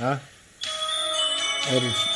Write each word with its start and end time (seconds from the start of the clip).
A? 0.00 0.16
Odlično. 1.68 2.12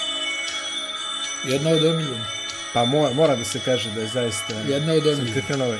Jedna 1.44 1.70
od 1.70 1.84
omiljenih. 1.84 2.26
Pa 2.74 2.84
mora, 2.84 3.14
mora 3.14 3.36
da 3.36 3.44
se 3.44 3.60
kaže 3.60 3.90
da 3.90 4.00
je 4.00 4.08
zaista... 4.08 4.54
Jedna 4.58 4.92
od 4.92 5.06
omiljenih. 5.06 5.44
Ovaj. 5.52 5.78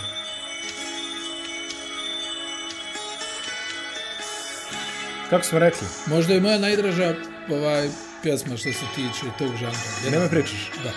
Kako 5.30 5.44
smo 5.44 5.58
rekli? 5.58 5.86
Možda 6.06 6.34
je 6.34 6.40
moja 6.40 6.58
najdraža 6.58 7.14
ovaj 7.50 7.88
pjesma 8.22 8.56
što 8.56 8.72
se 8.72 8.84
tiče 8.94 9.26
tog 9.38 9.56
žanra. 9.56 9.78
Jedna- 10.04 10.10
Nema 10.10 10.28
pričaš. 10.28 10.70
Da. 10.84 10.90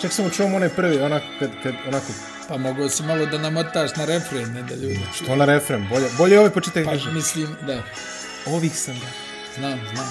Čak 0.00 0.12
samo 0.12 0.30
čuvam 0.30 0.54
onaj 0.54 0.68
prvi, 0.68 1.00
onako, 1.00 1.26
kad, 1.38 1.50
kad, 1.62 1.74
onako, 1.88 2.06
Pa 2.48 2.56
mogu 2.56 2.88
si 2.88 3.02
malo 3.02 3.26
da 3.26 3.38
namotaš 3.38 3.96
na 3.96 4.04
refren, 4.04 4.52
ne 4.52 4.62
da 4.62 4.74
ljudi 4.74 5.00
čuju. 5.18 5.26
to 5.26 5.36
na 5.36 5.44
refren, 5.44 5.88
bolje, 5.88 6.06
bolje 6.18 6.38
ovaj 6.38 6.50
počitaj. 6.50 6.84
Pa 6.84 6.90
Pa, 7.04 7.10
mislim, 7.10 7.56
da. 7.62 7.82
Ovih 8.46 8.72
sam 8.74 8.94
da. 8.94 9.06
Znam, 9.58 9.78
znam. 9.94 10.06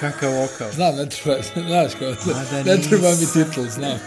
Kakav 0.00 0.32
vokal. 0.32 0.72
Znam, 0.72 0.96
ne 0.96 1.06
treba, 1.08 1.42
znaš 1.68 1.92
kao, 1.98 2.08
Mada 2.08 2.62
ne 2.64 2.82
treba 2.82 3.10
mi 3.10 3.26
titul, 3.32 3.64
znam. 3.64 3.98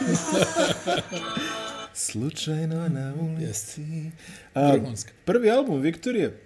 Slučajno 2.07 2.89
na 2.89 3.13
ulici. 3.21 3.81
A, 4.55 4.77
prvi 5.25 5.51
album 5.51 5.81
Viktorije 5.81 6.37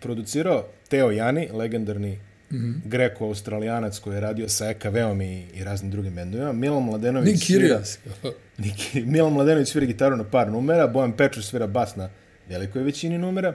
producirao 0.00 0.68
Teo 0.88 1.10
Jani, 1.10 1.48
legendarni 1.52 2.18
mm. 2.50 2.56
-hmm. 2.56 2.74
greko-australijanac 2.84 3.98
koji 3.98 4.14
je 4.14 4.20
radio 4.20 4.48
sa 4.48 4.70
EKV-om 4.70 5.22
i, 5.22 5.46
i 5.54 5.64
raznim 5.64 5.90
drugim 5.90 6.14
bendovima. 6.14 6.52
Milan 6.52 6.82
Mladenović 6.82 7.32
Nik 7.32 7.42
Kirias. 7.46 7.98
Niki, 8.58 9.02
Milan 9.02 9.32
Mladenović 9.32 9.68
svira 9.68 9.86
gitaru 9.86 10.16
na 10.16 10.24
par 10.24 10.50
numera, 10.50 10.86
Bojan 10.86 11.16
Pečuš 11.16 11.46
svira 11.46 11.66
bas 11.66 11.96
na 11.96 12.10
velikoj 12.48 12.82
većini 12.82 13.18
numera. 13.18 13.54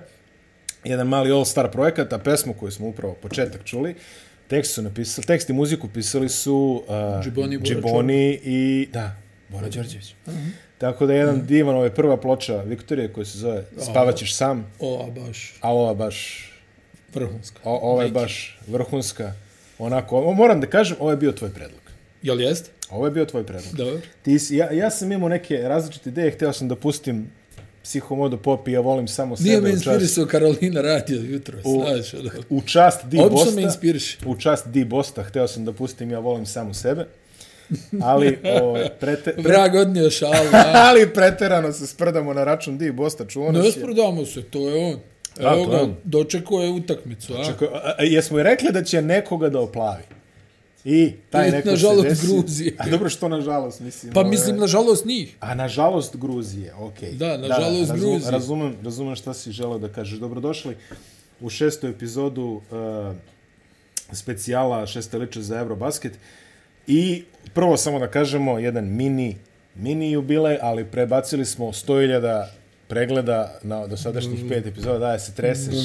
Jedan 0.83 1.07
mali 1.07 1.31
all-star 1.31 1.71
projekat, 1.71 2.13
a 2.13 2.17
pesmu 2.19 2.53
koju 2.53 2.71
smo 2.71 2.87
upravo 2.87 3.13
početak 3.13 3.63
čuli, 3.63 3.95
tekst 4.47 4.73
su 4.73 4.81
napisali, 4.81 5.27
tekst 5.27 5.49
i 5.49 5.53
muziku 5.53 5.87
pisali 5.87 6.29
su 6.29 6.83
uh, 6.87 7.23
Džiboni, 7.23 7.59
Džiboni 7.59 8.39
i, 8.43 8.89
da, 8.93 9.15
Bora 9.49 9.69
Đorđević. 9.69 10.15
Tako 10.77 11.05
da 11.05 11.13
je 11.13 11.19
jedan 11.19 11.45
divan, 11.45 11.75
ovo 11.75 11.83
je 11.83 11.95
prva 11.95 12.17
ploča 12.17 12.61
Viktorije 12.61 13.13
koja 13.13 13.25
se 13.25 13.37
zove 13.37 13.65
Spavaćeš 13.77 14.35
sam, 14.35 14.71
O, 14.79 15.05
a 15.07 15.21
baš, 15.21 15.53
a 15.61 15.73
ova 15.73 15.93
baš, 15.93 16.49
vrhunska. 17.13 17.59
o, 17.63 17.79
ova 17.91 18.03
je 18.03 18.11
baš 18.11 18.59
vrhunska. 18.67 19.33
Onako, 19.79 20.21
o, 20.21 20.33
moram 20.33 20.61
da 20.61 20.67
kažem, 20.67 20.97
ovo 20.99 21.11
je 21.11 21.17
bio 21.17 21.31
tvoj 21.31 21.49
predlog. 21.49 21.81
Jel 22.21 22.41
jest? 22.41 22.71
Ovo 22.89 23.05
je 23.05 23.11
bio 23.11 23.25
tvoj 23.25 23.45
predlog. 23.45 23.75
Dobro. 23.75 23.99
Ti 24.21 24.37
ja, 24.49 24.71
ja 24.71 24.89
sam 24.89 25.11
imao 25.11 25.29
neke 25.29 25.57
različite 25.57 26.09
ideje, 26.09 26.31
hteo 26.31 26.53
sam 26.53 26.67
da 26.67 26.75
pustim 26.75 27.31
psihomodo 27.83 28.37
pop 28.37 28.67
i 28.67 28.71
ja 28.71 28.79
volim 28.79 29.07
samo 29.07 29.35
Nije 29.39 29.55
sebe 29.55 29.61
me 29.61 29.69
u 29.69 29.73
čast, 29.73 29.85
inspirisao 29.85 30.25
Karolina 30.25 30.81
radio 30.81 31.21
jutro, 31.21 31.57
U- 31.63 31.83
znaš. 31.83 32.13
ono. 32.13 32.29
u 32.49 32.61
čast 32.61 33.05
Di 33.05 33.17
Obično 33.17 33.29
Bosta. 33.35 33.55
me 33.55 33.61
inspiriše. 33.61 34.17
U 34.25 34.35
čast 34.37 34.67
Di 34.67 34.85
Bosta 34.85 35.23
hteo 35.23 35.47
sam 35.47 35.65
da 35.65 35.73
pustim 35.73 36.11
ja 36.11 36.19
volim 36.19 36.45
samo 36.45 36.73
sebe. 36.73 37.05
Ali, 38.01 38.37
o, 38.53 38.77
prete, 38.99 39.31
pre, 39.33 39.43
Vrag 39.43 39.75
odnio 39.75 40.09
šalu, 40.09 40.33
a? 40.53 40.63
ali 40.75 41.09
preterano 41.09 41.73
se 41.73 41.87
sprdamo 41.87 42.33
na 42.33 42.43
račun 42.43 42.77
Di 42.77 42.91
Bosta, 42.91 43.25
čuo 43.25 43.51
Ne 43.51 43.59
nas 43.59 43.73
sprodamo 43.73 44.25
se, 44.25 44.43
to 44.43 44.69
je 44.69 44.85
on. 44.85 44.99
Evo 45.39 45.65
ga, 45.65 45.81
on. 45.81 45.95
dočekao 46.03 46.59
je 46.59 46.69
utakmicu, 46.69 47.33
a? 47.33 47.45
Čekaj, 47.45 47.67
a, 47.67 47.93
a, 47.97 48.03
jesmo 48.03 48.39
i 48.39 48.43
rekli 48.43 48.71
da 48.71 48.83
će 48.83 49.01
nekoga 49.01 49.49
da 49.49 49.59
oplavi. 49.59 50.03
I 50.85 51.13
taj 51.29 51.47
I, 51.47 51.51
neko 51.51 51.69
nažalost, 51.69 52.01
se 52.03 52.09
desi. 52.09 52.27
Gruzije. 52.27 52.75
A 52.77 52.89
dobro 52.89 53.09
što 53.09 53.27
nažalost, 53.27 53.79
mislim. 53.79 54.13
Pa 54.13 54.19
ovo 54.19 54.27
je- 54.27 54.31
mislim, 54.31 54.57
nažalost, 54.57 55.05
njih. 55.05 55.35
A 55.39 55.55
nažalost 55.55 56.15
Gruzije, 56.15 56.73
okej. 56.73 57.11
Da, 57.11 57.37
nažalost, 57.37 57.89
razum, 57.89 57.99
Gruzije. 57.99 58.31
Razumem, 58.31 58.75
razumem 58.83 59.15
šta 59.15 59.33
si 59.33 59.51
želeo 59.51 59.77
da 59.77 59.89
kažeš. 59.89 60.19
Dobrodošli 60.19 60.75
u 61.41 61.49
šestu 61.49 61.87
epizodu 61.87 62.43
uh, 62.43 63.15
specijala 64.11 64.87
šesteliče 64.87 65.41
za 65.41 65.59
Eurobasket. 65.59 66.13
I 66.87 67.23
prvo 67.53 67.77
samo 67.77 67.99
da 67.99 68.07
kažemo 68.07 68.59
jedan 68.59 68.85
mini, 68.85 69.37
mini 69.75 70.11
jubilej, 70.11 70.57
ali 70.61 70.85
prebacili 70.85 71.45
smo 71.45 71.65
100.000 71.65 72.45
pregleda 72.89 73.59
na 73.63 73.87
dosadašnjih 73.87 74.45
pet 74.49 74.65
epizoda, 74.65 74.99
da 74.99 75.19
se 75.19 75.33
treseš. 75.33 75.75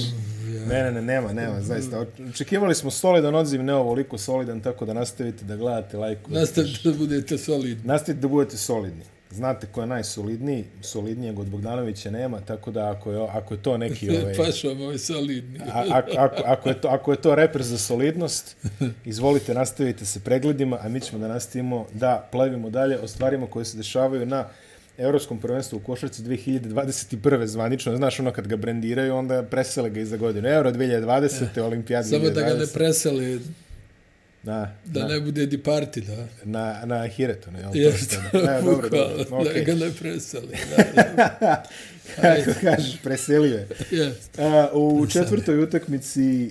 Ne, 0.68 0.82
ne, 0.82 0.92
ne, 0.92 1.02
nema, 1.02 1.32
nema, 1.32 1.60
zaista. 1.60 2.04
Očekivali 2.28 2.74
smo 2.74 2.90
solidan 2.90 3.34
odziv, 3.34 3.62
ne 3.62 3.74
ovoliko 3.74 4.18
solidan, 4.18 4.60
tako 4.60 4.84
da 4.84 4.92
nastavite 4.92 5.44
da 5.44 5.56
gledate, 5.56 5.96
lajkujete. 5.96 6.40
Nastavite 6.40 6.88
da 6.88 6.98
budete 6.98 7.38
solidni. 7.38 7.84
Nastavite 7.84 8.20
da 8.20 8.28
budete 8.28 8.56
solidni. 8.56 9.04
Znate 9.30 9.66
ko 9.66 9.80
je 9.80 9.86
najsolidniji, 9.86 10.64
solidnijeg 10.82 11.38
od 11.38 11.46
Bogdanovića 11.46 12.10
nema, 12.10 12.40
tako 12.40 12.70
da 12.70 12.90
ako 12.90 13.12
je, 13.12 13.28
ako 13.32 13.54
je 13.54 13.62
to 13.62 13.76
neki... 13.78 14.10
Ovaj, 14.16 14.34
Pašo 14.36 14.74
moj 14.74 14.98
solidni. 14.98 15.60
a, 15.72 15.84
ako, 15.90 16.10
ako, 16.18 16.42
ako, 16.46 16.68
je 16.68 16.80
to, 16.80 16.88
ako 16.88 17.12
je 17.12 17.20
to 17.20 17.34
reper 17.34 17.62
za 17.62 17.78
solidnost, 17.78 18.56
izvolite, 19.04 19.54
nastavite 19.54 20.04
se 20.04 20.20
pregledima, 20.20 20.78
a 20.82 20.88
mi 20.88 21.00
ćemo 21.00 21.18
da 21.18 21.28
nastavimo 21.28 21.86
da 21.92 22.28
plavimo 22.32 22.70
dalje 22.70 22.98
o 22.98 23.08
stvarima 23.08 23.46
koje 23.46 23.64
se 23.64 23.76
dešavaju 23.76 24.26
na 24.26 24.48
Evropskom 24.98 25.38
prvenstvu 25.38 25.76
u 25.76 25.80
košarci 25.80 26.22
2021. 26.22 27.44
zvanično. 27.46 27.96
Znaš, 27.96 28.20
ono 28.20 28.32
kad 28.32 28.46
ga 28.46 28.56
brendiraju, 28.56 29.14
onda 29.14 29.42
presele 29.42 29.90
ga 29.90 30.00
i 30.00 30.06
za 30.06 30.16
godinu. 30.16 30.48
Euro 30.48 30.70
2020. 30.72 31.60
Olimpijada 31.60 32.08
2020. 32.08 32.10
Samo 32.10 32.30
da 32.30 32.40
ga 32.42 32.54
ne 32.54 32.66
preseli, 32.66 33.40
Na, 34.42 34.74
da 34.84 35.00
na, 35.00 35.06
ne 35.08 35.20
bude 35.20 35.46
di 35.46 35.58
parti, 35.58 36.00
da. 36.00 36.26
na, 36.44 36.80
na 36.84 37.06
Hiretu. 37.06 37.50
Ne, 37.50 37.64
Jeste, 37.74 38.16
Ne, 38.32 38.62
dobro, 38.62 38.88
dobro. 38.88 39.16
da 39.16 39.24
Okay. 39.30 39.64
ga 39.66 39.74
ne 39.74 39.90
preseli. 40.00 40.48
Da, 40.76 40.84
da. 41.40 41.62
Kako 42.44 42.60
kažeš, 42.60 43.02
preselio 43.02 43.56
je. 43.90 44.14
A, 44.38 44.68
u 44.72 45.06
četvrtoj 45.06 45.62
utakmici 45.62 46.50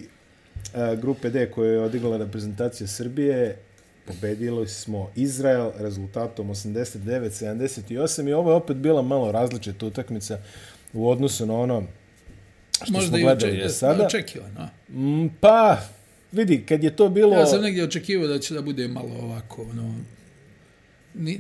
a, 0.74 0.96
grupe 0.96 1.30
D 1.30 1.52
koje 1.52 1.72
je 1.72 1.80
odigrala 1.80 2.18
reprezentacija 2.18 2.88
Srbije, 2.88 3.58
pobedili 4.06 4.68
smo 4.68 5.10
Izrael 5.16 5.72
rezultatom 5.78 6.48
89-78 6.48 7.50
i 8.30 8.34
ovo 8.34 8.52
je 8.52 8.56
opet 8.56 8.78
bila 8.78 9.02
malo 9.02 9.32
različita 9.32 9.86
utakmica 9.86 10.38
u 10.94 11.10
odnosu 11.10 11.46
na 11.46 11.54
ono 11.56 11.84
što 12.74 12.94
Možda 12.94 13.08
smo 13.08 13.18
gledali 13.18 13.58
do 13.58 13.70
sada. 13.70 14.06
očekivano. 14.06 14.70
Mm, 14.90 15.28
Pa, 15.40 15.78
vidi, 16.32 16.64
kad 16.64 16.84
je 16.84 16.96
to 16.96 17.10
bilo... 17.10 17.34
Ja 17.34 17.46
sam 17.46 17.62
negdje 17.62 17.84
očekivao 17.84 18.28
da 18.28 18.40
će 18.40 18.54
da 18.54 18.62
bude 18.62 18.88
malo 18.88 19.10
ovako, 19.16 19.62
ono, 19.64 19.96
ni, 21.14 21.40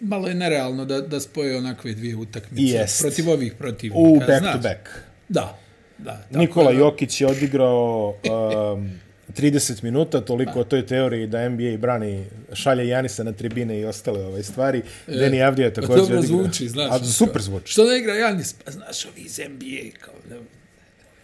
malo 0.00 0.28
je 0.28 0.34
nerealno 0.34 0.84
da, 0.84 1.00
da 1.00 1.20
spoje 1.20 1.56
onakve 1.56 1.94
dvije 1.94 2.16
utakmice. 2.16 2.62
Jest. 2.64 3.00
Protiv 3.02 3.30
ovih 3.30 3.54
protivnika. 3.54 4.00
u 4.00 4.16
back 4.18 4.38
znaš. 4.40 4.52
to 4.52 4.58
back. 4.58 4.88
Da. 5.28 5.58
da 5.98 6.24
Nikola 6.30 6.72
da- 6.72 6.78
Jokić 6.78 7.20
je 7.20 7.26
odigrao 7.26 8.08
um, 8.74 8.90
30 9.36 9.82
minuta, 9.84 10.20
toliko 10.20 10.60
o 10.60 10.64
toj 10.64 10.86
teoriji 10.86 11.26
da 11.26 11.48
NBA 11.48 11.76
brani, 11.78 12.24
šalje 12.52 12.88
Janisa 12.88 13.24
na 13.24 13.32
tribine 13.32 13.80
i 13.80 13.84
ostale 13.84 14.24
ove 14.26 14.42
stvari. 14.42 14.82
E, 15.08 15.16
Deni 15.16 15.42
Avdija 15.42 15.72
također 15.72 15.96
dobro 15.96 16.18
odigrao. 16.18 16.42
zvuči, 16.42 16.68
znaš. 16.68 16.90
A, 16.90 16.94
ono 16.94 17.04
super 17.04 17.42
zvuči. 17.42 17.72
Što 17.72 17.84
ne 17.84 17.98
igra 17.98 18.14
Janis? 18.14 18.52
Pa 18.52 18.70
znaš, 18.70 19.06
ovi 19.06 19.20
iz 19.20 19.38
NBA, 19.38 19.98
kao, 20.00 20.14
ne, 20.30 20.36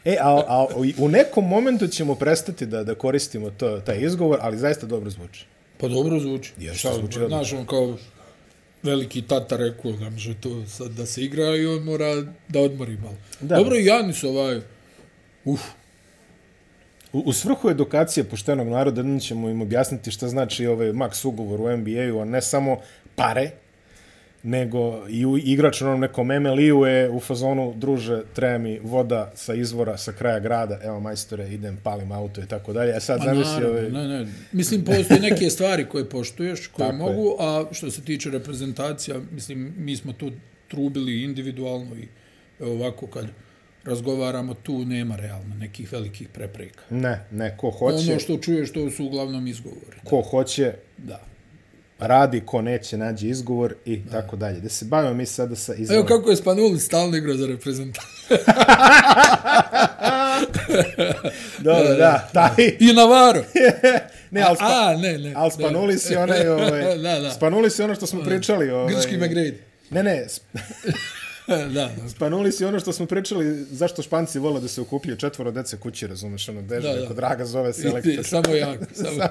E, 0.04 0.16
a, 0.20 0.42
a 0.46 0.66
u 0.98 1.08
nekom 1.08 1.48
momentu 1.48 1.86
ćemo 1.86 2.14
prestati 2.14 2.66
da, 2.66 2.84
da 2.84 2.94
koristimo 2.94 3.50
to, 3.50 3.80
taj 3.80 3.98
izgovor, 4.00 4.38
ali 4.42 4.58
zaista 4.58 4.86
dobro 4.86 5.10
zvuči. 5.10 5.44
Pa 5.78 5.88
dobro 5.88 6.20
zvuči. 6.20 6.52
Jeste, 6.58 6.78
Šta, 6.78 6.88
zvuči 6.92 7.04
odlično. 7.04 7.28
Znaš, 7.28 7.52
on 7.52 7.66
kao 7.66 7.96
veliki 8.82 9.22
tata 9.22 9.56
rekao 9.56 9.92
da 9.92 10.10
može 10.10 10.34
to 10.34 10.66
sad 10.66 10.90
da 10.90 11.06
se 11.06 11.22
igra 11.22 11.56
i 11.56 11.66
on 11.66 11.82
mora 11.82 12.24
da 12.48 12.60
odmori 12.60 12.96
malo. 12.96 13.16
Da. 13.40 13.56
Dobro, 13.56 13.76
Janis 13.76 14.24
ovaj, 14.24 14.60
uf, 15.44 15.60
U, 17.12 17.18
u 17.26 17.32
svrhu 17.32 17.70
edukacije 17.70 18.24
poštenog 18.24 18.68
naroda 18.68 19.00
jednom 19.00 19.20
ćemo 19.20 19.48
im 19.48 19.62
objasniti 19.62 20.10
šta 20.10 20.28
znači 20.28 20.66
ovaj 20.66 20.92
maks 20.92 21.24
ugovor 21.24 21.60
u 21.60 21.76
NBA-u, 21.76 22.20
a 22.20 22.24
ne 22.24 22.42
samo 22.42 22.78
pare, 23.14 23.50
nego 24.42 25.08
i 25.08 25.26
u, 25.26 25.38
igrač 25.38 25.80
na 25.80 25.86
onom 25.86 26.00
nekom 26.00 26.26
MLI-u 26.26 26.86
je 26.86 27.10
u 27.10 27.20
fazonu, 27.20 27.74
druže, 27.76 28.22
treba 28.34 28.58
mi 28.58 28.78
voda 28.78 29.32
sa 29.34 29.54
izvora, 29.54 29.96
sa 29.98 30.12
kraja 30.12 30.38
grada, 30.38 30.78
evo 30.82 31.00
majstore, 31.00 31.48
idem, 31.54 31.78
palim 31.82 32.12
auto 32.12 32.40
i 32.40 32.46
tako 32.46 32.72
dalje. 32.72 32.92
A 32.92 33.00
sad 33.00 33.18
Pa 33.18 33.24
zamisli 33.24 33.52
naravno, 33.52 33.68
ovaj... 33.68 33.90
ne, 33.90 34.08
ne. 34.08 34.32
Mislim, 34.52 34.84
postoje 34.84 35.20
neke 35.20 35.50
stvari 35.50 35.86
koje 35.88 36.08
poštuješ, 36.08 36.66
koje 36.66 36.86
Tako 36.86 36.96
mogu, 36.96 37.36
a 37.38 37.64
što 37.72 37.90
se 37.90 38.02
tiče 38.02 38.30
reprezentacija, 38.30 39.20
mislim, 39.32 39.74
mi 39.78 39.96
smo 39.96 40.12
tu 40.12 40.30
trubili 40.68 41.22
individualno 41.22 41.96
i 41.96 42.08
ovako 42.60 43.06
kad 43.06 43.26
razgovaramo, 43.88 44.54
tu 44.54 44.84
nema 44.84 45.16
realno 45.16 45.54
nekih 45.54 45.92
velikih 45.92 46.28
prepreka. 46.28 46.80
Ne, 46.90 47.24
ne, 47.30 47.56
ko 47.56 47.70
hoće, 47.70 48.10
Ono 48.10 48.20
što 48.20 48.36
čuješ, 48.38 48.72
to 48.72 48.90
su 48.90 49.04
uglavnom 49.04 49.46
izgovori. 49.46 49.96
ko 50.04 50.20
hoće, 50.22 50.72
Da. 50.98 51.20
radi, 51.98 52.40
ko 52.40 52.62
neće, 52.62 52.96
nađe 52.96 53.28
izgovor 53.28 53.74
i 53.84 53.96
da. 53.96 54.10
tako 54.12 54.36
dalje. 54.36 54.60
Da 54.60 54.68
se 54.68 54.84
bavimo 54.84 55.14
mi 55.14 55.26
sada 55.26 55.56
sa 55.56 55.72
Evo 55.72 55.82
izvorom. 55.82 56.06
kako 56.06 56.30
je 56.30 56.36
Spanuli 56.36 56.80
stalno 56.80 57.16
igrao 57.16 57.36
za 57.36 57.46
reprezentaciju. 57.46 58.12
Dobro, 61.60 61.94
da, 61.94 62.28
taj. 62.34 62.76
I 62.80 62.92
Navarro. 62.92 63.44
ne, 64.30 64.40
ali, 64.40 64.56
spa, 64.56 64.66
A, 64.86 64.96
ne, 64.96 65.18
ne. 65.18 65.32
ali 65.36 65.50
Spanulis 65.50 66.10
je 66.10 66.18
onaj, 66.18 66.48
ovaj, 66.48 66.96
da, 66.96 67.20
da. 67.20 67.30
Spanulis 67.30 67.78
je 67.78 67.84
ono 67.84 67.94
što 67.94 68.06
smo 68.06 68.22
pričali. 68.22 68.70
Ovaj, 68.70 68.94
Grčki 68.94 69.16
McGrady. 69.16 69.54
Ne, 69.90 70.02
ne. 70.02 70.26
Da, 71.48 71.66
da. 71.74 72.08
Spanuli 72.08 72.52
si 72.52 72.64
ono 72.64 72.80
što 72.80 72.92
smo 72.92 73.06
pričali, 73.06 73.64
zašto 73.70 74.02
španci 74.02 74.38
vole 74.38 74.60
da 74.60 74.68
se 74.68 74.80
okupljaju 74.80 75.16
četvoro 75.16 75.50
dece 75.50 75.76
kući, 75.76 76.06
razumeš, 76.06 76.48
ono, 76.48 76.62
deže, 76.62 76.88
Da, 76.88 76.94
da, 76.94 77.00
da. 77.00 77.06
da. 77.06 77.14
draga 77.14 77.44
zove 77.44 77.70
I 77.70 77.72
selektor. 77.72 78.12
ti, 78.16 78.24
samo 78.24 78.54
jako, 78.54 78.84
samo, 78.94 79.22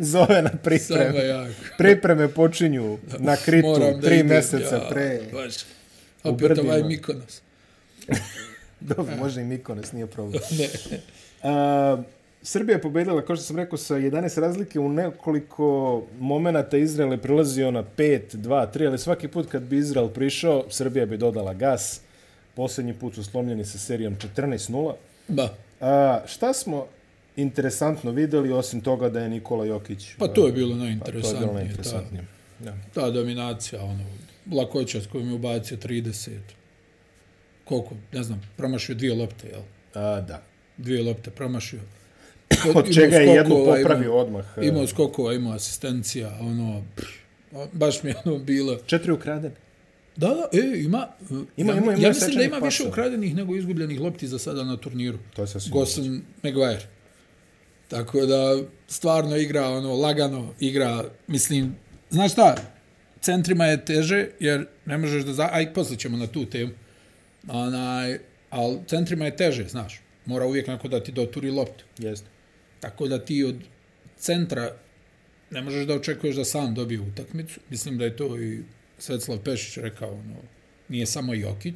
zove 0.00 0.42
na 0.42 0.48
samo 0.48 0.60
pripreme. 0.64 1.26
jako. 1.26 1.52
Pripreme 1.78 2.28
počinju 2.28 2.98
na 3.18 3.36
kritu 3.36 3.68
Moram 3.68 4.00
da 4.00 4.06
tri 4.06 4.14
idem, 4.14 4.26
meseca 4.26 4.74
ja, 4.76 4.88
pre. 4.90 5.20
Baš. 5.32 5.54
U 6.24 6.28
Opet 6.28 6.38
brdima. 6.38 6.68
ovaj 6.68 6.82
Mikonos. 6.82 7.40
Dobro, 8.80 9.16
može 9.16 9.40
i 9.40 9.44
Mikonos, 9.44 9.92
nije 9.92 10.06
problem. 10.06 10.42
Ne. 10.58 10.68
A, 11.42 12.02
Srbija 12.42 12.76
je 12.76 12.82
pobedila, 12.82 13.22
kao 13.24 13.36
što 13.36 13.44
sam 13.44 13.56
rekao, 13.56 13.78
sa 13.78 13.94
11 13.94 14.40
razlike 14.40 14.80
u 14.80 14.88
nekoliko 14.88 16.02
momenata 16.18 16.76
Izrael 16.76 17.12
je 17.12 17.18
prilazio 17.18 17.70
na 17.70 17.84
5, 17.96 18.20
2, 18.36 18.66
3, 18.74 18.86
ali 18.86 18.98
svaki 18.98 19.28
put 19.28 19.50
kad 19.50 19.62
bi 19.62 19.78
Izrael 19.78 20.08
prišao, 20.08 20.64
Srbija 20.70 21.06
bi 21.06 21.16
dodala 21.16 21.54
gas. 21.54 22.00
Posljednji 22.54 22.94
put 22.94 23.14
su 23.14 23.24
slomljeni 23.24 23.64
sa 23.64 23.78
serijom 23.78 24.16
14-0. 24.36 24.94
Da. 25.28 25.54
A, 25.80 26.20
šta 26.26 26.52
smo 26.52 26.86
interesantno 27.36 28.10
videli, 28.10 28.52
osim 28.52 28.80
toga 28.80 29.08
da 29.08 29.20
je 29.20 29.28
Nikola 29.28 29.64
Jokić... 29.64 30.06
Pa 30.18 30.28
to 30.28 30.46
je 30.46 30.52
bilo 30.52 30.74
Pa 30.74 31.10
to 31.10 31.18
je 31.18 31.22
bilo 31.32 31.42
najinteresantnije. 31.42 31.48
ta, 31.48 31.54
najinteresantnije. 31.54 32.24
Da. 32.58 32.74
ta 32.94 33.10
dominacija, 33.10 33.82
ono, 33.82 34.04
lakoća 34.52 35.00
s 35.00 35.06
kojom 35.06 35.28
je 35.28 35.34
ubacio 35.34 35.76
30. 35.76 36.30
Koliko, 37.64 37.94
ne 38.12 38.22
znam, 38.22 38.40
promašio 38.56 38.94
dvije 38.94 39.14
lopte, 39.14 39.48
jel? 39.48 39.62
A, 39.94 40.20
da. 40.20 40.42
Dvije 40.76 41.02
lopte 41.02 41.30
promašio. 41.30 41.80
Od 42.74 42.94
čega 42.94 43.16
je 43.16 43.26
jednu 43.26 43.54
popravio 43.56 44.04
imao- 44.04 44.16
odmah. 44.16 44.44
e, 44.56 44.66
Imao 44.66 44.86
skokova, 44.86 45.32
imao 45.34 45.52
asistencija, 45.52 46.38
ono, 46.40 46.84
pff, 46.96 47.08
baš 47.72 48.02
mi 48.02 48.10
je 48.10 48.16
ono 48.24 48.38
bilo... 48.38 48.76
Četiri 48.76 49.12
ukradene. 49.12 49.54
Da, 50.16 50.28
da, 50.28 50.48
e, 50.52 50.78
ima... 50.78 51.08
Ima- 51.56 51.72
ja, 51.72 51.78
ima- 51.78 51.82
ima 51.84 51.92
ja 51.94 52.08
mislim 52.08 52.36
da 52.36 52.42
ima 52.42 52.56
više 52.56 52.64
pasova. 52.66 52.90
ukradenih 52.90 53.34
nego 53.34 53.56
izgubljenih 53.56 54.00
lopti 54.00 54.28
za 54.28 54.38
sada 54.38 54.64
na 54.64 54.76
turniru. 54.76 55.18
To 55.34 55.42
je 55.42 55.46
sasvim 55.46 55.72
Gosen 55.72 56.22
Maguire. 56.42 56.82
Tako 57.88 58.26
da, 58.26 58.58
stvarno 58.88 59.36
igra, 59.36 59.66
ono, 59.66 59.94
lagano 59.94 60.54
igra, 60.60 61.04
mislim, 61.26 61.76
znaš 62.10 62.32
šta, 62.32 62.54
centrima 63.20 63.66
je 63.66 63.84
teže, 63.84 64.28
jer 64.40 64.66
ne 64.86 64.98
možeš 64.98 65.24
da, 65.24 65.32
za... 65.32 65.48
aj, 65.52 65.74
posle 65.74 65.96
ćemo 65.96 66.16
na 66.16 66.26
tu 66.26 66.44
temu, 66.46 66.72
onaj, 67.48 68.18
ali 68.50 68.78
centrima 68.86 69.24
je 69.24 69.36
teže, 69.36 69.68
znaš, 69.68 70.00
mora 70.26 70.46
uvijek 70.46 70.66
neko 70.66 70.88
da 70.88 71.02
ti 71.02 71.12
doturi 71.12 71.50
loptu. 71.50 71.84
Jeste. 71.98 72.26
Tako 72.82 73.08
da 73.08 73.24
ti 73.24 73.44
od 73.44 73.56
centra 74.16 74.72
ne 75.50 75.62
možeš 75.62 75.86
da 75.86 75.94
očekuješ 75.94 76.36
da 76.36 76.44
sam 76.44 76.74
dobije 76.74 77.00
utakmicu. 77.00 77.60
Mislim 77.70 77.98
da 77.98 78.04
je 78.04 78.16
to 78.16 78.38
i 78.40 78.62
Svetslav 78.98 79.38
Pešić 79.38 79.76
rekao, 79.76 80.10
ono, 80.12 80.36
nije 80.88 81.06
samo 81.06 81.34
Jokić, 81.34 81.74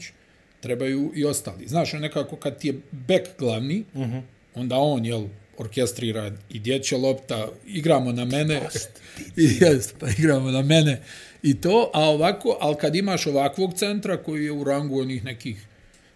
trebaju 0.61 1.13
i 1.15 1.25
ostali. 1.25 1.69
Znaš, 1.69 1.95
ono 1.95 2.01
nekako 2.01 2.37
kad 2.37 2.59
ti 2.59 2.69
je 2.69 2.81
bek 2.91 3.29
glavni, 3.39 3.85
uh 3.95 4.01
-huh. 4.01 4.23
onda 4.55 4.77
on, 4.77 5.05
jel, 5.05 5.27
orkestrira 5.59 6.33
i 6.51 6.59
dječja 6.59 6.99
lopta, 6.99 7.49
igramo 7.67 8.13
na 8.13 8.25
mene, 8.25 8.61
i 9.43 9.49
jest, 9.61 9.95
pa 9.99 10.09
igramo 10.11 10.51
na 10.51 10.63
mene 10.63 11.03
i 11.43 11.61
to, 11.61 11.91
a 11.95 12.01
ovako, 12.01 12.59
ali 12.61 12.77
kad 12.77 12.97
imaš 12.97 13.27
ovakvog 13.27 13.75
centra 13.75 14.17
koji 14.17 14.45
je 14.45 14.53
u 14.53 14.65
rangu 14.65 15.01
onih 15.01 15.25
nekih 15.25 15.67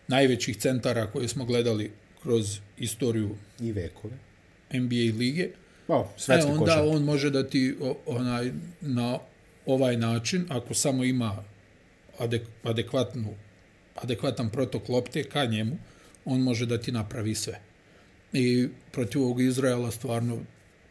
najvećih 0.08 0.56
centara 0.56 1.06
koje 1.06 1.28
smo 1.28 1.44
gledali 1.44 1.90
kroz 2.22 2.58
istoriju 2.78 3.36
I 3.60 3.72
vekove. 3.72 4.29
NBA 4.72 5.18
lige, 5.18 5.48
O, 5.88 6.08
e, 6.28 6.44
onda 6.44 6.58
košar. 6.58 6.82
on 6.86 7.02
može 7.04 7.30
da 7.30 7.48
ti 7.48 7.76
onaj, 8.06 8.52
na 8.80 9.18
ovaj 9.66 9.96
način, 9.96 10.46
ako 10.48 10.74
samo 10.74 11.04
ima 11.04 11.44
adek, 12.18 12.42
adekvatnu, 12.62 13.34
adekvatan 13.94 14.50
protok 14.50 14.88
lopte 14.88 15.24
ka 15.24 15.44
njemu, 15.44 15.78
on 16.24 16.40
može 16.40 16.66
da 16.66 16.78
ti 16.78 16.92
napravi 16.92 17.34
sve. 17.34 17.60
I 18.32 18.68
protiv 18.92 19.22
ovog 19.22 19.40
Izraela 19.40 19.90
stvarno 19.90 20.38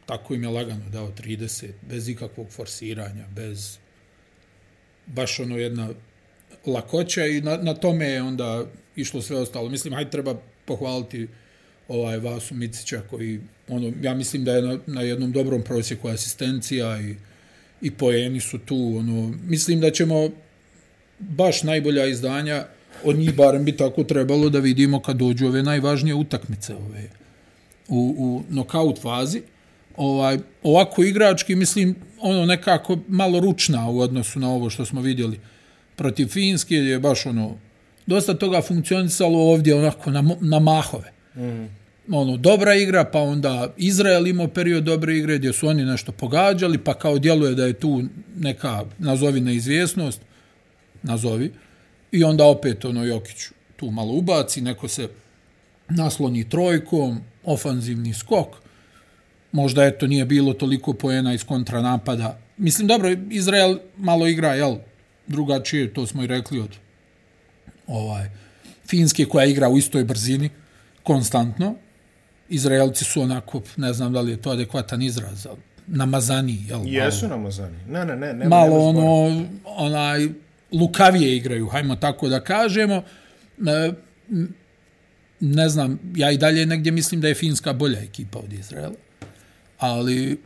tako 0.05 0.33
im 0.33 0.43
je 0.43 0.49
lagano 0.49 0.89
dao 0.89 1.11
30, 1.11 1.67
bez 1.89 2.09
ikakvog 2.09 2.49
forsiranja, 2.49 3.25
bez 3.35 3.77
baš 5.05 5.39
ono 5.39 5.57
jedna 5.57 5.89
lakoća 6.65 7.25
i 7.25 7.41
na, 7.41 7.57
na 7.57 7.73
tome 7.73 8.05
je 8.05 8.21
onda 8.21 8.65
išlo 8.95 9.21
sve 9.21 9.37
ostalo. 9.37 9.69
Mislim, 9.69 9.93
hajde 9.93 10.11
treba 10.11 10.35
pohvaliti 10.65 11.27
ovaj 11.89 12.17
Vasu 12.17 12.55
Micića 12.55 13.01
koji, 13.09 13.39
ono, 13.67 13.91
ja 14.01 14.13
mislim 14.13 14.43
da 14.43 14.53
je 14.53 14.61
na, 14.61 14.79
na 14.87 15.01
jednom 15.01 15.31
dobrom 15.31 15.61
prosjeku 15.61 16.07
asistencija 16.07 17.01
i, 17.01 17.15
i 17.81 17.91
poeni 17.91 18.39
su 18.39 18.57
tu. 18.57 18.95
Ono, 18.97 19.33
mislim 19.43 19.79
da 19.79 19.91
ćemo 19.91 20.29
baš 21.19 21.63
najbolja 21.63 22.05
izdanja 22.05 22.65
od 23.03 23.15
njih 23.15 23.35
barem 23.35 23.65
bi 23.65 23.77
tako 23.77 24.03
trebalo 24.03 24.49
da 24.49 24.59
vidimo 24.59 25.01
kad 25.01 25.17
dođu 25.17 25.47
ove 25.47 25.63
najvažnije 25.63 26.15
utakmice 26.15 26.75
ove 26.75 27.09
u, 27.87 28.15
u 28.17 28.43
nokaut 28.49 29.01
fazi. 29.01 29.41
Ovaj, 29.97 30.37
ovako 30.63 31.03
igrački, 31.03 31.55
mislim, 31.55 31.95
ono 32.19 32.45
nekako 32.45 32.97
malo 33.07 33.39
ručna 33.39 33.89
u 33.89 33.99
odnosu 33.99 34.39
na 34.39 34.49
ovo 34.49 34.69
što 34.69 34.85
smo 34.85 35.01
vidjeli 35.01 35.39
protiv 35.95 36.27
Finske, 36.27 36.75
je 36.75 36.99
baš 36.99 37.25
ono, 37.25 37.57
dosta 38.05 38.33
toga 38.33 38.61
funkcionisalo 38.61 39.39
ovdje 39.39 39.75
onako 39.75 40.11
na, 40.11 40.35
na 40.41 40.59
mahove. 40.59 41.11
Mm. 41.35 41.78
Ono, 42.11 42.37
dobra 42.37 42.75
igra, 42.75 43.05
pa 43.05 43.19
onda 43.19 43.73
Izrael 43.77 44.27
imao 44.27 44.47
period 44.47 44.83
dobre 44.83 45.17
igre 45.17 45.37
gdje 45.37 45.53
su 45.53 45.67
oni 45.67 45.85
nešto 45.85 46.11
pogađali, 46.11 46.77
pa 46.77 46.93
kao 46.93 47.19
djeluje 47.19 47.55
da 47.55 47.65
je 47.65 47.73
tu 47.73 48.03
neka, 48.37 48.85
nazovi 48.99 49.41
neizvjesnost, 49.41 50.21
nazovi, 51.03 51.51
i 52.11 52.23
onda 52.23 52.45
opet 52.45 52.85
ono 52.85 53.05
Jokić 53.05 53.37
tu 53.75 53.91
malo 53.91 54.13
ubaci, 54.13 54.61
neko 54.61 54.87
se 54.87 55.07
nasloni 55.89 56.49
trojkom, 56.49 57.19
ofanzivni 57.43 58.13
skok, 58.13 58.47
možda 59.51 59.85
eto 59.85 60.07
nije 60.07 60.25
bilo 60.25 60.53
toliko 60.53 60.93
poena 60.93 61.33
iz 61.33 61.43
kontranapada. 61.43 62.39
Mislim, 62.57 62.87
dobro, 62.87 63.15
Izrael 63.29 63.77
malo 63.97 64.27
igra, 64.27 64.53
jel, 64.53 64.75
drugačije, 65.27 65.93
to 65.93 66.07
smo 66.07 66.23
i 66.23 66.27
rekli 66.27 66.59
od 66.59 66.69
ovaj, 67.87 68.29
Finske 68.87 69.25
koja 69.25 69.45
igra 69.45 69.69
u 69.69 69.77
istoj 69.77 70.03
brzini, 70.03 70.49
konstantno. 71.03 71.75
Izraelci 72.49 73.05
su 73.05 73.21
onako, 73.21 73.61
ne 73.77 73.93
znam 73.93 74.13
da 74.13 74.21
li 74.21 74.31
je 74.31 74.41
to 74.41 74.51
adekvatan 74.51 75.01
izraz, 75.01 75.45
ali 75.45 75.59
namazani, 75.87 76.65
jel? 76.67 76.81
Jesu 76.85 77.27
namazani. 77.27 77.77
Ne, 77.87 78.05
ne, 78.05 78.15
ne. 78.15 78.33
Nema, 78.33 78.49
malo 78.49 78.91
zbora. 78.91 79.07
ono, 79.07 79.45
onaj, 79.65 80.27
lukavije 80.71 81.37
igraju, 81.37 81.67
hajmo 81.67 81.95
tako 81.95 82.29
da 82.29 82.39
kažemo. 82.39 83.03
E, 83.67 83.91
ne 85.39 85.69
znam, 85.69 85.99
ja 86.15 86.31
i 86.31 86.37
dalje 86.37 86.65
negdje 86.65 86.91
mislim 86.91 87.21
da 87.21 87.27
je 87.27 87.35
Finska 87.35 87.73
bolja 87.73 87.99
ekipa 87.99 88.39
od 88.39 88.53
Izraela, 88.53 88.95
ali 89.77 90.41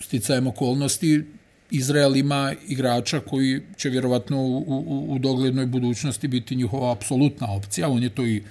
sticajem 0.00 0.46
okolnosti 0.46 1.24
Izrael 1.70 2.16
ima 2.16 2.54
igrača 2.68 3.20
koji 3.20 3.60
će 3.76 3.88
vjerovatno 3.88 4.40
u, 4.40 4.58
u, 4.58 5.14
u 5.14 5.18
doglednoj 5.18 5.66
budućnosti 5.66 6.28
biti 6.28 6.56
njihova 6.56 6.92
apsolutna 6.92 7.52
opcija. 7.52 7.88
On 7.88 8.02
je 8.02 8.10
to 8.10 8.26
i 8.26 8.42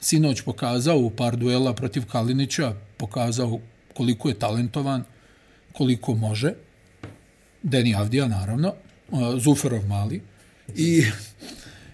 sinoć 0.00 0.42
pokazao 0.42 0.98
u 0.98 1.10
par 1.10 1.36
duela 1.36 1.74
protiv 1.74 2.06
Kalinića, 2.12 2.72
pokazao 2.96 3.60
koliko 3.94 4.28
je 4.28 4.38
talentovan, 4.38 5.04
koliko 5.72 6.14
može. 6.14 6.52
Deni 7.62 7.94
Avdija, 7.94 8.28
naravno, 8.28 8.72
Zuferov 9.38 9.86
mali. 9.86 10.22
I, 10.76 11.02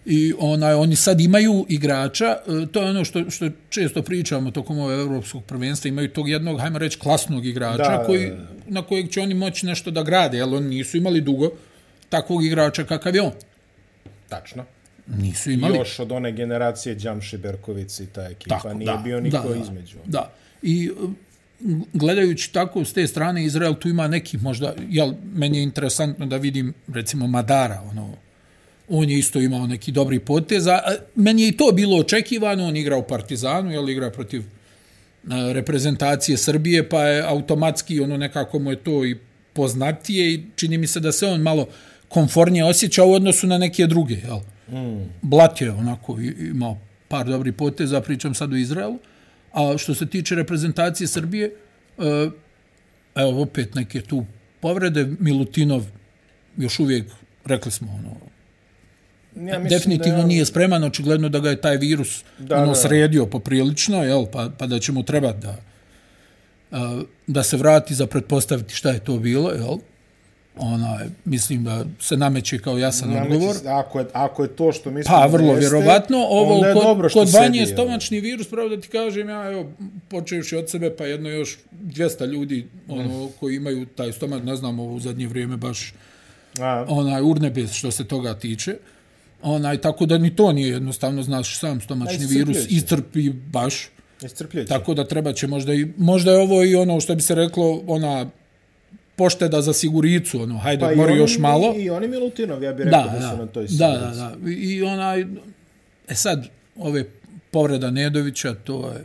i 0.05 0.33
onaj, 0.39 0.75
oni 0.75 0.97
sad 0.97 1.21
imaju 1.21 1.67
igrača, 1.69 2.37
uh, 2.47 2.69
to 2.69 2.83
je 2.83 2.91
ono 2.91 3.05
što, 3.05 3.31
što 3.31 3.49
često 3.69 4.03
pričamo 4.03 4.51
tokom 4.51 4.79
ove 4.79 4.95
evropskog 4.95 5.45
prvenstva, 5.45 5.89
imaju 5.89 6.13
tog 6.13 6.29
jednog, 6.29 6.61
hajmo 6.61 6.79
reći, 6.79 6.99
klasnog 6.99 7.47
igrača 7.47 7.97
Da, 7.97 8.05
koji, 8.07 8.33
na 8.67 8.83
kojeg 8.83 9.11
će 9.11 9.21
oni 9.21 9.35
moći 9.35 9.67
nešto 9.67 9.91
da 9.91 10.03
grade, 10.03 10.39
jer 10.39 10.49
oni 10.49 10.69
nisu 10.69 10.97
imali 10.97 11.21
dugo 11.21 11.51
takvog 12.09 12.45
igrača 12.45 12.85
kakav 12.85 13.15
je 13.15 13.23
on. 13.23 13.33
Tačno. 14.29 14.65
Nisu 15.07 15.51
imali. 15.51 15.79
Još 15.79 15.99
od 15.99 16.13
one 16.13 16.33
generacije 16.33 16.95
Đamši 16.95 17.39
Berkovic 17.39 18.01
i 18.01 18.07
ta 18.07 18.23
ekipa. 18.23 18.57
Tako, 18.57 18.75
Nije 18.75 18.93
da, 18.93 18.97
bio 18.97 19.21
niko 19.21 19.39
da, 19.39 19.55
da, 19.55 19.61
između. 19.61 19.97
Da. 20.07 20.33
I 20.63 20.91
uh, 20.91 21.11
gledajući 21.93 22.53
tako 22.53 22.85
s 22.85 22.93
te 22.93 23.07
strane 23.07 23.45
Izrael 23.45 23.75
tu 23.75 23.89
ima 23.89 24.09
neki 24.09 24.39
možda 24.39 24.75
jel 24.91 25.13
meni 25.35 25.59
je 25.59 25.63
interesantno 25.63 26.27
da 26.27 26.37
vidim 26.37 26.75
recimo 26.95 27.27
Madara 27.27 27.83
ono 27.91 28.15
on 28.89 29.11
je 29.11 29.19
isto 29.19 29.41
imao 29.41 29.67
neki 29.67 29.93
dobri 29.93 30.19
potez 30.19 30.67
a 30.67 30.81
meni 31.15 31.43
je 31.43 31.49
i 31.49 31.57
to 31.57 31.73
bilo 31.73 31.97
očekivano 31.97 32.67
on 32.67 32.77
igra 32.77 32.97
u 32.97 33.03
Partizanu 33.03 33.73
jel 33.73 33.91
igra 33.91 34.11
protiv 34.11 34.43
a, 35.31 35.53
reprezentacije 35.53 36.37
Srbije 36.37 36.89
pa 36.89 37.03
je 37.03 37.23
automatski 37.23 38.01
ono 38.01 38.17
nekako 38.17 38.59
mu 38.59 38.71
je 38.71 38.77
to 38.77 39.05
i 39.05 39.17
poznatije 39.53 40.35
i 40.35 40.45
čini 40.57 40.79
mi 40.79 40.87
se 40.87 41.01
da 41.01 41.13
se 41.13 41.27
on 41.27 41.41
malo 41.41 41.67
konfornije 42.09 42.65
osjeća 42.65 43.05
u 43.05 43.13
odnosu 43.13 43.47
na 43.47 43.59
neke 43.59 43.87
druge 43.87 44.15
jel 44.15 44.41
mm. 44.69 45.05
Blat 45.23 45.61
je 45.61 45.71
onako 45.71 46.19
imao 46.39 46.79
par 47.09 47.27
dobrih 47.27 47.55
poteza 47.55 48.01
pričam 48.01 48.35
sad 48.35 48.53
o 48.53 48.57
Izraelu 48.57 48.99
A 49.53 49.79
što 49.79 49.95
se 49.95 50.07
tiče 50.07 50.35
reprezentacije 50.35 51.07
Srbije, 51.09 51.47
e, 51.99 52.31
evo 53.15 53.43
opet 53.43 53.75
neke 53.75 54.01
tu 54.01 54.25
povrede. 54.61 55.09
Milutinov 55.21 55.85
još 56.57 56.79
uvijek, 56.81 57.07
rekli 57.45 57.71
smo, 57.73 57.93
ono, 57.95 58.17
Ja 59.49 59.59
definitivno 59.59 60.19
da- 60.19 60.27
nije 60.27 60.45
spreman, 60.47 60.85
očigledno 60.85 61.29
da 61.29 61.39
ga 61.39 61.51
je 61.51 61.61
taj 61.61 61.77
virus 61.77 62.25
Da, 62.39 62.45
da, 62.45 62.57
ono, 62.57 62.67
da. 62.67 62.75
sredio 62.75 63.27
poprilično, 63.27 64.05
jel, 64.05 64.27
pa, 64.33 64.51
pa 64.59 64.67
da 64.67 64.79
će 64.79 64.93
mu 64.93 65.03
trebati 65.03 65.39
da, 65.41 65.57
a, 66.71 67.03
da 67.27 67.43
se 67.43 67.57
vrati 67.57 67.95
za 67.95 68.07
pretpostaviti 68.07 68.75
šta 68.75 68.91
je 68.91 68.99
to 69.05 69.19
bilo, 69.19 69.51
jel? 69.51 69.79
Ona, 70.59 70.99
mislim 71.25 71.65
da 71.65 71.85
se 72.01 72.17
nameće 72.17 72.59
kao 72.59 72.79
jasan 72.79 73.11
Nameće 73.11 73.35
odgovor. 73.35 73.57
Ako 73.67 73.99
je, 73.99 74.07
ako 74.13 74.43
je 74.43 74.49
to 74.49 74.73
što 74.73 74.91
mislim 74.91 75.15
Pa, 75.15 75.27
vrlo 75.27 75.53
jeste, 75.53 75.61
vjerovatno. 75.61 76.17
Ovo 76.19 76.67
je 76.67 76.75
kod, 76.75 76.83
dobro 76.83 77.09
kod 77.13 77.31
sedi, 77.31 77.39
vanje 77.39 77.59
je 77.59 77.67
jel? 77.67 77.73
stomačni 77.73 78.21
virus, 78.21 78.49
pravo 78.49 78.69
da 78.69 78.81
ti 78.81 78.89
kažem, 78.89 79.29
ja, 79.29 79.51
evo, 79.51 79.73
počevši 80.09 80.57
od 80.57 80.71
sebe, 80.71 80.97
pa 80.97 81.07
jedno 81.07 81.29
još 81.29 81.59
200 81.83 82.27
ljudi 82.27 82.67
ono, 82.89 83.29
koji 83.41 83.57
imaju 83.57 83.87
taj 83.87 84.13
stomač, 84.13 84.43
ne 84.43 84.57
znam, 84.57 84.81
ovo 84.81 84.95
u 84.95 85.01
zadnje 85.01 85.27
vrijeme 85.27 85.57
baš 85.57 85.95
A, 86.61 86.85
onaj 86.89 87.23
urnebes 87.23 87.73
što 87.73 87.91
se 87.91 88.05
toga 88.05 88.35
tiče. 88.35 88.77
Onaj, 89.43 89.79
tako 89.81 90.07
da 90.07 90.19
ni 90.19 90.37
to 90.37 90.53
nije 90.53 90.69
jednostavno, 90.69 91.23
znaš, 91.23 91.59
sam 91.59 91.81
stomačni 91.81 92.27
virus 92.27 92.59
iscrpi 92.69 93.31
baš. 93.31 93.89
iscrpljujuće. 94.23 94.69
Tako 94.69 94.95
da 94.95 95.05
treba 95.05 95.33
će 95.33 95.47
možda 95.47 95.75
i, 95.75 95.87
možda 95.97 96.33
je 96.33 96.39
ovo 96.39 96.65
i 96.65 96.75
ono 96.75 97.01
što 97.01 97.15
bi 97.15 97.23
se 97.23 97.35
reklo, 97.35 97.83
ona 97.87 98.27
pošteda 99.17 99.63
za 99.63 99.73
siguricu, 99.73 100.43
ono, 100.43 100.59
hajde, 100.59 100.81
Pa 100.81 100.93
i 100.93 100.97
mori 100.97 101.17
još 101.17 101.39
malo. 101.39 101.75
I 101.79 101.91
oni 101.91 102.09
Milutinov, 102.09 102.63
ja 102.63 102.73
bih 102.73 102.85
rekao 102.85 103.03
da, 103.03 103.19
Da, 103.19 103.31
su 103.31 103.37
da, 103.37 103.45
na 103.45 103.47
toj 103.47 103.63
da, 103.63 103.69
sigurnici. 103.69 104.19
da, 104.19 104.37
da. 104.43 104.51
I 104.51 104.83
onaj, 104.83 105.27
e 106.09 106.15
sad, 106.15 106.47
ove 106.77 107.05
povreda 107.51 107.91
Nedovića, 107.91 108.55
to 108.55 108.91
je, 108.91 109.05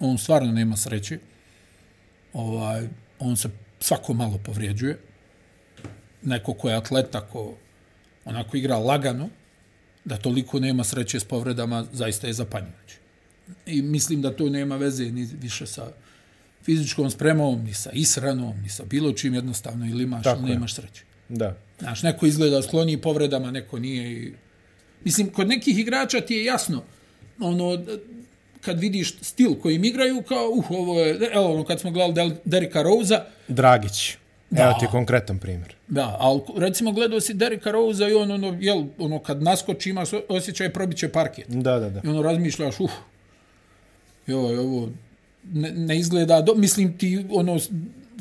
on 0.00 0.18
stvarno 0.18 0.52
nema 0.52 0.76
sreće. 0.76 1.18
Ovaj, 2.32 2.88
on 3.18 3.36
se 3.36 3.48
svako 3.80 4.14
malo 4.14 4.38
povrijeđuje. 4.44 4.98
Neko 6.22 6.54
ko 6.54 6.68
je 6.68 6.76
atleta, 6.76 7.20
ko 7.20 7.54
onako 8.24 8.56
igra 8.56 8.78
lagano, 8.78 9.28
da 10.04 10.16
toliko 10.16 10.60
nema 10.60 10.84
sreće 10.84 11.20
s 11.20 11.24
povredama, 11.24 11.84
zaista 11.92 12.26
je 12.26 12.32
zapanjujuće. 12.32 12.96
I 13.66 13.82
mislim 13.82 14.22
da 14.22 14.36
to 14.36 14.48
nema 14.48 14.76
veze 14.76 15.04
ni 15.04 15.28
više 15.40 15.66
sa 15.66 15.92
fizičkom 16.68 17.10
spremom, 17.10 17.64
ni 17.64 17.74
sa 17.74 17.90
isranom, 17.92 18.60
ni 18.62 18.68
sa 18.68 18.84
bilo 18.84 19.12
čim 19.12 19.34
jednostavno, 19.34 19.86
ili 19.86 20.04
imaš, 20.04 20.24
Tako 20.24 20.40
ili 20.40 20.50
je. 20.50 20.54
nemaš 20.54 20.74
sreće. 20.74 21.02
Da. 21.28 21.56
Znaš, 21.78 22.02
neko 22.02 22.26
izgleda 22.26 22.62
skloniji 22.62 22.96
povredama, 22.96 23.50
neko 23.50 23.78
nije. 23.78 24.12
I... 24.12 24.32
Mislim, 25.04 25.30
kod 25.30 25.48
nekih 25.48 25.78
igrača 25.78 26.20
ti 26.20 26.34
je 26.34 26.44
jasno, 26.44 26.82
ono, 27.40 27.84
kad 28.60 28.80
vidiš 28.80 29.16
stil 29.20 29.54
kojim 29.54 29.84
igraju, 29.84 30.22
kao, 30.22 30.48
uh, 30.54 30.70
ovo 30.70 31.00
je, 31.00 31.30
evo, 31.32 31.54
ono, 31.54 31.64
kad 31.64 31.80
smo 31.80 31.90
gledali 31.90 32.12
Del, 32.14 32.30
Derika 32.44 32.82
Rosa, 32.82 33.24
Dragić. 33.48 34.16
Da. 34.50 34.62
Evo 34.62 34.74
ti 34.80 34.86
konkretan 34.90 35.38
primjer. 35.38 35.74
da, 35.88 36.16
ali 36.20 36.40
recimo 36.56 36.92
gledao 36.92 37.20
si 37.20 37.34
Derika 37.34 37.70
Rosa 37.70 38.08
i 38.08 38.14
on, 38.14 38.30
ono, 38.30 38.56
jel, 38.60 38.84
ono, 38.98 39.18
kad 39.18 39.42
naskoči 39.42 39.90
ima 39.90 40.04
osjećaj 40.28 40.72
probiće 40.72 41.08
parket. 41.08 41.48
Da, 41.48 41.78
da, 41.78 41.90
da. 41.90 42.00
I 42.04 42.08
ono, 42.08 42.22
razmišljaš, 42.22 42.80
uh, 42.80 42.90
joj, 44.26 44.58
ovo 44.58 44.88
ne, 45.44 45.70
ne 45.70 45.98
izgleda, 45.98 46.40
do, 46.40 46.54
mislim 46.54 46.98
ti, 46.98 47.24
ono, 47.30 47.58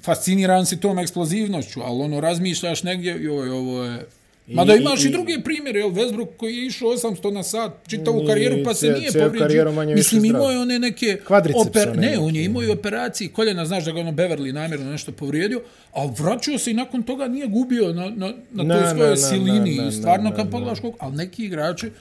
fasciniran 0.02 0.66
si 0.66 0.80
tom 0.80 1.00
eksplozivnošću, 1.00 1.82
ali 1.82 2.02
ono, 2.02 2.20
razmišljaš 2.20 2.84
negdje, 2.84 3.24
joj, 3.24 3.50
ovo 3.50 3.84
je... 3.84 4.06
Mada 4.48 4.76
I- 4.76 4.78
imaš 4.78 5.04
i- 5.04 5.08
i, 5.08 5.12
druge 5.12 5.38
primjere, 5.44 5.80
jel, 5.80 5.90
Westbrook 5.90 6.28
koji 6.38 6.56
je 6.56 6.66
išao 6.66 6.88
800 6.90 7.32
na 7.32 7.44
sat, 7.44 7.72
čitavu 7.88 8.18
Nije, 8.18 8.28
karijeru, 8.28 8.56
pa 8.64 8.74
se 8.74 8.86
nije 8.90 9.12
povrijedio. 9.14 9.46
Mislim, 9.88 10.26
imao 10.26 10.52
je 10.52 10.60
one 10.60 10.80
neke... 10.80 11.18
Kvadriceps 11.18 11.62
one 11.88 12.02
ne, 12.02 12.20
on 12.20 12.36
je 12.36 12.44
imao 12.44 12.64
i 12.64 12.70
operacije 12.70 13.30
koljena, 13.30 13.66
znaš 13.66 13.86
da 13.86 13.92
ga 13.92 14.00
ono 14.00 14.12
Beverly 14.12 14.52
namjerno 14.52 14.92
nešto 14.92 15.12
povrijedio, 15.12 15.62
ali 15.94 16.12
vraćao 16.20 16.58
se 16.58 16.72
i 16.72 16.76
nakon 16.76 17.04
toga 17.04 17.28
nije 17.28 17.48
gubio 17.48 17.94
na, 17.94 18.10
na, 18.10 18.34
na 18.54 18.76
toj 18.76 18.90
svojoj 18.90 19.18
silini. 19.20 19.88
I 19.88 19.92
stvarno, 19.92 20.32
kad 20.32 20.52
pogledaš 20.52 20.80
koliko, 20.80 20.98
ali 21.02 21.16
neki 21.16 21.46
igrači, 21.46 21.92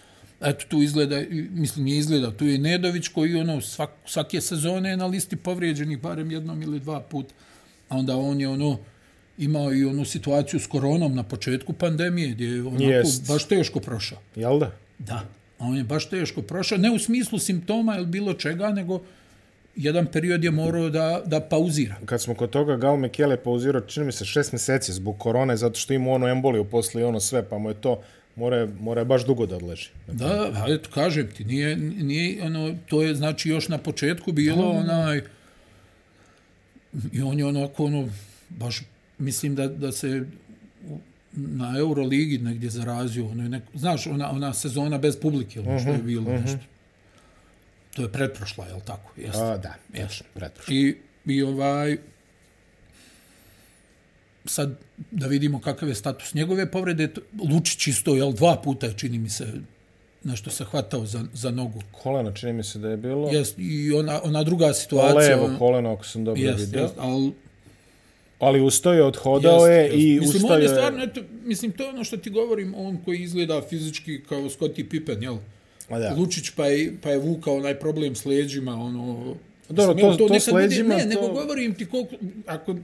eto 0.40 0.64
tu 0.69 0.83
izgleda, 0.83 1.23
mislim 1.50 1.85
nije 1.85 1.99
izgleda, 1.99 2.31
tu 2.31 2.47
je 2.47 2.59
Nedović 2.59 3.09
koji 3.09 3.40
ono 3.40 3.61
svak, 3.61 3.90
svake 4.07 4.40
sezone 4.40 4.90
je 4.90 4.97
na 4.97 5.07
listi 5.07 5.37
povrijeđenih 5.37 6.00
barem 6.00 6.31
jednom 6.31 6.62
ili 6.62 6.81
dva 6.81 7.00
put, 7.00 7.26
a 7.88 7.97
onda 7.97 8.16
on 8.16 8.40
je 8.40 8.49
ono 8.49 8.78
imao 9.38 9.75
i 9.75 9.85
onu 9.85 10.05
situaciju 10.05 10.61
s 10.61 10.66
koronom 10.66 11.14
na 11.14 11.23
početku 11.23 11.73
pandemije 11.73 12.28
gdje 12.28 12.47
je 12.47 12.62
onako 12.62 12.83
Jest. 12.83 13.28
baš 13.28 13.45
teško 13.45 13.81
prošao. 13.81 14.19
Jel 14.37 14.59
da? 14.59 14.73
Da, 14.99 15.23
on 15.59 15.76
je 15.76 15.85
baš 15.85 16.09
teško 16.09 16.43
prošao, 16.43 16.78
ne 16.78 16.90
u 16.90 16.99
smislu 16.99 17.38
simptoma 17.38 17.97
ili 17.97 18.07
bilo 18.07 18.35
čega, 18.35 18.71
nego 18.71 19.00
jedan 19.76 20.07
period 20.07 20.45
je 20.45 20.50
morao 20.50 20.90
da, 20.90 21.23
da 21.26 21.40
pauzira. 21.40 21.97
Kad 22.05 22.23
smo 22.23 22.35
kod 22.35 22.50
toga, 22.50 22.76
Gal 22.76 22.97
Mekele 22.97 23.35
je 23.35 23.43
pauzirao, 23.43 23.81
čini 23.81 24.07
mi 24.07 24.12
se, 24.12 24.25
šest 24.25 24.52
mjeseci 24.52 24.93
zbog 24.93 25.19
korone, 25.19 25.57
zato 25.57 25.78
što 25.78 25.95
ima 25.95 26.11
ono 26.11 26.28
emboliju 26.28 26.64
posle 26.64 27.00
i 27.00 27.05
ono 27.05 27.21
sve, 27.21 27.49
pa 27.49 27.59
mu 27.59 27.71
je 27.71 27.75
to, 27.75 28.02
mora, 28.37 28.57
je- 28.57 28.69
mora 28.81 29.00
je 29.00 29.05
baš 29.05 29.26
dugo 29.26 29.47
da 29.47 29.57
odleži. 29.57 29.88
Da, 30.09 30.26
a 30.55 30.64
eto, 30.69 30.90
kažem 30.90 31.28
ti, 31.28 31.45
nije, 31.45 31.76
nije, 31.76 32.43
ono, 32.43 32.75
to 32.87 33.02
je, 33.02 33.14
znači, 33.14 33.49
još 33.49 33.69
na 33.69 33.78
početku 33.78 34.33
bilo 34.33 34.71
onaj, 34.71 35.23
i 37.12 37.23
on 37.23 37.38
je 37.38 37.45
onako, 37.47 37.85
ono, 37.85 38.09
baš, 38.50 38.83
mislim 39.19 39.55
da, 39.55 39.69
da 39.69 39.93
se 39.93 40.25
na 41.33 41.75
Euroligi 41.78 42.38
negdje 42.38 42.71
zarazio, 42.71 43.26
ono 43.26 43.43
je 43.43 43.49
neko, 43.49 43.66
znaš, 43.75 44.07
ona, 44.07 44.31
ona 44.31 44.55
sezona 44.55 44.99
bez 44.99 45.16
publike, 45.16 45.61
ono 45.61 45.78
što 45.78 45.90
je 45.90 45.99
bilo, 45.99 46.33
nešto. 46.33 46.59
To 47.95 48.02
je 48.02 48.12
pretprošla, 48.12 48.66
je 48.66 48.75
li 48.75 48.81
tako? 48.83 49.12
Jeste. 49.16 49.43
A, 49.43 49.57
da, 49.57 49.75
tačno, 49.95 50.26
pretprošlo. 50.35 50.75
I, 50.75 50.97
I 51.26 51.43
ovaj, 51.43 51.97
sad 54.46 54.76
da 55.10 55.26
vidimo 55.26 55.60
kakav 55.60 55.88
je 55.88 55.94
status 55.94 56.34
njegove 56.34 56.70
povrede. 56.70 57.08
to- 57.08 57.20
Lučić 57.52 57.86
isto, 57.86 58.14
jel, 58.14 58.32
dva 58.32 58.56
puta 58.56 58.92
čini 58.92 59.18
mi 59.18 59.28
se, 59.30 59.46
nešto 60.24 60.50
se 60.50 60.64
hvatao 60.64 61.06
za, 61.06 61.24
za 61.32 61.50
nogu. 61.50 61.82
Koleno, 61.92 62.32
čini 62.32 62.52
mi 62.52 62.62
se 62.64 62.78
da 62.78 62.88
je 62.88 62.96
bilo. 62.96 63.30
Jest, 63.30 63.54
I 63.58 63.92
ona, 63.92 64.20
ona 64.22 64.42
druga 64.42 64.72
situacija... 64.72 65.36
Levo 65.36 65.50
koleno, 65.58 65.92
ako 65.92 66.04
sam 66.04 66.24
dobro 66.24 66.42
Jest, 66.42 66.60
vidio. 66.60 66.82
jest, 66.82 66.94
ali 66.98 67.32
Ali 68.38 68.60
ustao 68.60 68.92
je, 68.92 69.04
odhodao 69.04 69.66
jest, 69.66 69.92
je 69.92 69.98
jest. 69.98 70.06
i 70.08 70.20
mislim, 70.20 70.44
ustao 70.44 70.58
je 70.58 70.68
stvarno, 70.68 71.02
eto, 71.02 71.20
mislim, 71.44 71.72
to 71.72 71.82
je 71.82 71.88
ono 71.88 72.04
što 72.04 72.16
ti 72.16 72.30
govorim, 72.30 72.74
on 72.76 72.98
koji 73.04 73.18
izgleda 73.18 73.62
fizički 73.62 74.20
kao 74.22 74.50
Scottie 74.50 74.88
Pippen, 74.88 75.22
jel? 75.22 75.36
A 75.88 75.98
da. 75.98 76.14
Lučić 76.14 76.50
pa 76.50 76.66
je, 76.66 76.96
pa 77.02 77.10
je 77.10 77.18
vukao 77.18 77.56
onaj 77.56 77.74
problem 77.74 78.14
s 78.14 78.24
leđima, 78.24 78.74
ono... 78.74 79.34
Dobro, 79.68 79.94
to- 79.94 80.16
to 80.16 80.24
nekad 80.24 80.42
s 80.42 80.46
leđima, 80.48 80.94
Ne, 80.94 81.02
to- 81.02 81.08
nego 81.08 81.28
govorim 81.28 81.74
ti 81.74 81.86
koliko... 81.86 82.14
Ako, 82.46 82.76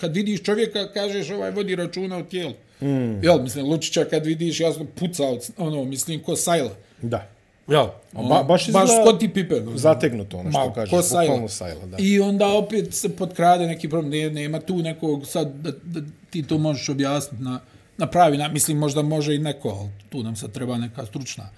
kad 0.00 0.14
vidiš 0.16 0.42
čovjeka, 0.42 0.92
kažeš 0.92 1.30
ovaj 1.30 1.50
vodi 1.50 1.76
računa 1.76 2.16
o 2.16 2.22
tijelu. 2.22 2.52
Mm. 2.80 3.24
Jel, 3.24 3.42
mislim, 3.42 3.66
Lučića 3.66 4.04
kad 4.04 4.26
vidiš, 4.26 4.60
jasno, 4.60 4.84
puca 4.94 5.24
od, 5.24 5.48
ono, 5.56 5.84
mislim, 5.84 6.22
ko 6.22 6.36
sajla. 6.36 6.70
Da. 7.02 7.28
Jel? 7.68 7.86
ba- 8.12 8.42
baš 8.42 8.46
baš 8.46 8.68
izgleda 8.68 9.02
Scottie 9.02 9.28
Pippen. 9.34 9.68
ono. 9.68 9.76
Zategnuto 9.78 10.36
ono 10.36 10.50
što 10.50 10.66
Ma, 10.66 10.72
kažeš, 10.72 10.90
ko 10.90 11.02
sajla. 11.02 11.48
sajla, 11.48 11.86
da. 11.86 11.96
I 12.00 12.20
onda 12.20 12.46
opet 12.48 12.94
se 12.94 13.16
potkrade 13.16 13.66
neki 13.66 13.88
problem, 13.88 14.10
ne, 14.10 14.30
nema 14.30 14.60
tu 14.60 14.76
nekog 14.76 15.26
sad 15.26 15.54
da, 15.54 15.70
da 15.84 16.00
ti 16.30 16.42
to 16.42 16.58
možeš 16.58 16.88
objasniti 16.88 17.44
na, 17.44 17.60
na 17.96 18.06
pravi 18.06 18.36
način, 18.36 18.52
mislim 18.52 18.78
možda 18.78 19.02
može 19.02 19.34
i 19.34 19.38
neko, 19.38 19.68
ali 19.68 19.88
tu 20.10 20.22
nam 20.22 20.36
sad 20.36 20.52
treba 20.52 20.78
neka 20.78 21.06
stručna 21.06 21.48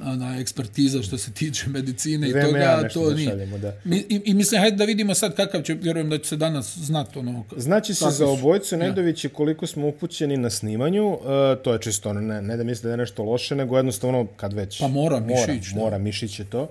ona 0.00 0.38
ekspertiza 0.40 1.02
što 1.02 1.18
se 1.18 1.32
tiče 1.32 1.68
medicine 1.68 2.28
i 2.28 2.32
toga, 2.32 2.58
ja 2.58 2.88
to 2.88 3.10
da 3.10 3.14
nije. 3.16 3.30
šaljemo, 3.30 3.58
da. 3.58 3.72
Mi, 3.84 3.96
i, 3.96 4.22
I 4.24 4.34
mislim, 4.34 4.60
hajde 4.60 4.76
da 4.76 4.84
vidimo 4.84 5.14
sad 5.14 5.36
kakav 5.36 5.62
će, 5.62 5.74
vjerujem 5.74 6.10
da 6.10 6.18
će 6.18 6.28
se 6.28 6.36
danas 6.36 6.78
znati 6.78 7.18
ono... 7.18 7.44
Znači 7.56 7.94
se 7.94 8.10
za 8.10 8.28
obojcu 8.28 8.76
Nedović 8.76 9.24
i 9.24 9.28
koliko 9.28 9.66
smo 9.66 9.88
upućeni 9.88 10.36
na 10.36 10.50
snimanju, 10.50 11.08
uh, 11.08 11.20
to 11.64 11.72
je 11.72 11.80
čisto, 11.80 12.10
ono, 12.10 12.20
ne, 12.20 12.42
ne 12.42 12.56
da 12.56 12.64
misli 12.64 12.86
da 12.86 12.90
je 12.90 12.96
nešto 12.96 13.22
loše, 13.22 13.54
nego 13.54 13.76
jednostavno 13.76 14.26
kad 14.36 14.52
već... 14.52 14.80
Pa 14.80 14.88
mora 14.88 15.20
mora, 15.20 15.46
Mišić, 15.46 15.72
da. 15.72 15.80
Mora, 15.80 15.98
Mišić 15.98 16.38
je 16.38 16.44
to. 16.44 16.68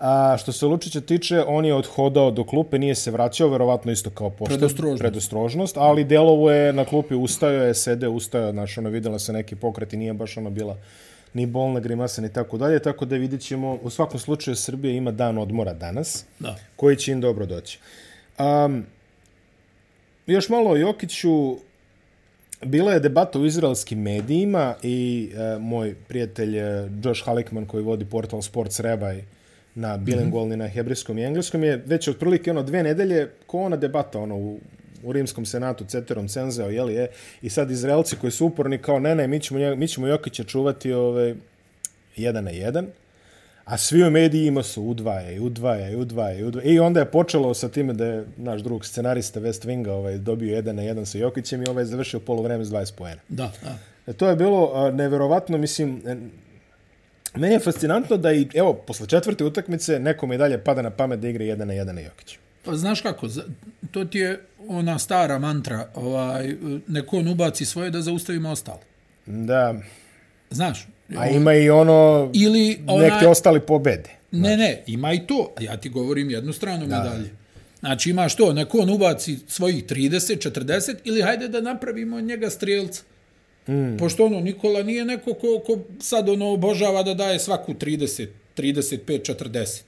A 0.00 0.36
što 0.38 0.52
se 0.52 0.66
Lučića 0.66 1.00
tiče, 1.00 1.42
on 1.46 1.64
je 1.64 1.74
odhodao 1.74 2.30
do 2.30 2.44
klupe, 2.44 2.78
nije 2.78 2.94
se 2.94 3.10
vraćao, 3.10 3.48
verovatno 3.48 3.92
isto 3.92 4.10
kao 4.10 4.30
pošten, 4.30 4.58
Predostrožnost. 4.58 5.00
predostrožnost, 5.00 5.76
ali 5.76 6.04
delovo 6.04 6.50
je 6.50 6.72
na 6.72 6.84
klupi 6.84 7.14
ustajo 7.14 7.64
je, 7.64 7.74
sede, 7.74 8.08
ustajo, 8.08 8.52
znaš, 8.52 8.78
ono, 8.78 8.90
videla 8.90 9.18
se 9.18 9.32
neki 9.32 9.56
pokret 9.56 9.92
i 9.92 9.96
nije 9.96 10.12
baš 10.12 10.36
ono 10.36 10.50
bila 10.50 10.76
ni 11.34 11.46
bolna 11.46 11.80
grimasa 11.80 12.22
ni 12.22 12.32
tako 12.32 12.58
dalje, 12.58 12.78
tako 12.78 13.04
da 13.04 13.16
vidjet 13.16 13.40
ćemo, 13.40 13.78
u 13.82 13.90
svakom 13.90 14.20
slučaju 14.20 14.56
Srbija 14.56 14.94
ima 14.94 15.10
dan 15.10 15.38
odmora 15.38 15.72
danas, 15.74 16.24
Da. 16.38 16.56
koji 16.76 16.96
će 16.96 17.12
im 17.12 17.20
dobro 17.20 17.46
doći. 17.46 17.78
Um, 18.38 18.84
još 20.26 20.48
malo 20.48 20.70
o 20.70 20.76
Jokiću. 20.76 21.56
Bila 22.64 22.92
je 22.92 23.00
debata 23.00 23.38
u 23.38 23.46
izraelskim 23.46 24.02
medijima 24.02 24.74
i 24.82 25.30
e, 25.34 25.58
moj 25.58 25.94
prijatelj 26.08 26.58
e, 26.58 26.88
Josh 27.04 27.24
Halikman 27.24 27.66
koji 27.66 27.82
vodi 27.82 28.04
portal 28.04 28.42
Sports 28.42 28.80
Rabbi 28.80 29.24
na 29.74 29.96
bilingualni, 29.96 30.56
mm 30.56 30.58
-hmm. 30.58 30.62
na 30.62 30.68
hebrejskom 30.68 31.18
i 31.18 31.24
engleskom 31.24 31.64
je 31.64 31.76
već 31.86 32.08
otprilike 32.08 32.50
ono 32.50 32.62
dve 32.62 32.82
nedelje 32.82 33.30
ko 33.46 33.58
ona 33.60 33.76
debata 33.76 34.18
ono 34.20 34.36
u, 34.36 34.58
u 35.02 35.12
rimskom 35.12 35.46
senatu 35.46 35.84
ceterom 35.84 36.28
cenzeo, 36.28 36.68
jeli 36.68 36.94
je, 36.94 37.08
i 37.42 37.50
sad 37.50 37.70
Izraelci 37.70 38.16
koji 38.16 38.30
su 38.30 38.46
uporni 38.46 38.78
kao 38.78 38.98
ne, 38.98 39.14
ne, 39.14 39.26
mi 39.26 39.40
ćemo, 39.40 39.76
mi 39.76 39.88
ćemo 39.88 40.06
Jokića 40.06 40.44
čuvati 40.44 40.92
ove, 40.92 41.34
jedan 42.16 42.44
na 42.44 42.50
jedan, 42.50 42.86
a 43.64 43.78
svi 43.78 44.04
u 44.04 44.10
medijima 44.10 44.62
su 44.62 44.82
udvaja 44.82 45.30
i 45.30 45.40
udvaja 45.40 45.90
i 45.90 45.96
udvaja 45.96 46.38
i 46.38 46.44
udvaja. 46.44 46.66
I 46.66 46.78
onda 46.78 47.00
je 47.00 47.06
počelo 47.10 47.54
sa 47.54 47.68
time 47.68 47.92
da 47.92 48.04
je 48.04 48.24
naš 48.36 48.60
drug 48.60 48.84
scenarista 48.84 49.40
West 49.40 49.66
Winga 49.66 49.90
ovaj, 49.90 50.18
dobio 50.18 50.54
jedan 50.54 50.76
na 50.76 50.82
jedan 50.82 51.06
sa 51.06 51.18
Jokićem 51.18 51.62
i 51.62 51.68
ovaj 51.68 51.82
je 51.82 51.86
završio 51.86 52.20
polovreme 52.20 52.64
s 52.64 52.68
20 52.68 52.94
poena. 52.96 53.20
Da, 53.28 53.52
da. 54.06 54.12
To 54.12 54.28
je 54.28 54.36
bilo 54.36 54.70
a, 54.74 54.90
neverovatno, 54.90 55.58
mislim, 55.58 56.02
e, 56.06 56.16
meni 57.34 57.54
je 57.54 57.60
fascinantno 57.60 58.16
da 58.16 58.32
i, 58.32 58.48
evo, 58.54 58.74
posle 58.74 59.06
četvrte 59.06 59.44
utakmice, 59.44 59.98
nekom 59.98 60.32
i 60.32 60.38
dalje 60.38 60.64
pada 60.64 60.82
na 60.82 60.90
pamet 60.90 61.20
da 61.20 61.28
igra 61.28 61.44
jedan 61.44 61.68
na 61.68 61.74
jedan 61.74 61.94
na 61.94 62.00
Jokiću. 62.00 62.38
Pa 62.64 62.76
znaš 62.76 63.00
kako, 63.00 63.28
to 63.90 64.04
ti 64.04 64.18
je 64.18 64.40
ona 64.68 64.98
stara 64.98 65.38
mantra, 65.38 65.88
ovaj, 65.94 66.56
neko 66.86 67.16
on 67.16 67.28
ubaci 67.28 67.64
svoje 67.64 67.90
da 67.90 68.02
zaustavimo 68.02 68.50
ostalo. 68.50 68.80
Da, 69.26 69.74
Znaš? 70.50 70.86
a 71.18 71.28
ima 71.28 71.54
i 71.54 71.70
ono, 71.70 72.30
Ili 72.34 72.68
nek 72.68 72.88
ona, 72.88 73.18
ti 73.20 73.26
ostali 73.26 73.60
pobede. 73.60 74.10
ne, 74.30 74.56
ne, 74.56 74.82
ima 74.86 75.12
i 75.12 75.26
to. 75.26 75.54
Ja 75.60 75.76
ti 75.76 75.88
govorim 75.88 76.30
jednu 76.30 76.52
stranu 76.52 76.86
medalje. 76.86 77.30
Znači 77.80 78.10
imaš 78.10 78.36
to, 78.36 78.52
neko 78.52 78.78
on 78.78 78.90
ubaci 78.90 79.38
svojih 79.48 79.84
30, 79.84 80.50
40 80.50 80.94
ili 81.04 81.22
hajde 81.22 81.48
da 81.48 81.60
napravimo 81.60 82.20
njega 82.20 82.50
strijelca. 82.50 83.02
Mm. 83.68 83.96
Pošto 83.98 84.24
ono, 84.24 84.40
Nikola 84.40 84.82
nije 84.82 85.04
neko 85.04 85.34
ko, 85.34 85.62
ko 85.66 85.78
sad 86.00 86.28
ono 86.28 86.52
obožava 86.52 87.02
da 87.02 87.14
daje 87.14 87.38
svaku 87.38 87.74
30, 87.74 88.26
35, 88.56 89.34
40. 89.34 89.82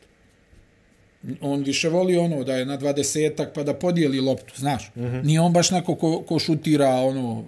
On 1.40 1.62
više 1.62 1.88
voli 1.88 2.16
ono 2.16 2.44
da 2.44 2.56
je 2.56 2.66
na 2.66 2.78
20 2.78 3.46
pa 3.54 3.62
da 3.62 3.74
podijeli 3.74 4.20
loptu, 4.20 4.54
znaš. 4.56 4.90
Mm 4.96 5.00
-hmm. 5.00 5.24
Nije 5.24 5.40
on 5.40 5.52
baš 5.52 5.70
neko 5.70 5.94
ko, 5.94 6.22
ko 6.22 6.38
šutira 6.38 6.90
ono 6.90 7.44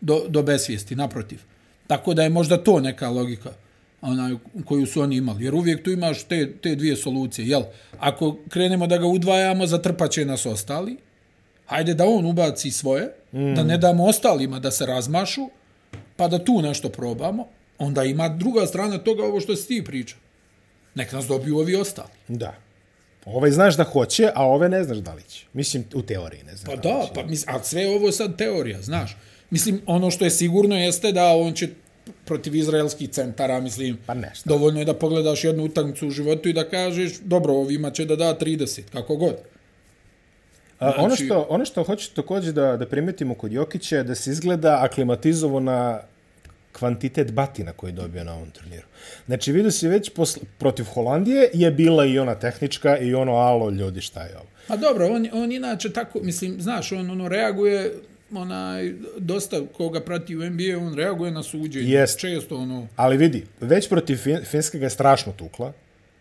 do, 0.00 0.24
do 0.28 0.42
besvijesti, 0.42 0.96
naprotiv. 0.96 1.40
Tako 1.86 2.14
da 2.14 2.22
je 2.22 2.28
možda 2.28 2.64
to 2.64 2.80
neka 2.80 3.08
logika 3.08 3.50
onaj, 4.00 4.34
koju 4.64 4.86
su 4.86 5.02
oni 5.02 5.16
imali. 5.16 5.44
Jer 5.44 5.54
uvijek 5.54 5.84
tu 5.84 5.90
imaš 5.90 6.24
te, 6.24 6.52
te 6.52 6.74
dvije 6.74 6.96
solucije. 6.96 7.48
Jel? 7.48 7.62
Ako 7.98 8.36
krenemo 8.48 8.86
da 8.86 8.98
ga 8.98 9.06
udvajamo, 9.06 9.66
zatrpaće 9.66 10.24
nas 10.24 10.46
ostali. 10.46 10.96
Hajde 11.66 11.94
da 11.94 12.06
on 12.06 12.26
ubaci 12.26 12.70
svoje, 12.70 13.14
mm. 13.32 13.54
da 13.54 13.62
ne 13.62 13.78
damo 13.78 14.04
ostalima 14.04 14.58
da 14.58 14.70
se 14.70 14.86
razmašu, 14.86 15.48
pa 16.16 16.28
da 16.28 16.44
tu 16.44 16.62
nešto 16.62 16.88
probamo. 16.88 17.46
Onda 17.78 18.04
ima 18.04 18.28
druga 18.28 18.66
strana 18.66 18.98
toga 18.98 19.24
ovo 19.24 19.40
što 19.40 19.56
si 19.56 19.68
ti 19.68 19.84
priča. 19.84 20.16
Nek 20.94 21.12
nas 21.12 21.26
dobiju 21.26 21.58
ovi 21.58 21.76
ostali. 21.76 22.08
Da. 22.28 22.54
Ovaj 23.26 23.50
znaš 23.50 23.76
da 23.76 23.84
hoće, 23.84 24.30
a 24.34 24.46
ove 24.46 24.68
ne 24.68 24.84
znaš 24.84 24.98
da 24.98 25.14
li 25.14 25.22
će. 25.22 25.44
Mislim, 25.52 25.84
u 25.94 26.02
teoriji 26.02 26.42
ne 26.42 26.56
znaš 26.56 26.64
Pa 26.66 26.76
da 26.78 26.88
li 26.88 26.94
da, 26.96 27.06
će. 27.06 27.12
pa 27.14 27.22
mis, 27.22 27.44
a 27.48 27.62
sve 27.62 27.88
ovo 27.88 28.06
je 28.06 28.12
sad 28.12 28.36
teorija, 28.36 28.82
znaš. 28.82 29.16
Mislim, 29.50 29.80
ono 29.86 30.10
što 30.10 30.24
je 30.24 30.30
sigurno 30.30 30.76
jeste 30.76 31.12
da 31.12 31.24
on 31.26 31.52
će 31.52 31.68
protiv 32.24 32.54
izraelskih 32.54 33.08
centara, 33.08 33.60
mislim, 33.60 33.98
Pa 34.06 34.14
nešto. 34.14 34.48
dovoljno 34.48 34.78
je 34.78 34.84
da 34.84 34.94
pogledaš 34.94 35.44
jednu 35.44 35.64
utakmicu 35.64 36.06
u 36.06 36.10
životu 36.10 36.48
i 36.48 36.52
da 36.52 36.68
kažeš, 36.68 37.18
dobro, 37.18 37.54
ovima 37.54 37.90
će 37.90 38.04
da 38.04 38.16
da 38.16 38.36
30, 38.36 38.80
kako 38.92 39.16
god. 39.16 39.36
A, 40.78 40.92
ono, 40.94 41.08
Znači- 41.08 41.24
što, 41.24 41.46
ono 41.48 41.64
što 41.64 41.82
hoću 41.82 42.14
također 42.14 42.52
da, 42.52 42.76
da 42.76 42.86
primetimo 42.86 43.34
kod 43.34 43.52
Jokića 43.52 43.96
je 43.96 44.04
da 44.04 44.14
se 44.14 44.30
izgleda 44.30 44.78
aklimatizovo 44.82 45.60
na 45.60 46.00
kvantitet 46.72 47.32
batina 47.32 47.72
koji 47.72 47.90
je 47.90 47.94
dobio 47.94 48.24
na 48.24 48.34
ovom 48.34 48.50
turniru. 48.50 48.86
Znači, 49.26 49.52
vidio 49.52 49.70
si 49.70 49.88
već 49.88 50.10
posle, 50.10 50.42
protiv 50.58 50.84
Holandije 50.84 51.50
je 51.52 51.70
bila 51.70 52.06
i 52.06 52.18
ona 52.18 52.34
tehnička 52.34 52.98
i 52.98 53.14
ono, 53.14 53.32
alo, 53.32 53.70
ljudi, 53.70 54.00
šta 54.00 54.22
je 54.22 54.36
ovo? 54.36 54.46
Pa 54.68 54.76
dobro, 54.76 55.06
on, 55.06 55.28
on 55.32 55.52
inače 55.52 55.92
tako, 55.92 56.20
mislim, 56.22 56.60
znaš, 56.60 56.92
on 56.92 57.10
ono 57.10 57.28
reaguje, 57.28 57.94
onaj, 58.32 58.92
dosta 59.18 59.60
koga 59.76 60.00
prati 60.00 60.36
u 60.36 60.50
NBA, 60.50 60.78
on 60.78 60.94
reaguje 60.94 61.30
na 61.30 61.42
suđenje. 61.42 61.90
Jest. 61.90 62.20
Često, 62.20 62.56
ono, 62.56 62.88
Ali 62.96 63.16
vidi, 63.16 63.46
već 63.60 63.88
protiv 63.88 64.16
fin, 64.16 64.38
Finske 64.44 64.78
ga 64.78 64.86
je 64.86 64.90
strašno 64.90 65.32
tukla. 65.32 65.72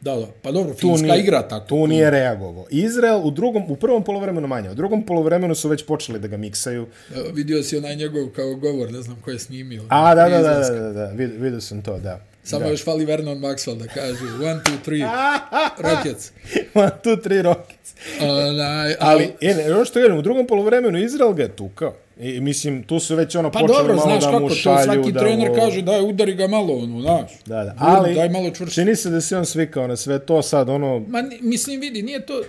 Da, 0.02 0.16
da, 0.16 0.28
pa 0.42 0.52
dobro, 0.52 0.74
Tu 0.74 0.80
Finska 0.80 1.08
nije, 1.08 1.20
igra 1.20 1.48
tako. 1.48 1.68
Tu 1.68 1.88
nije 1.88 2.10
reagovao. 2.10 2.66
Izrael 2.70 3.22
u 3.24 3.32
drugom, 3.32 3.72
u 3.72 3.76
prvom 3.76 4.04
polovremenu 4.04 4.48
manje. 4.48 4.70
U 4.70 4.76
drugom 4.76 5.06
polovremenu 5.06 5.56
su 5.56 5.70
već 5.70 5.86
počeli 5.86 6.20
da 6.20 6.28
ga 6.28 6.38
miksaju. 6.38 6.88
Evo, 7.16 7.26
Vidio 7.34 7.64
si 7.64 7.78
onaj 7.78 7.96
njegov 7.96 8.28
kao 8.30 8.56
govor, 8.56 8.92
ne 8.92 9.02
znam 9.02 9.22
ko 9.22 9.32
je 9.32 9.40
snimio. 9.40 9.84
A, 9.90 10.16
da, 10.16 10.30
da, 10.30 10.42
da, 10.42 10.60
da, 10.60 10.70
da, 10.70 10.94
da, 10.94 11.06
vid, 11.06 11.32
vidio 11.42 11.62
sam 11.62 11.82
to, 11.82 12.00
da. 12.00 12.20
Samo 12.44 12.66
da. 12.66 12.72
još 12.72 12.84
fali 12.84 13.06
Vernon 13.06 13.38
Maxwell 13.38 13.78
da 13.78 13.88
kaže 13.88 14.26
one, 14.26 14.62
two, 14.66 14.78
three, 14.84 15.02
Rockets. 15.90 16.32
One, 16.74 16.92
two, 17.04 17.24
three 17.24 17.42
Rockets. 17.42 17.79
Onaj, 18.22 18.96
Ali, 19.00 19.32
e, 19.42 19.56
ne, 19.56 19.74
ono 19.76 19.86
što 19.86 20.00
kažem, 20.00 20.18
u 20.18 20.22
drugom 20.22 20.48
polovremenu 20.48 21.00
Izrael 21.00 21.34
ga 21.34 21.44
je 21.44 21.56
tukao. 21.56 21.94
I, 22.20 22.40
mislim, 22.40 22.84
tu 22.84 23.00
su 23.00 23.16
već 23.16 23.36
ono 23.36 23.52
pa 23.52 23.60
počeli 23.60 23.78
dobro, 23.78 23.96
malo 23.96 24.10
znaš 24.10 24.24
da 24.24 24.32
kako, 24.32 24.44
mu 24.44 24.50
šalju. 24.50 24.84
svaki 24.84 25.12
da 25.12 25.20
trener 25.20 25.50
mu... 25.50 25.56
kaže 25.56 25.82
daj 25.82 26.02
udari 26.02 26.36
ga 26.36 26.48
malo, 26.48 26.74
ono, 26.74 27.02
znaš. 27.02 27.32
Da, 27.46 27.64
da. 27.64 27.76
Ali, 27.80 28.16
daj 28.16 28.30
malo 28.30 28.52
čvršće. 28.52 28.76
čini 28.76 28.96
se 28.96 29.10
da 29.10 29.22
se 29.22 29.38
on 29.38 29.46
svikao 29.46 29.88
na 29.88 29.96
sve 29.96 30.20
to 30.20 30.42
sad, 30.42 30.70
ono, 30.70 31.00
Ma, 31.08 31.24
mislim, 31.42 31.80
vidi, 31.80 32.02
nije 32.02 32.26
to, 32.26 32.42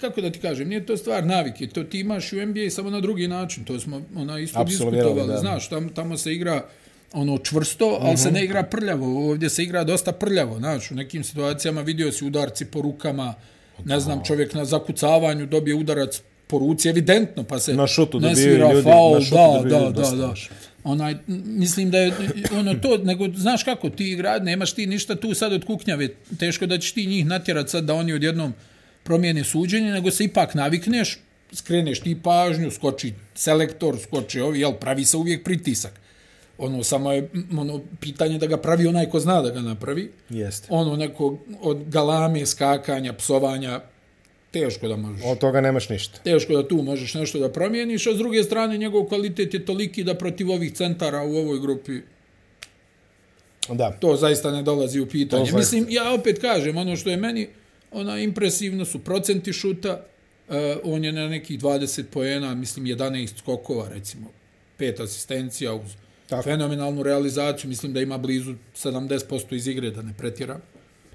kako 0.00 0.20
da 0.20 0.30
ti 0.30 0.38
kažem, 0.38 0.68
nije 0.68 0.86
to 0.86 0.96
stvar 0.96 1.26
navike, 1.26 1.66
to 1.66 1.84
ti 1.84 2.00
imaš 2.00 2.32
u 2.32 2.36
NBA 2.36 2.70
samo 2.70 2.90
na 2.90 3.00
drugi 3.00 3.28
način, 3.28 3.64
to 3.64 3.80
smo 3.80 4.02
ona 4.16 4.38
isto 4.38 4.60
Apsolvirali, 4.60 4.96
diskutovali, 4.96 5.32
da. 5.32 5.38
znaš, 5.38 5.68
tam, 5.68 5.88
tamo 5.88 6.16
se 6.16 6.32
igra 6.32 6.64
ono 7.12 7.38
čvrsto, 7.38 7.98
ali 8.00 8.16
se 8.16 8.30
ne 8.30 8.44
igra 8.44 8.62
prljavo, 8.62 9.30
ovdje 9.30 9.50
se 9.50 9.62
igra 9.62 9.84
dosta 9.84 10.12
prljavo, 10.12 10.58
znaš, 10.58 10.90
u 10.90 10.94
nekim 10.94 11.24
situacijama 11.24 11.80
vidio 11.80 12.12
si 12.12 12.24
udarci 12.24 12.64
po 12.64 12.82
rukama, 12.82 13.34
ne 13.84 14.00
znam, 14.00 14.24
čovjek 14.24 14.54
na 14.54 14.64
zakucavanju 14.64 15.46
dobije 15.46 15.74
udarac 15.74 16.22
po 16.46 16.58
ruci, 16.58 16.88
evidentno, 16.88 17.44
pa 17.44 17.58
se 17.58 17.74
Na 17.74 17.86
šutu 17.86 18.20
ne 18.20 18.36
svira 18.36 18.72
ljudi, 18.72 18.82
faul, 18.82 19.14
na 19.14 19.20
šutu 19.20 19.68
da, 19.68 19.78
da, 19.78 19.90
da, 19.90 20.16
da. 20.16 20.34
Onaj, 20.84 21.14
mislim 21.46 21.90
da 21.90 21.98
je 21.98 22.12
ono 22.52 22.74
to, 22.74 22.98
nego 22.98 23.28
znaš 23.34 23.64
kako, 23.64 23.90
ti 23.90 24.10
igra, 24.10 24.38
nemaš 24.38 24.72
ti 24.72 24.86
ništa 24.86 25.14
tu 25.14 25.34
sad 25.34 25.52
od 25.52 25.64
kuknjave, 25.64 26.08
teško 26.38 26.66
da 26.66 26.78
ćeš 26.78 26.92
ti 26.92 27.06
njih 27.06 27.26
natjerat 27.26 27.68
sad 27.68 27.84
da 27.84 27.94
oni 27.94 28.12
odjednom 28.12 28.54
promijene 29.02 29.44
suđenje, 29.44 29.90
nego 29.92 30.10
se 30.10 30.24
ipak 30.24 30.54
navikneš, 30.54 31.18
skreneš 31.52 32.00
ti 32.00 32.16
pažnju, 32.22 32.70
skoči 32.70 33.12
selektor, 33.34 33.98
skoči 34.02 34.40
ovi, 34.40 34.60
jel, 34.60 34.72
pravi 34.72 35.04
se 35.04 35.16
uvijek 35.16 35.44
pritisak. 35.44 36.00
Ono, 36.62 36.82
samo 36.84 37.12
je 37.12 37.28
ono, 37.58 37.80
pitanje 38.00 38.38
da 38.38 38.46
ga 38.46 38.56
pravi 38.56 38.86
onaj 38.86 39.06
ko 39.06 39.20
zna 39.20 39.42
da 39.42 39.50
ga 39.50 39.60
napravi. 39.60 40.10
jeste. 40.30 40.66
Ono, 40.70 40.96
neko 40.96 41.38
od 41.60 41.84
galame, 41.86 42.46
skakanja, 42.46 43.12
psovanja, 43.12 43.80
teško 44.50 44.88
da 44.88 44.96
možeš. 44.96 45.22
Od 45.26 45.38
toga 45.38 45.60
nemaš 45.60 45.88
ništa. 45.88 46.20
Teško 46.20 46.52
da 46.52 46.68
tu 46.68 46.82
možeš 46.82 47.14
nešto 47.14 47.38
da 47.38 47.52
promijeniš, 47.52 48.06
a 48.06 48.14
s 48.14 48.18
druge 48.18 48.42
strane 48.42 48.78
njegov 48.78 49.04
kvalitet 49.04 49.54
je 49.54 49.64
toliki 49.64 50.04
da 50.04 50.14
protiv 50.14 50.50
ovih 50.50 50.72
centara 50.72 51.22
u 51.22 51.36
ovoj 51.36 51.60
grupi 51.60 52.00
Da. 53.68 53.92
to 53.92 54.16
zaista 54.16 54.50
ne 54.50 54.62
dolazi 54.62 55.00
u 55.00 55.06
pitanje. 55.06 55.44
zaista. 55.44 55.58
Mislim, 55.58 55.86
ja 55.88 56.12
opet 56.12 56.38
kažem, 56.40 56.76
ono 56.76 56.96
što 56.96 57.10
je 57.10 57.16
meni 57.16 57.48
ona 57.92 58.18
impresivno 58.18 58.84
su 58.84 58.98
procenti 58.98 59.52
šuta, 59.52 60.04
uh, 60.48 60.54
on 60.84 61.04
je 61.04 61.12
na 61.12 61.28
nekih 61.28 61.60
20 61.60 62.02
poena, 62.04 62.54
mislim 62.54 62.86
11 62.86 63.38
skokova, 63.38 63.88
recimo, 63.88 64.30
pet 64.76 65.00
asistencija 65.00 65.74
uz 65.74 65.90
Tako. 66.36 66.42
fenomenalnu 66.42 67.02
realizaciju, 67.02 67.68
mislim 67.68 67.92
da 67.92 68.00
ima 68.00 68.18
blizu 68.18 68.54
70% 68.76 69.54
iz 69.54 69.66
igre, 69.66 69.90
da 69.90 70.02
ne 70.02 70.12
pretjeram. 70.18 70.60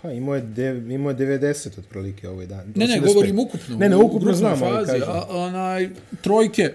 Pa 0.01 0.11
imao 0.11 0.35
je, 0.35 0.41
dev, 0.41 0.91
imao 0.91 1.09
je 1.09 1.15
90 1.17 1.79
otprilike 1.79 2.29
ovaj 2.29 2.45
dan. 2.45 2.73
Ne, 2.75 2.87
ne, 2.87 2.93
85. 3.01 3.07
govorim 3.07 3.39
ukupno. 3.39 3.77
Ne, 3.77 3.89
ne, 3.89 3.95
ukupno 3.95 4.33
znam, 4.33 4.63
ali 4.63 4.85
fazi, 4.85 4.99
kažem. 4.99 5.15
a, 5.15 5.25
onaj, 5.29 5.89
trojke 6.21 6.73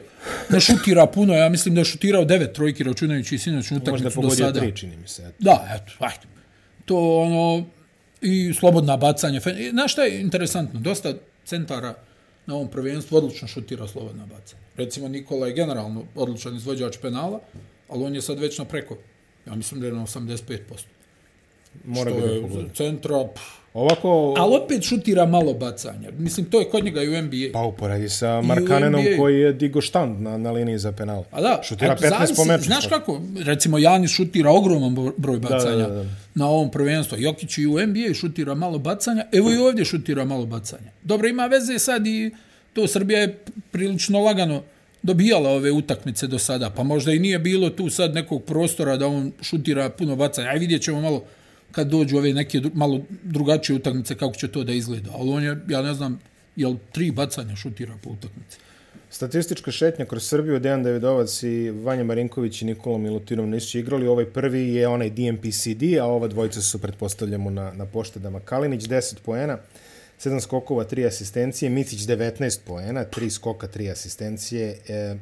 ne 0.50 0.60
šutira 0.60 1.06
puno, 1.06 1.34
ja 1.34 1.48
mislim 1.48 1.74
da 1.74 1.80
je 1.80 1.84
šutirao 1.84 2.24
devet 2.24 2.52
trojki, 2.52 2.84
računajući 2.84 3.34
i 3.34 3.38
sinoćnu 3.38 3.74
Možda 3.78 3.90
utakmicu 3.92 4.16
do 4.16 4.22
pogodio 4.22 4.46
sada. 4.46 4.60
tri, 4.60 4.76
čini 4.76 4.96
mi 4.96 5.08
se. 5.08 5.22
eto. 5.22 5.34
Da, 5.38 5.68
eto, 5.74 5.92
ajde. 5.98 6.26
To 6.84 7.18
ono, 7.20 7.66
i 8.20 8.54
slobodna 8.54 8.96
bacanja. 8.96 9.40
Znaš 9.70 9.92
šta 9.92 10.02
je 10.02 10.20
interesantno? 10.20 10.80
Dosta 10.80 11.14
centara 11.44 11.94
na 12.46 12.54
ovom 12.54 12.68
prvenstvu 12.68 13.16
odlično 13.16 13.48
šutira 13.48 13.88
slobodna 13.88 14.26
bacanja. 14.26 14.62
Recimo, 14.76 15.08
Nikola 15.08 15.46
je 15.46 15.52
generalno 15.52 16.04
odličan 16.14 16.56
izvođač 16.56 16.96
penala, 17.02 17.40
ali 17.92 18.04
on 18.04 18.14
je 18.14 18.22
sad 18.22 18.38
već 18.38 18.58
na 18.58 18.64
preko. 18.64 18.96
Ja 19.46 19.54
mislim 19.54 19.80
da 19.80 19.86
je 19.86 19.92
na 19.92 20.02
85%. 20.02 20.58
Mora 21.84 22.10
Što 22.10 22.20
da 22.20 22.26
je 22.26 22.68
centra... 22.74 23.28
Pff, 23.34 23.62
Ovako, 23.74 24.34
ali 24.38 24.56
opet 24.56 24.82
šutira 24.82 25.26
malo 25.26 25.54
bacanja. 25.54 26.10
Mislim, 26.18 26.46
to 26.46 26.60
je 26.60 26.70
kod 26.70 26.84
njega 26.84 27.02
i 27.02 27.08
u 27.08 27.22
NBA. 27.22 27.52
pa 27.52 27.62
uporedi 27.62 28.08
sa 28.08 28.40
Markanenom 28.40 29.04
koji 29.18 29.40
je 29.40 29.52
digo 29.52 29.80
štand 29.80 30.20
na, 30.20 30.38
na 30.38 30.50
liniji 30.50 30.78
za 30.78 30.92
penal. 30.92 31.24
A 31.30 31.40
da, 31.40 31.60
Šutira 31.62 31.92
eto, 31.92 32.04
15 32.04 32.08
zavisi, 32.08 32.34
po 32.36 32.44
meču. 32.44 32.64
Znaš 32.64 32.86
kako, 32.86 33.20
recimo 33.44 33.78
Janis 33.78 34.10
šutira 34.10 34.50
ogroman 34.50 34.94
bro- 34.96 35.12
broj 35.16 35.38
bacanja 35.38 35.86
da, 35.86 35.94
da. 35.94 36.04
na 36.34 36.48
ovom 36.48 36.70
prvenstvu. 36.70 37.18
Jokić 37.20 37.58
i 37.58 37.66
u 37.66 37.86
NBA 37.86 38.14
šutira 38.14 38.54
malo 38.54 38.78
bacanja, 38.78 39.24
evo 39.32 39.52
i 39.52 39.56
ovdje 39.56 39.84
šutira 39.84 40.24
malo 40.24 40.46
bacanja. 40.46 40.90
Dobro, 41.02 41.28
ima 41.28 41.46
veze 41.46 41.78
sad 41.78 42.06
i 42.06 42.30
to 42.72 42.88
Srbija 42.88 43.20
je 43.20 43.38
prilično 43.70 44.20
lagano 44.20 44.62
dobijala 45.02 45.50
ove 45.50 45.70
utakmice 45.72 46.26
do 46.26 46.38
sada, 46.38 46.70
pa 46.70 46.82
možda 46.82 47.12
i 47.12 47.18
nije 47.18 47.38
bilo 47.38 47.70
tu 47.70 47.90
sad 47.90 48.14
nekog 48.14 48.44
prostora 48.44 48.96
da 48.96 49.06
on 49.06 49.32
šutira 49.40 49.90
puno 49.90 50.16
bacanja. 50.16 50.48
Aj 50.48 50.58
vidjet 50.58 50.82
ćemo 50.82 51.00
malo 51.00 51.24
kad 51.72 51.88
dođu 51.88 52.16
ove 52.16 52.32
neke 52.32 52.60
dru- 52.60 52.74
malo 52.74 53.00
drugačije 53.22 53.76
utakmice 53.76 54.14
kako 54.14 54.34
će 54.34 54.48
to 54.48 54.64
da 54.64 54.72
izgleda. 54.72 55.10
Ali 55.14 55.30
on 55.30 55.42
je, 55.42 55.60
ja 55.68 55.82
ne 55.82 55.94
znam, 55.94 56.20
jel 56.56 56.74
tri 56.92 57.10
bacanja 57.10 57.56
šutira 57.56 57.94
po 58.02 58.10
utakmici. 58.10 58.58
Statistička 59.10 59.70
šetnja 59.70 60.04
kroz 60.04 60.24
Srbiju, 60.24 60.58
Dejan 60.58 60.82
Davidovac 60.82 61.42
i 61.42 61.70
Vanja 61.70 62.04
Marinković 62.04 62.62
i 62.62 62.64
Nikola 62.64 62.98
Milutinov 62.98 63.46
nisu 63.46 63.78
igrali. 63.78 64.06
Ovaj 64.06 64.24
prvi 64.24 64.74
je 64.74 64.88
onaj 64.88 65.10
DMPCD, 65.10 65.82
a 66.00 66.04
ova 66.04 66.28
dvojica 66.28 66.60
su 66.62 66.78
pretpostavljamo 66.78 67.50
na, 67.50 67.72
na 67.72 67.86
poštedama. 67.86 68.40
Kalinić 68.40 68.82
10 68.82 69.14
poena, 69.24 69.58
7 70.24 70.40
skokova, 70.40 70.84
3 70.84 71.06
asistencije, 71.06 71.70
Micić 71.70 72.00
19 72.00 72.58
poena, 72.60 73.04
3 73.06 73.30
skoka, 73.30 73.68
3 73.68 73.90
asistencije. 73.90 74.76
E, 74.88 75.14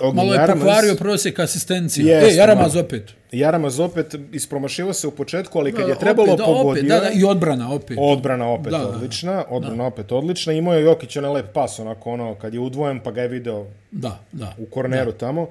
Ognjen 0.00 0.16
Malo 0.16 0.32
je 0.34 0.38
Jaramaz- 0.38 0.52
pokvario 0.54 0.94
prosjek 0.94 1.38
asistencije. 1.38 2.06
Jeste, 2.06 2.30
e, 2.30 2.36
Jaramaz 2.36 2.74
malo. 2.74 2.86
opet. 2.86 3.02
Jaramaz 3.32 3.80
opet 3.80 4.06
ispromašivo 4.32 4.92
se 4.92 5.06
u 5.06 5.12
početku, 5.12 5.58
ali 5.58 5.72
kad 5.72 5.84
Da, 5.84 5.88
je 5.88 5.98
trebalo 5.98 6.28
opet, 6.28 6.38
da, 6.38 6.44
pogodio. 6.44 6.70
Opet, 6.72 6.84
da, 6.84 7.00
da, 7.00 7.10
i 7.10 7.24
odbrana 7.24 7.72
opet. 7.72 7.96
Odbrana 8.00 8.46
opet 8.46 8.70
Da, 8.70 8.78
da, 8.78 8.88
odlična, 8.88 9.44
odbrana 9.48 9.86
opet 9.86 10.12
odlična. 10.12 10.52
Imao 10.52 10.74
je 10.74 10.82
Jokić 10.82 11.16
onaj 11.16 11.30
lep 11.32 11.52
pas, 11.52 11.78
onako 11.78 12.10
ono, 12.10 12.34
kad 12.34 12.54
je 12.54 12.60
udvojen, 12.60 13.00
pa 13.00 13.10
ga 13.10 13.22
je 13.22 13.28
video 13.28 13.66
Da, 13.90 14.18
da. 14.32 14.54
u 14.58 14.66
korneru 14.66 15.12
tamo. 15.12 15.48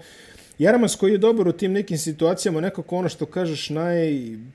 Jaramas 0.59 0.95
koji 0.95 1.11
je 1.11 1.17
dobar 1.17 1.47
u 1.47 1.51
tim 1.51 1.71
nekim 1.71 1.97
situacijama, 1.97 2.61
nekako 2.61 2.97
ono 2.97 3.09
što 3.09 3.25
kažeš 3.25 3.69
naj... 3.69 4.13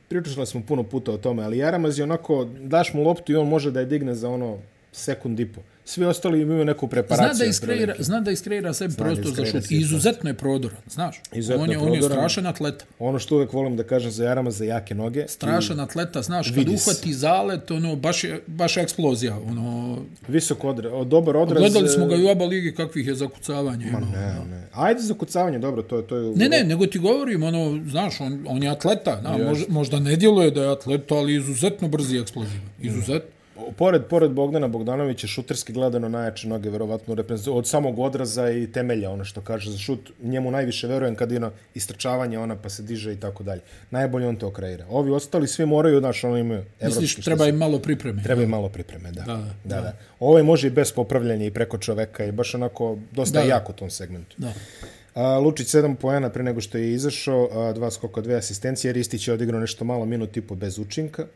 Pričali 0.08 0.46
smo 0.46 0.62
puno 0.68 0.82
puta 0.82 1.12
o 1.12 1.18
tome, 1.18 1.42
ali 1.44 1.58
Jaramas 1.58 1.98
je 1.98 2.04
onako, 2.04 2.44
daš 2.60 2.94
mu 2.94 3.02
loptu 3.02 3.32
i 3.32 3.36
on 3.36 3.48
može 3.48 3.70
da 3.70 3.80
je 3.80 3.86
digne 3.86 4.14
za 4.14 4.28
ono 4.28 4.58
sekund 4.92 5.40
i 5.40 5.46
po. 5.46 5.60
Svi 5.84 6.04
ostali 6.04 6.40
imaju 6.42 6.64
neku 6.64 6.88
preparaciju. 6.88 7.34
Zna 7.34 7.44
da 7.44 7.50
iskreira, 7.50 7.94
zna 7.98 8.20
da 8.20 8.30
iskreira 8.30 8.72
sebi 8.74 8.92
Zna 8.92 9.04
prostor 9.04 9.34
za 9.34 9.44
šut. 9.44 9.70
I 9.70 9.76
izuzetno 9.76 10.30
je 10.30 10.34
prodoran, 10.34 10.76
znaš. 10.90 11.20
Izuzetno 11.32 11.62
on 11.62 11.70
je, 11.70 11.74
je 11.74 11.78
on 11.78 11.94
je 11.94 12.00
prodoran. 12.00 12.18
strašan 12.18 12.46
atleta. 12.46 12.84
Ono 12.98 13.18
što 13.18 13.36
uvek 13.36 13.52
volim 13.52 13.76
da 13.76 13.82
kažem 13.82 14.10
za 14.10 14.24
Jarama, 14.24 14.50
za 14.50 14.64
jake 14.64 14.94
noge. 14.94 15.28
Strašan 15.28 15.80
atleta, 15.80 16.22
znaš, 16.22 16.46
kad 16.48 16.56
Vidi 16.56 16.78
se. 16.78 16.90
uhvati 16.90 17.14
zalet, 17.14 17.70
ono, 17.70 17.96
baš 17.96 18.24
je, 18.24 18.40
baš 18.46 18.76
je 18.76 18.82
eksplozija. 18.82 19.38
Ono, 19.38 19.98
Visok 20.28 20.64
odre, 20.64 20.90
dobar 21.04 21.36
odraz. 21.36 21.60
gledali 21.60 21.88
smo 21.88 22.06
ga 22.06 22.14
e, 22.14 22.18
i 22.18 22.24
u 22.24 22.28
oba 22.28 22.44
ligi 22.44 22.74
kakvih 22.74 23.06
je 23.06 23.14
zakucavanja 23.14 23.86
imao. 23.88 24.00
Ne, 24.00 24.34
ne. 24.50 24.68
Ajde 24.72 25.00
za 25.00 25.14
kucavanje, 25.14 25.58
dobro, 25.58 25.82
to 25.82 25.96
je... 25.96 26.06
To 26.06 26.16
je 26.16 26.36
Ne, 26.36 26.48
ne, 26.48 26.64
nego 26.64 26.86
ti 26.86 26.98
govorim, 26.98 27.42
ono, 27.42 27.80
znaš, 27.90 28.20
on, 28.20 28.44
on 28.48 28.62
je 28.62 28.68
atleta, 28.68 29.20
na, 29.20 29.38
možda, 29.38 29.64
možda 29.68 30.00
ne 30.00 30.16
djeluje 30.16 30.50
da 30.50 30.62
je 30.62 30.72
atleta, 30.72 31.14
ali 31.14 31.36
izuzetno 31.36 31.88
brzi 31.88 32.16
i 32.16 32.20
eksplozivan. 32.20 32.68
Izuzetno. 32.80 33.30
Pored, 33.76 34.04
pored 34.04 34.30
Bogdana 34.30 34.68
Bogdanovića, 34.68 35.26
šuterski 35.26 35.72
gledano 35.72 36.08
najjače 36.08 36.48
noge, 36.48 36.70
verovatno, 36.70 37.16
od 37.52 37.68
samog 37.68 37.98
odraza 37.98 38.50
i 38.50 38.66
temelja, 38.72 39.10
ono 39.10 39.24
što 39.24 39.40
kaže 39.40 39.70
za 39.70 39.78
šut, 39.78 40.10
njemu 40.22 40.50
najviše 40.50 40.86
verujem 40.86 41.14
kad 41.14 41.32
je 41.32 41.36
ono 41.36 41.50
istrčavanje, 41.74 42.38
ona 42.38 42.56
pa 42.56 42.68
se 42.68 42.82
diže 42.82 43.12
i 43.12 43.16
tako 43.16 43.44
dalje. 43.44 43.60
Najbolje 43.90 44.28
on 44.28 44.36
to 44.36 44.50
kreira. 44.50 44.86
Ovi 44.90 45.10
ostali 45.10 45.48
svi 45.48 45.66
moraju, 45.66 46.00
znaš, 46.00 46.24
ono 46.24 46.36
imaju 46.36 46.64
Misliš, 46.82 47.14
treba 47.14 47.46
im 47.46 47.56
malo 47.56 47.78
pripreme. 47.78 48.22
Treba 48.22 48.42
i 48.42 48.46
malo 48.46 48.68
pripreme, 48.68 49.12
da. 49.12 49.22
Da, 49.22 49.44
da, 49.64 49.80
da. 49.80 49.96
Ovaj 50.20 50.42
može 50.42 50.66
i 50.66 50.70
bez 50.70 50.92
popravljanja 50.92 51.46
i 51.46 51.50
preko 51.50 51.78
čoveka 51.78 52.24
i 52.24 52.32
baš 52.32 52.54
onako 52.54 52.98
dosta 53.12 53.38
Da. 53.38 53.44
da. 53.44 53.48
jak 53.48 53.70
u 53.70 53.72
tom 53.72 53.90
segmentu. 53.90 54.36
Da. 54.38 54.52
A, 55.14 55.38
Lučić 55.38 55.68
7 55.68 55.94
poena 55.94 56.30
pre 56.30 56.42
nego 56.42 56.60
što 56.60 56.78
je 56.78 56.92
izašao, 56.92 57.48
a, 57.52 57.72
dva 57.72 57.90
skoka, 57.90 58.20
dve 58.20 58.34
asistencije, 58.34 58.92
Ristić 58.92 59.28
je 59.28 59.34
odigrao 59.34 59.60
nešto 59.60 59.84
malo 59.84 60.04
minut 60.04 60.36
i 60.36 60.40
po 60.40 60.54
bez 60.54 60.78
učinka. 60.78 61.26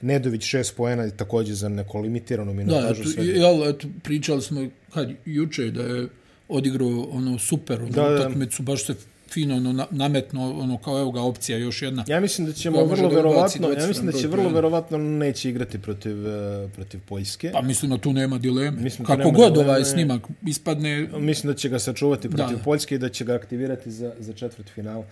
Nedović 0.00 0.42
6 0.44 0.74
poena 0.74 1.10
takođe 1.10 1.54
za 1.54 1.68
neko 1.68 1.98
limitiranu 1.98 2.50
Da, 2.50 2.56
minutažu. 2.56 3.00
eto, 3.00 3.10
sve. 3.10 3.26
jel, 3.26 3.68
eto, 3.68 3.88
pričali 4.02 4.42
smo 4.42 4.60
kad 4.90 5.10
juče 5.24 5.64
da 5.64 5.82
je 5.82 6.08
odigrao 6.48 6.88
ono 7.02 7.38
super 7.38 7.80
ono, 7.80 7.88
Da, 7.88 8.02
da, 8.02 8.08
da. 8.08 8.14
utakmicu, 8.16 8.62
baš 8.62 8.86
se 8.86 8.94
fino 9.30 9.56
ono, 9.56 9.72
na- 9.72 9.86
nametno, 9.90 10.52
ono, 10.52 10.78
kao 10.78 11.00
evo 11.00 11.10
ga 11.10 11.20
opcija 11.20 11.58
još 11.58 11.82
jedna. 11.82 12.04
Ja 12.06 12.20
mislim 12.20 12.46
da 12.46 12.52
ćemo 12.52 12.76
Koja 12.76 12.86
vrlo 12.86 13.08
da 13.08 13.14
verovatno, 13.16 13.68
ja 13.68 13.74
27 13.74 13.88
mislim 13.88 14.06
da 14.06 14.12
će 14.12 14.28
vrlo 14.28 14.48
verovatno 14.50 14.98
neće 14.98 15.50
igrati 15.50 15.78
protiv 15.78 16.26
eh, 16.26 16.68
protiv 16.68 17.00
Poljske. 17.00 17.50
Pa 17.52 17.62
mislim 17.62 17.90
da 17.90 17.98
tu 17.98 18.12
nema 18.12 18.38
dileme. 18.38 18.80
Mislim, 18.80 19.06
Kako 19.06 19.18
nema 19.18 19.30
god 19.32 19.52
dileme. 19.52 19.70
ovaj 19.70 19.84
snimak 19.84 20.22
ispadne, 20.44 21.08
Mislim 21.12 21.52
da 21.52 21.56
će 21.56 21.68
ga 21.68 21.78
sačuvati 21.78 22.30
protiv 22.30 22.56
Da. 22.56 22.62
Poljske 22.62 22.94
i 22.94 22.98
da 22.98 23.08
će 23.08 23.24
ga 23.24 23.34
aktivirati 23.34 23.90
za, 23.90 24.14
za 24.18 24.32
četvrt 24.32 24.68
finala. 24.70 25.04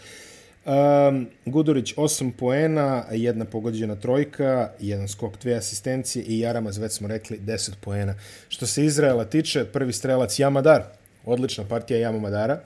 Um, 0.65 1.27
Gudurić 1.47 1.95
8 1.95 2.33
poena, 2.33 3.05
jedna 3.11 3.45
pogođena 3.45 3.97
trojka, 3.97 4.71
jedan 4.81 5.09
skok, 5.09 5.39
dve 5.43 5.55
asistencije 5.55 6.25
i 6.25 6.39
Jaramaz, 6.39 6.79
već 6.79 6.93
smo 6.93 7.09
rekli, 7.09 7.39
10 7.39 7.71
poena. 7.81 8.15
Što 8.49 8.67
se 8.67 8.85
Izraela 8.85 9.25
tiče, 9.25 9.65
prvi 9.65 9.93
strelac 9.93 10.39
Jamadar, 10.39 10.83
odlična 11.25 11.65
partija 11.65 11.99
Jama 11.99 12.19
Madara, 12.19 12.61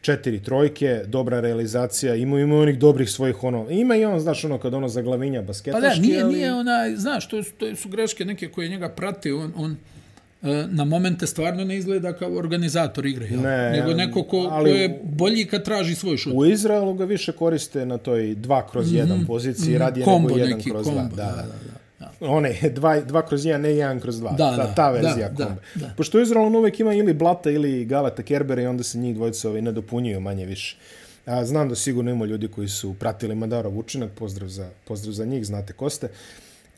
četiri 0.00 0.42
trojke, 0.42 1.02
dobra 1.06 1.40
realizacija, 1.40 2.14
ima, 2.14 2.40
ima 2.40 2.56
onih 2.56 2.78
dobrih 2.78 3.10
svojih 3.10 3.44
ono, 3.44 3.66
ima 3.70 3.96
i 3.96 4.04
on, 4.04 4.20
znaš, 4.20 4.44
ono 4.44 4.58
kad 4.58 4.74
ono 4.74 4.88
zaglavinja 4.88 5.40
pa 5.40 5.46
basketaški, 5.46 6.00
da, 6.00 6.06
nije, 6.06 6.22
ali... 6.22 6.34
nije 6.34 6.54
onaj, 6.54 6.96
znaš, 6.96 7.28
to, 7.28 7.42
su- 7.42 7.52
to 7.52 7.76
su 7.76 7.88
greške 7.88 8.24
neke 8.24 8.48
koje 8.48 8.68
njega 8.68 8.88
prate, 8.88 9.34
on, 9.34 9.52
on 9.56 9.76
na 10.70 10.84
momente 10.84 11.26
stvarno 11.26 11.64
ne 11.64 11.76
izgleda 11.76 12.12
kao 12.12 12.36
organizator 12.36 13.06
igre, 13.06 13.26
jel? 13.26 13.40
Ne, 13.40 13.70
nego 13.70 13.94
neko 13.94 14.22
ko, 14.22 14.48
ali 14.50 14.70
ko 14.70 14.76
je 14.76 15.00
bolji 15.04 15.44
kad 15.44 15.64
traži 15.64 15.94
svoj 15.94 16.16
šut. 16.16 16.32
U 16.36 16.46
Izraelu 16.46 16.94
ga 16.94 17.04
više 17.04 17.32
koriste 17.32 17.86
na 17.86 17.98
toj 17.98 18.22
2 18.22 18.62
kroz 18.70 18.86
1 18.92 19.04
mm 19.04 19.08
-hmm. 19.08 19.26
poziciji, 19.26 19.70
mm 19.70 19.74
-hmm. 19.74 19.78
radije 19.78 20.04
Kombo 20.04 20.28
nego 20.28 20.40
1 20.40 20.56
neki, 20.56 20.70
kroz 20.70 20.86
2. 20.86 20.94
kombo, 20.94 21.16
Da, 21.16 21.24
da, 21.24 21.30
da, 21.30 21.42
da, 21.42 21.76
da. 22.20 22.28
One, 22.28 22.58
2 22.62 23.28
kroz 23.28 23.42
1, 23.42 23.56
ne 23.56 23.68
1 23.68 24.00
kroz 24.00 24.16
2. 24.20 24.36
Da, 24.36 24.56
ta, 24.56 24.74
ta 24.74 24.90
verzija 24.90 25.28
da, 25.28 25.44
kombo. 25.44 25.60
da, 25.74 25.86
da. 25.86 25.94
Pošto 25.96 26.18
u 26.18 26.20
Izraelu 26.20 26.46
on 26.46 26.56
uvek 26.56 26.80
ima 26.80 26.94
ili 26.94 27.14
Blata 27.14 27.50
ili 27.50 27.84
Galata 27.84 28.22
Kerbera 28.22 28.62
i 28.62 28.66
onda 28.66 28.82
se 28.82 28.98
njih 28.98 29.14
dvojica 29.14 29.48
ovaj, 29.48 29.62
nadopunjuju 29.62 30.20
manje 30.20 30.46
više. 30.46 30.76
A, 31.26 31.44
znam 31.44 31.68
da 31.68 31.74
sigurno 31.74 32.10
ima 32.10 32.24
ljudi 32.24 32.48
koji 32.48 32.68
su 32.68 32.94
pratili 32.94 33.34
Madarov 33.34 33.78
učinak, 33.78 34.10
pozdrav 34.12 34.48
za, 34.48 34.68
pozdrav 34.84 35.12
za 35.12 35.24
njih, 35.24 35.46
znate 35.46 35.72
ko 35.72 35.90
ste. 35.90 36.08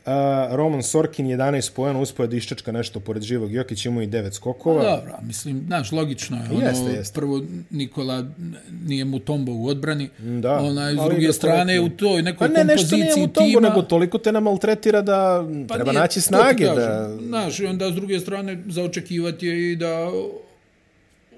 A, 0.09 0.49
Roman 0.57 0.83
Sorkin 0.83 1.27
11 1.27 1.73
pojena 1.73 2.01
uspio 2.01 2.27
da 2.27 2.37
iščačka 2.37 2.73
nešto 2.73 3.01
pored 3.01 3.23
živog 3.23 3.53
Jokić 3.53 3.87
imao 3.87 4.03
i 4.03 4.07
9 4.07 4.33
skokova. 4.33 4.83
Dobro, 4.83 5.19
mislim, 5.23 5.63
znaš, 5.67 5.93
logično 5.93 6.37
je. 6.37 6.43
Ono, 6.51 6.67
Jeste, 6.67 6.91
jeste. 6.91 7.15
Prvo, 7.15 7.43
Nikola 7.71 8.25
nije 8.85 9.05
mu 9.05 9.19
tombo 9.19 9.53
u 9.53 9.67
odbrani. 9.67 10.09
Da, 10.19 10.59
Onaj, 10.59 10.93
s 10.93 10.97
druge 10.97 11.27
da 11.27 11.33
strane, 11.33 11.79
korektno. 11.79 12.07
u 12.07 12.11
toj 12.11 12.23
nekoj 12.23 12.49
Pa 12.49 12.55
ne, 12.55 12.65
nešto 12.65 12.97
nije 12.97 13.07
kompoziciji 13.07 13.25
u 13.25 13.29
tomu, 13.29 13.49
tima... 13.49 13.69
nego 13.69 13.83
toliko 13.83 14.19
te 14.19 14.33
namaltretira 14.33 15.03
da 15.03 15.45
Pa 15.69 15.75
treba 15.75 15.91
nije, 15.93 16.01
naći 16.01 16.21
snage. 16.21 16.65
Da... 16.65 17.17
Znaš, 17.29 17.61
i 17.61 17.67
onda 17.67 17.91
s 17.91 17.95
druge 17.95 18.21
strane 18.21 18.63
za 18.67 18.83
očekivati 18.83 19.47
je 19.47 19.73
i 19.73 19.77
da 19.77 20.11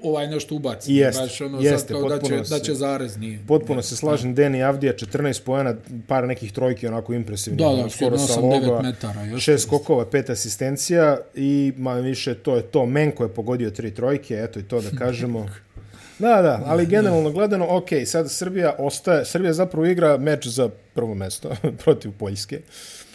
ovaj 0.03 0.29
nešto 0.29 0.55
ubaci. 0.55 0.95
Jeste, 0.95 1.23
Baš 1.23 1.41
ono 1.41 1.61
jeste, 1.61 1.93
kao 1.93 2.03
da 2.03 2.09
će, 2.11 2.21
potpuno 2.21 2.39
da 2.39 2.45
se- 2.49 2.61
će 2.61 2.75
zarez 2.75 3.17
nije. 3.17 3.39
Potpuno 3.49 3.83
se 3.83 3.97
slažem, 3.97 4.35
Deni 4.35 4.63
Avdija 4.63 4.93
14 4.95 5.41
pojena, 5.41 5.75
par 6.07 6.25
nekih 6.25 6.53
trojki 6.53 6.87
onako 6.87 7.15
impresivnih. 7.15 7.59
Da, 7.59 7.65
da, 7.65 7.71
ono, 7.71 7.91
skoro 7.91 8.19
sa 8.19 8.33
8-9 8.35 8.43
loga, 8.67 8.83
metara, 8.83 9.21
jeste, 9.21 9.35
Šest 9.37 9.49
jeste. 9.49 9.67
skokova, 9.67 10.07
pet 10.07 10.31
asistencija 10.31 11.19
i 11.35 11.73
ma 11.77 11.95
više 11.95 12.35
to 12.37 12.57
je 12.57 12.63
to. 12.63 12.87
Menko 12.87 13.23
je 13.23 13.29
pogodio 13.31 13.71
tri 13.71 13.91
trojke, 13.91 14.35
eto 14.37 14.59
i 14.59 14.65
to 14.65 14.81
da 14.81 14.91
kažemo. 14.99 15.47
Da, 16.19 16.43
da, 16.43 16.63
ali 16.67 16.87
generalno 16.87 17.31
gledano, 17.31 17.67
ok, 17.69 17.85
sad 18.07 18.31
Srbija 18.31 18.75
ostaje, 18.79 19.25
Srbija 19.25 19.53
zapravo 19.53 19.87
igra 19.87 20.17
meč 20.19 20.47
za 20.47 20.69
prvo 20.95 21.15
mesto 21.15 21.51
protiv 21.85 22.13
Poljske. 22.13 22.61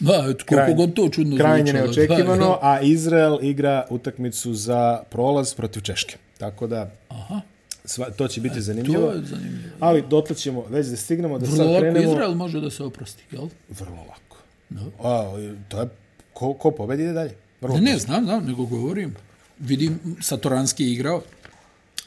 Da, 0.00 0.12
eto, 0.12 0.44
koliko 0.44 0.44
Krajnje- 0.56 0.76
god 0.76 0.94
to 0.94 1.08
čudno 1.08 1.36
Krajnje 1.36 1.64
zvučalo. 1.64 1.84
neočekivano, 1.86 2.46
Da, 2.46 2.58
a 2.62 2.80
Izrael 2.80 3.38
igra 3.42 3.86
utakmicu 3.90 4.54
za 4.54 5.02
prolaz 5.10 5.54
protiv 5.54 5.80
Češke. 5.80 6.16
Tako 6.38 6.66
da, 6.66 6.90
Aha, 7.08 7.40
sva, 7.84 8.10
to 8.10 8.28
će 8.28 8.40
biti 8.40 8.54
to 8.54 8.60
zanimljivo. 8.60 9.10
je 9.10 9.22
zanimljivo. 9.22 9.76
Ali 9.80 10.04
dotle 10.08 10.36
ćemo 10.36 10.64
već 10.68 10.86
da 10.86 10.96
stignemo 10.96 11.38
da 11.38 11.46
Vrlo 11.46 11.56
sad 11.56 11.80
krenemo. 11.80 12.12
Izrael 12.12 12.34
može 12.34 12.60
da 12.60 12.70
se 12.70 12.82
oprosti, 12.82 13.24
jel? 13.30 13.48
Vrlo 13.68 13.96
lako. 13.96 14.36
Da. 14.68 14.80
A, 15.08 15.32
to 15.68 15.80
je, 15.80 15.88
ko, 16.32 16.54
ko 16.54 16.70
pobedi 16.70 17.02
ide 17.02 17.12
dalje. 17.12 17.34
Vrlo 17.60 17.74
Ne, 17.76 17.80
ne, 17.80 17.98
znam, 17.98 18.24
znam, 18.24 18.44
nego 18.46 18.66
govorim. 18.66 19.14
Vidim, 19.58 20.16
Satoranski 20.20 20.84
je 20.84 20.92
igrao. 20.92 21.22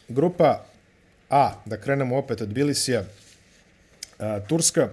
Grupa 0.08 0.66
A, 1.30 1.54
da 1.66 1.78
krenemo 1.78 2.18
opet 2.18 2.42
od 2.42 2.50
Bilisija, 2.50 3.04
a, 4.20 4.40
Turska, 4.48 4.90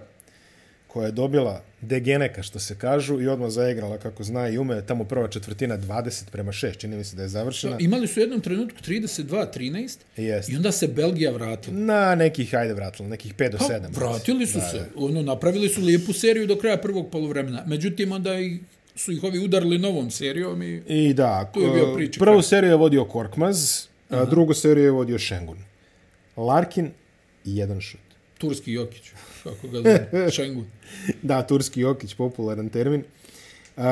koja 0.97 1.05
je 1.05 1.11
dobila 1.11 1.61
degeneka, 1.81 2.43
što 2.43 2.59
se 2.59 2.75
kažu, 2.75 3.21
i 3.21 3.27
odmah 3.27 3.49
zaigrala 3.49 3.97
kako 3.97 4.23
zna 4.23 4.49
i 4.49 4.57
ume. 4.57 4.81
Tamo 4.81 5.03
prva 5.03 5.27
četvrtina 5.27 5.77
20 5.77 6.29
prema 6.31 6.51
6, 6.51 6.77
čini 6.77 6.97
mi 6.97 7.03
se 7.03 7.15
da 7.15 7.21
je 7.21 7.29
završena. 7.29 7.77
Imali 7.79 8.07
su 8.07 8.19
u 8.19 8.23
jednom 8.23 8.41
trenutku 8.41 8.77
32-13 8.87 9.97
Jeste. 10.17 10.51
i 10.51 10.55
onda 10.55 10.71
se 10.71 10.87
Belgija 10.87 11.31
vratila. 11.31 11.77
Na 11.77 12.15
nekih, 12.15 12.55
ajde 12.55 12.73
vratilo, 12.73 13.09
nekih 13.09 13.35
5 13.35 13.51
do 13.51 13.57
Pa, 13.57 13.65
7. 13.65 13.95
vratili 13.95 14.47
su 14.47 14.59
se. 14.71 14.85
Ono, 14.95 15.21
napravili 15.21 15.69
su 15.69 15.81
lijepu 15.81 16.13
seriju 16.13 16.47
do 16.47 16.55
kraja 16.55 16.77
prvog 16.77 17.11
polovremena. 17.11 17.63
Međutim, 17.65 18.11
onda 18.11 18.39
i 18.39 18.59
su 18.95 19.11
ih 19.11 19.23
ovi 19.23 19.39
udarili 19.39 19.77
novom 19.77 20.11
serijom 20.11 20.63
i... 20.63 20.81
I 20.87 21.13
da, 21.13 21.51
Tu 21.53 21.61
je 21.61 21.71
bio 21.71 21.93
priča 21.95 22.19
prvu 22.19 22.41
seriju 22.41 22.71
je 22.71 22.77
vodio 22.77 23.05
Korkmaz, 23.05 23.85
a 24.09 24.25
drugu 24.25 24.53
seriju 24.53 24.85
je 24.85 24.91
vodio 24.91 25.19
Šengun. 25.19 25.57
Larkin 26.37 26.91
i 27.45 27.57
jedan 27.57 27.81
šut. 27.81 28.06
Turski 28.37 28.73
Jokić, 28.73 29.11
kako 29.43 29.67
ga 29.67 29.77
zove, 29.77 30.31
Šengun. 30.35 30.65
Da, 31.21 31.41
turski 31.47 31.81
Jokić, 31.81 32.13
popularan 32.13 32.69
termin. 32.69 33.03
Uh, 33.77 33.83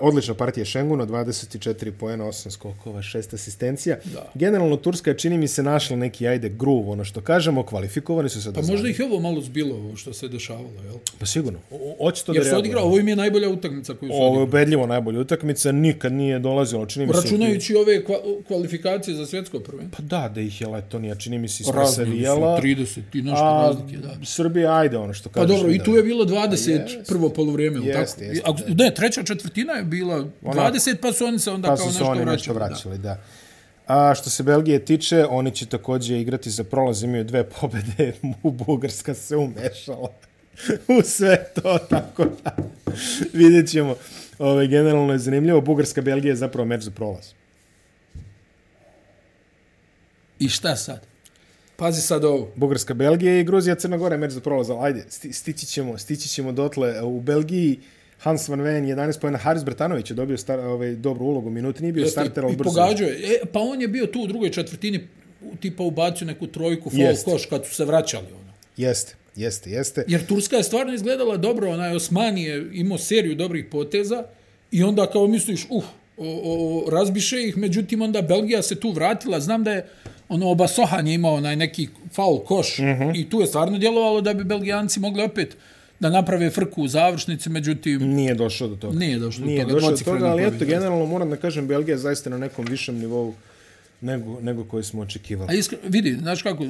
odlična 0.00 0.34
partija 0.34 0.64
Šenguna, 0.64 1.06
24 1.06 1.90
poena, 1.90 2.24
8 2.24 2.50
skokova, 2.50 3.02
6 3.02 3.34
asistencija. 3.34 3.96
Da. 4.04 4.30
Generalno, 4.34 4.76
Turska 4.76 5.10
je, 5.10 5.18
čini 5.18 5.38
mi 5.38 5.48
se, 5.48 5.62
našla 5.62 5.96
neki, 5.96 6.28
ajde, 6.28 6.48
groove, 6.50 6.88
ono 6.88 7.04
što 7.04 7.20
kažemo, 7.20 7.62
kvalifikovani 7.62 8.28
su 8.28 8.42
se 8.42 8.50
da 8.50 8.60
Pa 8.60 8.66
možda 8.66 8.88
ih 8.88 8.98
je 8.98 9.04
ovo 9.04 9.20
malo 9.20 9.40
zbilo, 9.40 9.76
ovo 9.76 9.96
što 9.96 10.12
se 10.12 10.28
dešavalo, 10.28 10.82
jel? 10.84 10.94
Pa 11.18 11.26
sigurno, 11.26 11.58
O- 11.70 11.96
očito 12.00 12.32
da 12.32 12.36
Jer 12.36 12.44
su 12.44 12.46
reaguju. 12.46 12.58
odigrao, 12.60 12.84
ovo 12.84 12.98
im 12.98 13.08
je 13.08 13.16
najbolja 13.16 13.48
utakmica 13.48 13.94
koju 13.94 14.08
su 14.08 14.16
Ovo 14.16 14.36
je 14.36 14.42
ubedljivo 14.42 14.86
najbolja 14.86 15.20
utakmica, 15.20 15.72
nikad 15.72 16.12
nije 16.12 16.38
dolazilo, 16.38 16.86
čini 16.86 17.06
mi 17.06 17.12
se... 17.12 17.20
Računajući 17.20 17.74
ove 17.74 18.04
kva, 18.04 18.16
kvalifikacije 18.46 19.16
za 19.16 19.26
svjetsko 19.26 19.60
prvenstvo. 19.60 19.96
Pa 19.98 20.20
da, 20.20 20.28
da 20.28 20.40
ih 20.40 20.60
je 20.60 20.66
Letonija, 20.66 21.14
čini 21.14 21.38
mi 21.38 21.48
se, 21.48 21.62
ispred 21.62 21.76
Raznili 21.76 22.06
su 22.06 22.12
Sevijela. 22.12 22.60
30 22.60 23.00
i 23.12 23.22
nešto 23.22 23.36
A 23.36 23.66
razlike, 23.66 23.96
da. 23.98 24.16
Srbija, 24.24 24.74
ajde, 24.74 24.96
ono 24.96 25.12
što 25.14 25.28
Pa 25.28 25.34
kažeš. 25.34 25.48
dobro, 25.50 25.72
i 25.72 25.78
da- 25.78 25.84
tu 25.84 25.90
je 25.90 26.02
bilo 26.02 26.24
20 26.24 26.50
jeste. 26.52 27.02
prvo 27.08 27.30
Jeste, 27.78 27.92
tako? 27.92 28.22
jeste, 28.22 28.42
Ako, 28.44 28.58
ne, 28.68 28.94
treća 28.94 29.24
četvrtina 29.34 29.72
je 29.72 29.84
bila 29.84 30.24
20, 30.42 30.96
pa 31.02 31.12
su 31.12 31.24
oni 31.24 31.38
se 31.38 31.50
onda 31.50 31.68
Pa 31.68 31.76
kao 31.76 31.86
nešto 31.86 32.04
oni 32.04 32.20
vraćali. 32.20 32.36
nešto 32.36 32.52
vraćali, 32.52 32.98
da. 32.98 33.20
A 33.86 34.14
što 34.14 34.30
se 34.30 34.42
Belgije 34.42 34.84
tiče, 34.84 35.26
oni 35.30 35.50
će 35.50 35.66
također 35.66 36.16
igrati 36.16 36.50
za 36.50 36.64
prolaz, 36.64 37.02
imaju 37.02 37.24
dve 37.24 37.44
pobede, 37.50 38.12
u 38.42 38.50
Bugarska 38.50 39.14
se 39.14 39.36
umešala 39.36 40.08
u 40.98 41.02
sve 41.04 41.44
to, 41.54 41.78
tako 41.90 42.24
da 42.44 42.56
vidjet 43.32 43.70
ćemo. 43.70 43.96
Ove, 44.38 44.66
generalno 44.66 45.12
je 45.12 45.18
zanimljivo, 45.18 45.60
Bugarska 45.60 46.02
Belgija 46.02 46.30
je 46.30 46.36
zapravo 46.36 46.66
meč 46.66 46.82
za 46.82 46.90
prolaz. 46.90 47.24
I 50.38 50.48
šta 50.48 50.76
sad? 50.76 51.06
Pazi 51.76 52.00
sad 52.00 52.24
ovo. 52.24 52.50
Bugarska 52.56 52.94
Belgija 52.94 53.40
i 53.40 53.44
Gruzija 53.44 53.74
Crna 53.74 53.96
Gora 53.96 54.14
je 54.14 54.18
meč 54.18 54.30
za 54.30 54.40
prolaz, 54.40 54.70
ali 54.70 54.78
ajde, 54.82 55.04
sti, 55.08 55.32
stići, 55.32 55.66
ćemo, 55.66 55.98
stići 55.98 56.28
ćemo 56.28 56.52
dotle. 56.52 57.02
U 57.02 57.20
Belgiji 57.20 57.80
Hans 58.24 58.48
van 58.48 58.60
Ven 58.60 58.84
11 58.84 59.20
pojena, 59.20 59.38
Haris 59.38 59.64
Bretanović 59.64 60.10
je 60.10 60.14
dobio 60.14 60.38
star, 60.38 60.60
ovaj, 60.60 60.94
dobru 60.94 61.24
ulogu, 61.24 61.50
minuti 61.50 61.82
nije 61.82 61.92
bio 61.92 62.02
Jeste, 62.02 62.20
starter, 62.20 62.44
ali 62.44 62.52
I 62.52 62.56
brzo. 62.56 62.70
pogađao 62.70 63.08
je. 63.08 63.14
E, 63.14 63.46
pa 63.52 63.60
on 63.60 63.80
je 63.80 63.88
bio 63.88 64.06
tu 64.06 64.20
u 64.20 64.26
drugoj 64.26 64.50
četvrtini, 64.50 65.00
tipa 65.60 65.82
ubacio 65.82 66.26
neku 66.26 66.46
trojku, 66.46 66.90
full 66.90 67.02
Jest. 67.02 67.24
koš 67.24 67.46
kad 67.46 67.66
su 67.66 67.74
se 67.74 67.84
vraćali. 67.84 68.26
Ono. 68.26 68.52
Jeste, 68.76 69.14
jeste, 69.36 69.70
jeste. 69.70 70.04
Jer 70.08 70.26
Turska 70.26 70.56
je 70.56 70.62
stvarno 70.62 70.94
izgledala 70.94 71.36
dobro, 71.36 71.70
onaj 71.70 71.96
Osmani 71.96 72.44
je 72.44 72.70
imao 72.72 72.98
seriju 72.98 73.34
dobrih 73.34 73.66
poteza 73.70 74.24
i 74.70 74.82
onda 74.82 75.06
kao 75.06 75.26
misliš, 75.26 75.66
uh, 75.70 75.84
o, 76.16 76.40
o, 76.44 76.90
razbiše 76.90 77.42
ih, 77.42 77.56
međutim 77.56 78.02
onda 78.02 78.22
Belgija 78.22 78.62
se 78.62 78.80
tu 78.80 78.90
vratila, 78.90 79.40
znam 79.40 79.64
da 79.64 79.72
je 79.72 79.86
ono 80.28 80.50
oba 80.50 80.68
Sohan 80.68 81.06
je 81.06 81.14
imao 81.14 81.34
onaj 81.34 81.56
neki 81.56 81.88
faul 82.12 82.38
koš 82.38 82.78
uh 82.78 82.84
-huh. 82.84 83.20
i 83.20 83.30
tu 83.30 83.40
je 83.40 83.46
stvarno 83.46 83.78
djelovalo 83.78 84.20
da 84.20 84.34
bi 84.34 84.44
Belgijanci 84.44 85.00
mogli 85.00 85.22
opet 85.22 85.56
da 86.04 86.10
naprave 86.10 86.50
frku 86.50 86.82
u 86.82 86.88
završnici, 86.88 87.50
međutim 87.50 88.02
Nije 88.02 88.34
došao 88.34 88.68
do 88.68 88.76
toga. 88.76 88.98
Nije 88.98 89.18
došlo 89.18 89.40
do 89.40 89.46
Nije 89.46 89.62
toga, 89.62 89.74
došao 89.74 89.90
do 89.90 89.96
toga, 89.96 90.26
ali 90.26 90.42
eto, 90.42 90.64
generalno 90.64 91.06
moram 91.06 91.30
da 91.30 91.36
kažem, 91.36 91.66
Belgija 91.66 91.94
je 91.94 91.98
zaista 91.98 92.30
na 92.30 92.38
nekom 92.38 92.64
višem 92.64 92.98
nivou 92.98 93.34
nego, 94.00 94.40
nego 94.40 94.64
koji 94.64 94.84
smo 94.84 95.02
očekivali. 95.02 95.50
A 95.50 95.54
iskre, 95.54 95.78
vidi, 95.88 96.16
znaš 96.20 96.42
kako, 96.42 96.64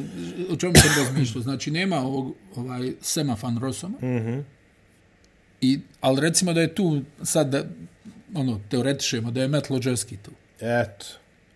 o 0.51 0.57
čemu 0.57 0.73
sam 0.77 1.05
razmišljao, 1.05 1.43
znači 1.43 1.71
nema 1.71 1.97
ovog, 1.97 2.35
ovaj, 2.57 2.93
Sema 3.01 3.37
Van 3.43 3.59
Rossoma, 3.59 3.99
mm 3.99 4.07
-hmm. 4.07 4.43
I, 5.61 5.81
ali 6.01 6.21
recimo 6.21 6.53
da 6.53 6.61
je 6.61 6.75
tu 6.75 7.03
sad, 7.23 7.49
da, 7.51 7.65
ono, 8.35 8.61
teoretišemo, 8.69 9.31
da 9.31 9.43
je 9.43 9.49
Matt 9.49 9.71
Lođevski 9.71 10.17
tu. 10.17 10.31
Eto. 10.61 11.07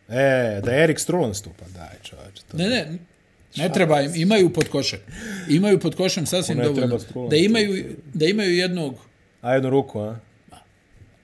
E, 0.08 0.60
da 0.64 0.72
je 0.72 0.84
Erik 0.84 0.98
Strulan 0.98 1.34
stupa, 1.34 1.64
daj 1.74 1.96
čovječe. 2.02 2.42
To... 2.50 2.56
Ne, 2.56 2.68
ne, 2.68 2.98
ne 3.58 3.68
treba 3.70 4.00
im, 4.00 4.12
imaju 4.16 4.50
pod 4.50 4.68
košem. 4.68 4.98
Imaju 5.50 5.80
pod 5.80 5.94
košem 5.94 6.26
sasvim 6.26 6.58
dovoljno. 6.58 6.98
Da 7.30 7.36
imaju, 7.36 7.84
da 8.14 8.26
imaju 8.26 8.54
jednog, 8.54 8.94
A 9.42 9.54
jednu 9.54 9.70
ruku, 9.70 10.00
a? 10.00 10.16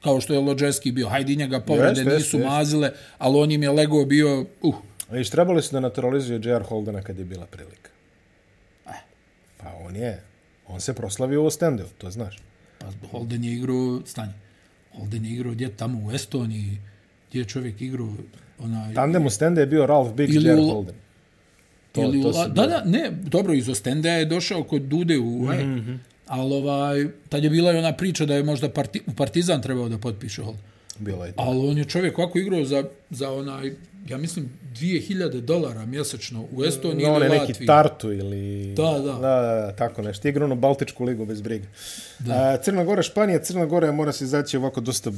kao 0.00 0.20
što 0.20 0.32
je 0.32 0.40
Lođevski 0.40 0.92
bio, 0.92 1.08
hajde 1.08 1.32
i 1.32 1.36
njega 1.36 1.60
povrede 1.60 2.00
Jeste, 2.00 2.14
nisu 2.14 2.36
jeste. 2.36 2.48
mazile, 2.48 2.90
ali 3.18 3.38
on 3.38 3.50
im 3.50 3.62
je 3.62 3.70
lego 3.70 4.04
bio, 4.04 4.46
uh, 4.62 4.74
Viš, 5.10 5.30
trebali 5.30 5.62
su 5.62 5.72
da 5.72 5.80
naturalizuju 5.80 6.40
J.R. 6.40 6.62
Holdena 6.62 7.02
kad 7.02 7.18
je 7.18 7.24
bila 7.24 7.46
prilika. 7.46 7.90
Pa 9.58 9.72
on 9.78 9.96
je. 9.96 10.22
On 10.66 10.80
se 10.80 10.94
proslavio 10.94 11.42
u 11.42 11.46
Ostendeu, 11.46 11.86
to 11.98 12.10
znaš. 12.10 12.38
pa 12.78 12.86
Holden 13.08 13.44
je 13.44 13.52
igrao, 13.52 14.00
stanje, 14.06 14.32
Holden 14.92 15.24
je 15.24 15.32
igrao 15.32 15.52
gdje 15.52 15.68
tamo 15.70 15.98
u 16.00 16.12
Estoniji, 16.12 16.78
gdje 17.28 17.38
je 17.38 17.44
čovjek 17.44 17.80
igrao, 17.80 18.08
onaj, 18.58 18.94
Tandem 18.94 19.26
Ostende 19.26 19.60
je 19.60 19.66
bio 19.66 19.86
Ralph 19.86 20.12
Biggs, 20.12 20.34
J.R. 20.36 20.58
u- 20.58 20.70
Holden. 20.70 20.94
To, 21.94 22.02
ili 22.02 22.22
to 22.22 22.33
da, 22.48 22.66
da, 22.66 22.83
ne, 22.85 23.11
dobro, 23.22 23.54
iz 23.54 23.68
Ostenda 23.68 24.11
je 24.11 24.24
došao 24.24 24.62
kod 24.64 24.83
Dude 24.83 25.18
u 25.18 25.22
mm 25.42 25.50
Mhm, 25.50 25.78
-hmm. 25.78 25.98
ali 26.26 26.54
ovaj, 26.54 27.07
tad 27.28 27.44
je 27.44 27.50
bila 27.50 27.72
i 27.72 27.76
ona 27.76 27.92
priča 27.92 28.24
da 28.26 28.35
je 28.35 28.42
možda 28.42 28.68
parti, 28.68 29.02
Partizan 29.16 29.62
trebao 29.62 29.88
da 29.88 29.98
potpiše. 29.98 30.42
Bilo 30.98 31.24
je 31.24 31.33
to. 31.33 31.42
Ali 31.42 31.68
on 31.68 31.78
je 31.78 31.85
čovjek 31.85 32.18
ovako 32.18 32.38
igrao 32.38 32.64
za, 32.64 32.85
za 33.11 33.30
onaj, 33.33 33.72
ja 34.09 34.18
mislim, 34.18 34.50
2000 34.74 35.40
dolara 35.40 35.87
mjesečno 35.87 36.44
u 36.52 36.64
Estoniji 36.64 37.07
No, 37.07 37.16
ili 37.16 37.24
je 37.24 37.28
Latviji. 37.30 37.48
neki 37.48 37.66
Tartu 37.66 38.12
ili... 38.12 38.74
Da, 38.74 38.98
da. 38.98 39.12
Da, 39.12 39.72
tako 39.76 40.02
nešto. 40.02 40.28
Igra 40.28 40.44
ono 40.44 40.54
Baltičku 40.54 41.04
ligu 41.04 41.26
bez 41.26 41.40
brige. 41.40 41.64
Da. 42.18 42.57
Crna 42.57 42.85
Gora, 42.85 43.02
Španija. 43.02 43.38
Crna 43.38 43.66
Gora 43.66 43.92
mora 43.92 44.12
se 44.12 44.24
izaći 44.24 44.57
ovako 44.57 44.80
dosta 44.80 45.11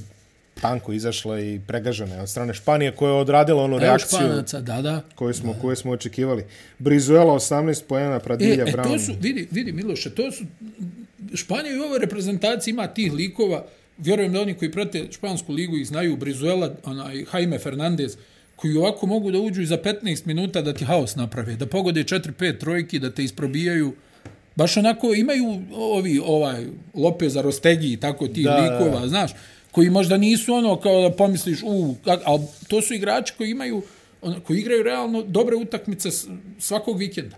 tanko 0.60 0.92
izašla 0.92 1.40
i 1.40 1.60
pregažena 1.66 2.14
je 2.14 2.20
od 2.22 2.28
strane 2.28 2.54
Španije 2.54 2.92
koja 2.92 3.10
je 3.10 3.20
odradila 3.20 3.62
onu 3.62 3.78
reakciju 3.78 4.18
Španaca, 4.18 4.60
da, 4.60 4.82
da. 4.82 5.02
koju 5.14 5.34
smo, 5.34 5.54
koju 5.60 5.76
smo 5.76 5.92
očekivali. 5.92 6.44
Brizuela 6.78 7.34
18 7.34 7.82
pojena, 7.88 8.16
E, 8.16 8.20
Pradilja, 8.20 8.64
e, 8.68 8.72
Brown. 8.72 8.92
to 8.92 8.98
su, 8.98 9.12
vidi, 9.20 9.48
vidi 9.50 9.72
Miloše, 9.72 10.10
to 10.10 10.32
su, 10.32 10.44
Španija 11.34 11.74
i 11.74 11.78
u 11.78 11.82
ovoj 11.82 11.98
reprezentaciji 11.98 12.72
ima 12.72 12.86
tih 12.86 13.12
likova, 13.12 13.64
vjerujem 13.98 14.32
da 14.32 14.40
oni 14.40 14.54
koji 14.54 14.72
prate 14.72 15.06
špansku 15.10 15.52
ligu 15.52 15.76
ih 15.76 15.86
znaju, 15.86 16.16
Brizuela, 16.16 16.74
onaj, 16.84 17.24
Jaime 17.32 17.58
Fernandez, 17.58 18.16
koji 18.56 18.76
ovako 18.76 19.06
mogu 19.06 19.30
da 19.30 19.38
uđu 19.38 19.62
i 19.62 19.66
za 19.66 19.76
15 19.76 20.26
minuta 20.26 20.62
da 20.62 20.74
ti 20.74 20.84
haos 20.84 21.16
naprave, 21.16 21.56
da 21.56 21.66
pogode 21.66 22.04
4-5 22.04 22.58
trojki, 22.58 22.98
da 22.98 23.10
te 23.10 23.24
isprobijaju, 23.24 23.92
baš 24.56 24.76
onako 24.76 25.14
imaju 25.14 25.62
ovi, 25.72 26.20
ovaj, 26.24 26.66
Lopez 26.94 27.36
Arostegi 27.36 27.92
i 27.92 27.96
tako 27.96 28.28
tih 28.28 28.44
Da, 28.44 28.50
da, 28.50 28.60
da, 28.60 28.68
da. 28.68 28.78
likova, 28.78 29.08
znaš, 29.08 29.30
koji 29.76 29.90
možda 29.90 30.16
nisu 30.16 30.54
ono 30.54 30.76
kao 30.80 31.08
da 31.08 31.16
pomisliš, 31.16 31.62
u, 31.62 31.94
ali 32.24 32.42
to 32.68 32.82
su 32.82 32.94
igrači 32.94 33.32
koji 33.38 33.50
imaju, 33.50 33.82
ono, 34.22 34.40
koji 34.40 34.58
igraju 34.58 34.82
realno 34.82 35.22
dobre 35.22 35.56
utakmice 35.56 36.08
svakog 36.58 36.98
vikenda. 36.98 37.36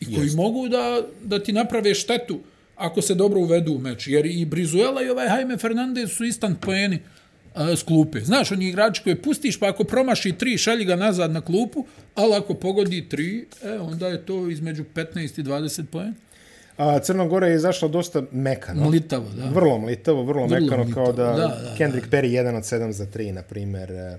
I 0.00 0.14
koji 0.14 0.30
mogu 0.30 0.68
da, 0.68 1.02
da 1.22 1.42
ti 1.42 1.52
naprave 1.52 1.94
štetu 1.94 2.38
ako 2.76 3.02
se 3.02 3.14
dobro 3.14 3.40
uvedu 3.40 3.72
u 3.72 3.78
meč. 3.78 4.06
Jer 4.06 4.26
i 4.26 4.44
Brizuela 4.44 5.02
i 5.02 5.08
ovaj 5.08 5.26
Jaime 5.26 5.56
Fernandez 5.56 6.10
su 6.10 6.24
instant 6.24 6.60
poeni 6.60 6.98
s 7.76 7.82
klupe. 7.82 8.20
Znaš, 8.20 8.52
oni 8.52 8.68
igrači 8.68 9.02
koje 9.02 9.22
pustiš, 9.22 9.58
pa 9.60 9.68
ako 9.68 9.84
promaši 9.84 10.32
tri, 10.32 10.58
šalji 10.58 10.84
ga 10.84 10.96
nazad 10.96 11.30
na 11.30 11.40
klupu, 11.40 11.86
ali 12.14 12.34
ako 12.34 12.54
pogodi 12.54 13.08
tri, 13.08 13.46
e, 13.62 13.78
onda 13.78 14.08
je 14.08 14.26
to 14.26 14.48
između 14.48 14.84
15 14.94 15.40
i 15.40 15.42
20 15.42 15.84
poena. 15.84 16.14
A 16.80 16.98
Crna 16.98 17.26
Gora 17.26 17.46
je 17.46 17.54
izašla 17.54 17.88
dosta 17.88 18.22
mekano. 18.32 18.84
Mlitavo, 18.84 19.26
da. 19.36 19.48
Vrlo 19.48 19.78
mlitavo, 19.78 20.22
vrlo, 20.22 20.46
Vrlo 20.46 20.60
mekano, 20.60 20.84
mlitavo, 20.84 21.04
kao 21.04 21.12
da, 21.12 21.24
da, 21.24 21.32
da, 21.32 21.74
Kendrick 21.78 22.08
Perry 22.08 22.42
1 22.42 22.56
od 22.56 22.62
7 22.62 22.90
za 22.90 23.06
3, 23.06 23.32
na 23.32 23.42
primjer. 23.42 23.90
E, 23.90 24.18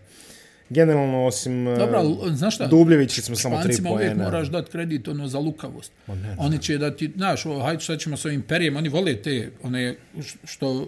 Generalno, 0.70 1.26
osim 1.26 1.68
e, 1.68 1.78
Dobro, 1.78 1.98
ali, 2.00 2.36
znaš 2.36 2.56
šta? 2.56 2.68
Dubljevići 2.68 3.22
smo 3.22 3.36
samo 3.36 3.56
3 3.56 3.62
Špancima 3.62 3.92
uvijek 3.92 4.10
poena. 4.10 4.24
moraš 4.24 4.48
dati 4.48 4.72
kredit 4.72 5.08
ono, 5.08 5.28
za 5.28 5.40
lukavost. 5.40 5.92
Oni 6.38 6.60
će 6.60 6.78
da 6.78 6.96
ti, 6.96 7.12
znaš, 7.16 7.46
o, 7.46 7.60
hajde 7.60 7.84
šta 7.84 7.98
ćemo 7.98 8.18
s 8.18 8.26
ovim 8.26 8.42
perijem, 8.42 8.78
oni 8.78 8.90
vole 8.90 9.16
te, 9.16 9.52
one, 9.64 9.96
što 10.44 10.88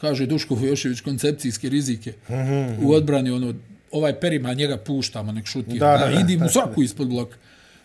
kaže 0.00 0.26
Duško 0.26 0.54
Vujošević, 0.54 1.00
koncepcijske 1.00 1.68
rizike 1.68 2.12
u 2.82 2.92
odbrani, 2.92 3.30
ono, 3.30 3.54
ovaj 3.90 4.20
perima 4.20 4.54
njega 4.54 4.76
puštamo, 4.76 5.32
nek 5.32 5.46
šutira, 5.46 5.98
Da, 5.98 6.06
da, 6.06 6.12
da, 6.12 6.20
idi 6.20 6.36
mu 6.36 6.48
svaku 6.48 6.82
ispod 6.82 7.08
bloka. 7.08 7.36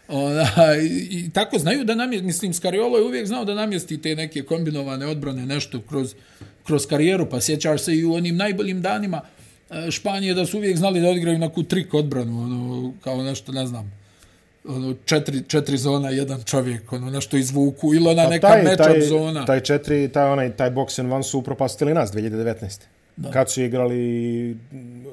Ona, 0.07 0.47
i, 1.09 1.29
tako 1.33 1.59
znaju 1.59 1.83
da 1.83 1.95
namjesti, 1.95 2.25
mislim, 2.25 2.53
Skariolo 2.53 2.97
je 2.97 3.03
uvijek 3.03 3.27
znao 3.27 3.45
da 3.45 3.53
namjesti 3.53 4.01
te 4.01 4.15
neke 4.15 4.41
kombinovane 4.41 5.05
odbrane, 5.05 5.45
nešto 5.45 5.81
kroz, 5.89 6.15
kroz 6.63 6.85
karijeru, 6.85 7.29
pa 7.29 7.41
sjećaš 7.41 7.81
se 7.81 7.95
i 7.95 8.05
u 8.05 8.13
onim 8.13 8.37
najboljim 8.37 8.81
danima 8.81 9.21
e, 9.69 9.91
Španije 9.91 10.33
da 10.33 10.45
su 10.45 10.57
uvijek 10.57 10.77
znali 10.77 11.01
da 11.01 11.09
odigraju 11.09 11.37
neku 11.37 11.63
trik 11.63 11.93
odbranu, 11.93 12.43
ono, 12.43 12.93
kao 13.03 13.23
nešto, 13.23 13.51
ne 13.51 13.67
znam, 13.67 13.91
ono, 14.67 14.95
četiri, 15.05 15.43
četiri 15.47 15.77
zona, 15.77 16.09
jedan 16.09 16.43
čovjek, 16.43 16.93
ono, 16.93 17.09
nešto 17.09 17.37
izvuku, 17.37 17.93
ili 17.93 18.07
ona 18.07 18.27
neka 18.27 18.47
Pa 18.47 18.53
taj, 18.53 18.63
matchup 18.63 18.87
taj, 18.87 19.01
zona. 19.01 19.45
Taj 19.45 19.59
četiri, 19.59 20.09
taj, 20.09 20.31
onaj, 20.31 20.55
taj 20.55 20.71
box 20.71 20.99
and 20.99 21.13
one 21.13 21.23
su 21.23 21.39
upropastili 21.39 21.93
nas 21.93 22.11
2019. 22.11 22.81
Da. 23.17 23.31
Kad 23.31 23.51
su 23.51 23.61
igrali 23.61 23.95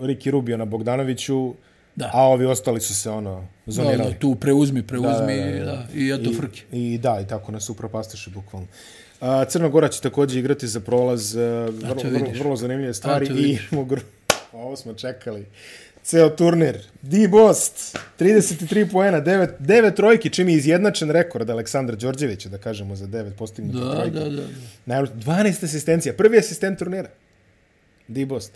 Ricky 0.01 0.31
Rubio 0.31 0.57
na 0.57 0.65
Bogdanoviću, 0.65 1.55
Da. 1.97 2.11
a 2.13 2.23
ovi 2.23 2.45
ostali 2.47 2.81
su 2.81 2.95
se 2.95 3.11
ono 3.11 3.49
da, 3.67 3.73
zonirali. 3.73 4.13
da, 4.13 4.19
tu 4.19 4.35
preuzmi, 4.35 4.83
preuzmi, 4.83 5.11
Da, 5.11 5.19
da, 5.19 5.27
da, 5.27 5.59
da, 5.59 5.65
da, 5.65 5.73
da. 5.73 5.87
i 5.95 6.11
eto 6.11 6.31
I, 6.31 6.35
frke. 6.35 6.63
I 6.73 6.99
da, 6.99 7.21
i 7.21 7.27
tako 7.27 7.53
nas 7.53 7.71
upropastiše 7.71 8.31
bukvalno. 8.31 8.67
A, 9.21 9.45
Crna 9.45 9.69
Gora 9.69 9.89
će 9.89 10.01
također 10.01 10.39
igrati 10.39 10.69
za 10.69 10.81
prolaz, 10.81 11.37
a, 11.37 11.41
vrlo, 11.41 11.95
vrlo, 11.95 12.11
vidiš. 12.11 12.39
vrlo 12.41 12.57
zanimljive 12.57 12.95
stvari 12.95 13.27
i. 13.27 13.59
Ovo 14.53 14.77
smo 14.77 14.95
čekali. 14.95 15.47
Ceo 16.03 16.29
turnir. 16.31 16.79
Di 17.03 17.29
Bost, 17.29 17.99
33 18.19 18.93
poena, 18.93 19.21
9, 19.21 19.49
9 19.61 19.97
trojki, 19.97 20.31
čim 20.31 20.49
je 20.49 20.57
izjednačen 20.57 21.11
rekord 21.11 21.51
Aleksandra 21.51 21.97
Đorđevića, 21.97 22.49
da 22.49 22.59
kažemo, 22.59 22.97
za 22.97 23.07
9 23.07 23.31
postignute 23.31 23.79
Da, 23.79 23.95
da, 23.95 24.25
da. 24.25 24.31
da. 24.31 24.43
Naravno, 24.87 25.11
12 25.23 25.65
asistencija, 25.65 26.15
prvi 26.15 26.39
asistent 26.39 26.79
turnira. 26.79 27.09
Di 28.09 28.25
Bost. 28.25 28.53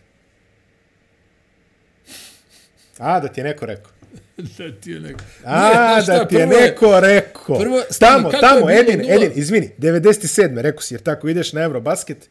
A, 2.98 3.20
da 3.20 3.28
ti 3.28 3.40
je 3.40 3.44
neko 3.44 3.66
rekao. 3.66 3.92
da 4.58 4.72
ti 4.72 4.90
je 4.90 5.00
neko. 5.00 5.20
A, 5.44 5.70
šta, 6.02 6.12
da 6.14 6.28
ti 6.28 6.34
je 6.34 6.46
prvo 6.46 6.60
neko 6.60 7.00
rekao. 7.00 7.58
prvo- 7.58 7.82
stani, 7.90 8.22
tamo, 8.22 8.30
tamo, 8.32 8.70
Edin, 8.70 9.00
nula? 9.00 9.14
Edin, 9.14 9.32
izvini, 9.34 9.70
97. 9.78 10.60
rekao 10.60 10.80
si, 10.80 10.94
jer 10.94 11.02
tako 11.02 11.28
ideš 11.28 11.52
na 11.52 11.62
Eurobasket, 11.62 12.28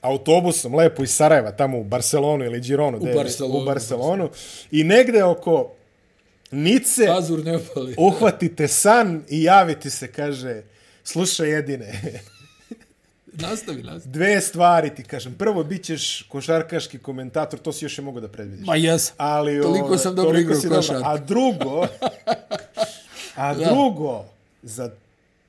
autobusom 0.00 0.74
lepo 0.74 1.02
iz 1.02 1.10
Sarajeva, 1.10 1.50
tamo 1.52 1.78
u 1.78 1.84
Barcelonu 1.84 2.44
ili 2.44 2.60
Gironu, 2.60 2.98
U 2.98 3.08
Barcelonu, 3.14 3.58
u 3.58 3.64
Barcelonu, 3.64 4.30
i 4.70 4.84
negde 4.84 5.24
oko 5.24 5.72
Nice 6.50 7.06
Azur 7.08 7.44
ne 7.44 7.56
opali. 7.56 7.94
uhvatite 7.98 8.68
san 8.68 9.22
i 9.28 9.42
javiti 9.42 9.90
se, 9.90 10.06
kaže, 10.08 10.62
slušaj 11.04 11.48
jedine, 11.48 11.92
nastavi, 13.34 13.82
nastavi. 13.82 14.12
Dve 14.12 14.40
stvari 14.40 14.94
ti 14.94 15.02
kažem. 15.04 15.34
Prvo, 15.34 15.64
bit 15.64 15.84
ćeš 15.84 16.22
košarkaški 16.22 16.98
komentator, 16.98 17.58
to 17.58 17.72
si 17.72 17.84
još 17.84 17.98
je 17.98 18.04
mogu 18.04 18.20
da 18.20 18.28
predvidiš. 18.28 18.66
Ma 18.66 18.76
jes, 18.76 19.12
Ali, 19.16 19.62
toliko 19.62 19.86
ovo, 19.86 19.98
sam 19.98 20.14
dobro 20.14 20.38
igrao 20.38 20.60
košarku. 20.76 21.02
A 21.08 21.16
drugo, 21.18 21.86
a 23.34 23.54
Da. 23.54 23.64
drugo, 23.64 24.24
za 24.62 24.90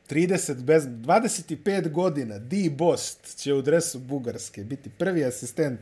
30, 0.09 0.53
bez, 0.55 0.83
25 0.83 1.91
godina, 1.91 2.39
Di 2.39 2.69
Bost 2.69 3.37
će 3.37 3.53
u 3.53 3.61
dresu 3.61 3.99
Bugarske 3.99 4.63
biti 4.63 4.89
prvi 4.89 5.25
asistent 5.25 5.79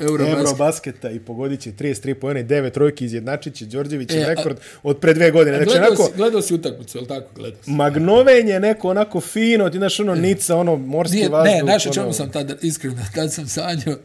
Eurobasket. 0.00 0.38
Eurobasketa 0.38 1.10
i 1.10 1.20
pogodit 1.20 1.60
će 1.60 1.72
33 1.72 2.14
pojene, 2.14 2.44
9 2.44 2.70
trojki, 2.70 3.04
izjednačit 3.04 3.54
će 3.54 3.66
Đorđević 3.66 4.10
E, 4.12 4.22
a- 4.22 4.26
rekord 4.26 4.56
od 4.82 4.98
pre 4.98 5.14
dve 5.14 5.30
godine. 5.30 5.56
Znači, 5.56 5.70
Gledao, 5.70 5.86
onako, 5.88 6.04
si, 6.04 6.12
gledao 6.16 6.42
si 6.42 6.54
utakmicu, 6.54 6.98
je 6.98 7.02
li 7.02 7.08
tako? 7.08 7.26
Gledao 7.34 7.62
si. 7.62 7.70
magnovenje 7.70 8.60
neko 8.60 8.88
onako 8.88 9.20
fino, 9.20 9.70
ti 9.70 9.78
znaš 9.78 10.00
ono 10.00 10.14
nica, 10.14 10.56
ono 10.56 10.76
morski 10.76 11.16
Nije, 11.16 11.28
vazduh. 11.28 11.54
ne, 11.54 11.60
znaš 11.62 11.86
o 11.86 11.88
ono, 11.88 11.94
čemu 11.94 12.12
sam 12.12 12.30
tada, 12.30 12.54
iskreno, 12.62 12.96
tad 13.14 13.32
sam 13.32 13.48
sanjao, 13.48 13.96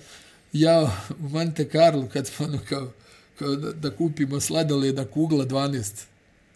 ja 0.53 0.91
u 1.25 1.29
Monte 1.29 1.65
Carlo, 1.65 2.08
kad 2.13 2.27
smo 2.27 2.45
ono 2.45 2.60
kao, 2.69 2.91
kao 3.39 3.55
da, 3.55 3.71
da 3.71 3.89
kupimo 3.91 4.39
sladoleda 4.39 5.05
kugla 5.05 5.45
12 5.45 6.03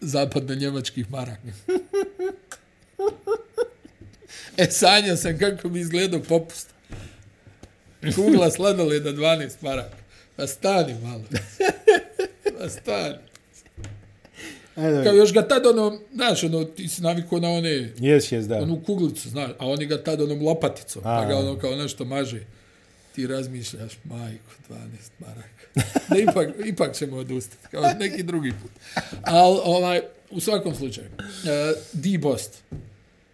zapadno-njemačkih 0.00 1.10
maraka. 1.10 1.48
e, 4.56 4.66
sanjao 4.66 5.16
sam 5.16 5.38
kako 5.38 5.68
bi 5.68 5.80
izgledao 5.80 6.20
popust. 6.20 6.68
Kugla 8.14 8.50
sladoleda 8.50 9.12
12 9.12 9.50
maraka. 9.60 9.96
Pa 10.36 10.46
stani 10.46 10.94
malo. 11.02 11.22
Pa 12.58 12.68
stani. 12.68 13.16
Ajde, 14.76 15.04
Kao 15.04 15.14
još 15.14 15.32
ga 15.32 15.48
tad 15.48 15.66
ono, 15.66 15.98
znaš, 16.14 16.44
ono, 16.44 16.64
ti 16.64 16.88
si 16.88 17.02
navikao 17.02 17.40
na 17.40 17.48
one 17.50 17.92
Jes, 17.98 18.32
jes, 18.32 18.44
da. 18.46 18.56
onu 18.56 18.82
kuglicu, 18.86 19.28
znaš, 19.28 19.50
a 19.58 19.66
oni 19.68 19.86
ga 19.86 20.02
tad 20.02 20.20
onom 20.20 20.42
lopaticom, 20.42 21.02
A. 21.04 21.20
pa 21.20 21.24
ga 21.28 21.36
ono 21.38 21.58
kao 21.58 21.76
nešto 21.76 22.04
maže. 22.04 22.40
Ti 23.14 23.26
razmišljaš, 23.26 23.92
majko, 24.04 24.50
12 24.70 24.76
maraka. 25.18 25.48
Da 26.08 26.18
ipak, 26.18 26.48
ipak 26.66 26.94
ćemo 26.96 27.16
odustati, 27.16 27.68
kao 27.70 27.82
neki 27.98 28.22
drugi 28.22 28.52
put. 28.62 28.70
Ali, 29.22 29.58
ovaj, 29.64 30.00
u 30.30 30.40
svakom 30.40 30.74
slučaju, 30.74 31.06
uh, 31.18 31.22
D. 31.92 32.18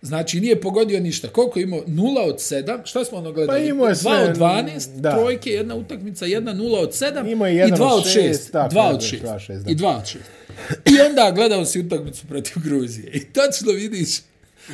Znači, 0.03 0.41
nije 0.41 0.61
pogodio 0.61 1.01
ništa. 1.01 1.29
Koliko 1.29 1.61
imao? 1.61 1.81
0 1.87 2.29
od 2.29 2.37
7. 2.37 2.81
Šta 2.85 3.05
smo 3.05 3.19
ono 3.19 3.33
gledali? 3.33 3.59
Pa 3.61 3.65
imao 3.65 3.87
je 3.89 3.95
sve, 3.95 4.11
2 4.11 4.31
od 4.31 4.37
12, 4.37 5.01
da. 5.01 5.11
trojke, 5.11 5.51
jedna 5.51 5.75
utakmica, 5.75 6.27
jedna 6.27 6.55
0 6.55 6.77
od 6.77 6.93
7 6.93 7.33
Imao 7.33 7.47
je 7.47 7.55
i 7.55 7.57
jedan 7.57 7.79
2 7.79 7.83
od 7.85 7.99
od 7.99 8.05
6. 8.05 8.13
šest, 8.13 8.53
tako, 8.53 8.75
2 8.75 8.75
da, 8.75 8.89
od 8.95 9.01
6. 9.01 9.21
dva 9.21 9.35
od 9.35 9.41
šest, 9.41 9.65
da. 9.65 9.71
I 9.71 9.75
2 9.75 9.97
od 9.97 10.03
6. 10.05 10.17
I 10.97 11.01
onda 11.01 11.33
gledao 11.35 11.65
si 11.65 11.81
utakmicu 11.81 12.27
protiv 12.27 12.63
Gruzije. 12.65 13.11
I 13.13 13.25
tačno 13.25 13.73
vidiš 13.73 14.09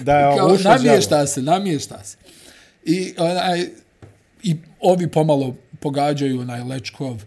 Da 0.02 0.18
je 0.18 0.36
kao, 0.38 0.48
đavo. 0.56 0.58
namješta 0.64 1.26
se, 1.26 1.42
namješta 1.42 2.04
se. 2.04 2.16
I, 2.84 3.14
onaj, 3.18 3.68
I 4.42 4.56
ovi 4.80 5.08
pomalo 5.08 5.56
pogađaju 5.80 6.40
onaj 6.40 6.62
Lečkov, 6.62 7.22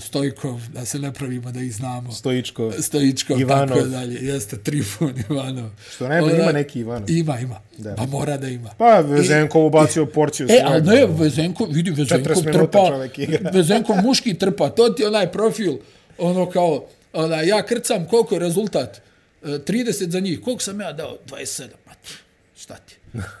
Stojkov, 0.00 0.60
da 0.72 0.84
se 0.84 0.98
ne 0.98 1.12
pravimo 1.12 1.52
da 1.52 1.60
ih 1.60 1.74
znamo. 1.74 2.12
Stojičko. 2.12 2.72
Stojičkov, 2.80 3.40
Ivanov. 3.40 3.76
tako 3.78 3.88
dalje. 3.88 4.26
Jeste, 4.26 4.56
Trifon, 4.58 5.14
Ivanov. 5.30 5.70
Što 5.94 6.08
najbolje, 6.08 6.38
ima 6.42 6.52
neki 6.52 6.80
Ivanov. 6.80 7.10
Ima, 7.10 7.38
ima. 7.40 7.60
Da. 7.78 7.94
Pa 7.94 8.06
mora 8.06 8.36
da 8.36 8.48
ima. 8.48 8.70
Pa 8.78 9.00
Vezenkov 9.00 9.66
ubacio 9.66 10.06
porciju 10.06 10.46
E, 10.50 10.62
ali 10.64 10.82
ne, 10.82 11.06
Vezenkov, 11.18 11.68
vidi, 11.70 11.90
Vezenkov 11.90 12.34
40 12.34 12.46
minuta 12.46 12.70
trpa. 12.70 13.50
Vezenkov 13.58 13.96
muški 14.02 14.34
trpa, 14.34 14.68
to 14.70 14.88
ti 14.88 15.02
je 15.02 15.08
onaj 15.08 15.32
profil, 15.32 15.72
ono 16.18 16.50
kao, 16.50 16.84
ona, 17.12 17.36
ja 17.36 17.62
krcam 17.66 18.06
koliko 18.10 18.34
je 18.34 18.38
rezultat, 18.38 19.00
E, 19.42 19.46
30 19.46 20.08
za 20.10 20.20
njih, 20.20 20.40
koliko 20.40 20.62
sam 20.62 20.80
ja 20.80 20.92
dao? 20.92 21.18
27, 21.26 21.68
pa 21.84 21.92
tch, 21.94 22.10
šta 22.10 22.16
ti? 22.16 22.29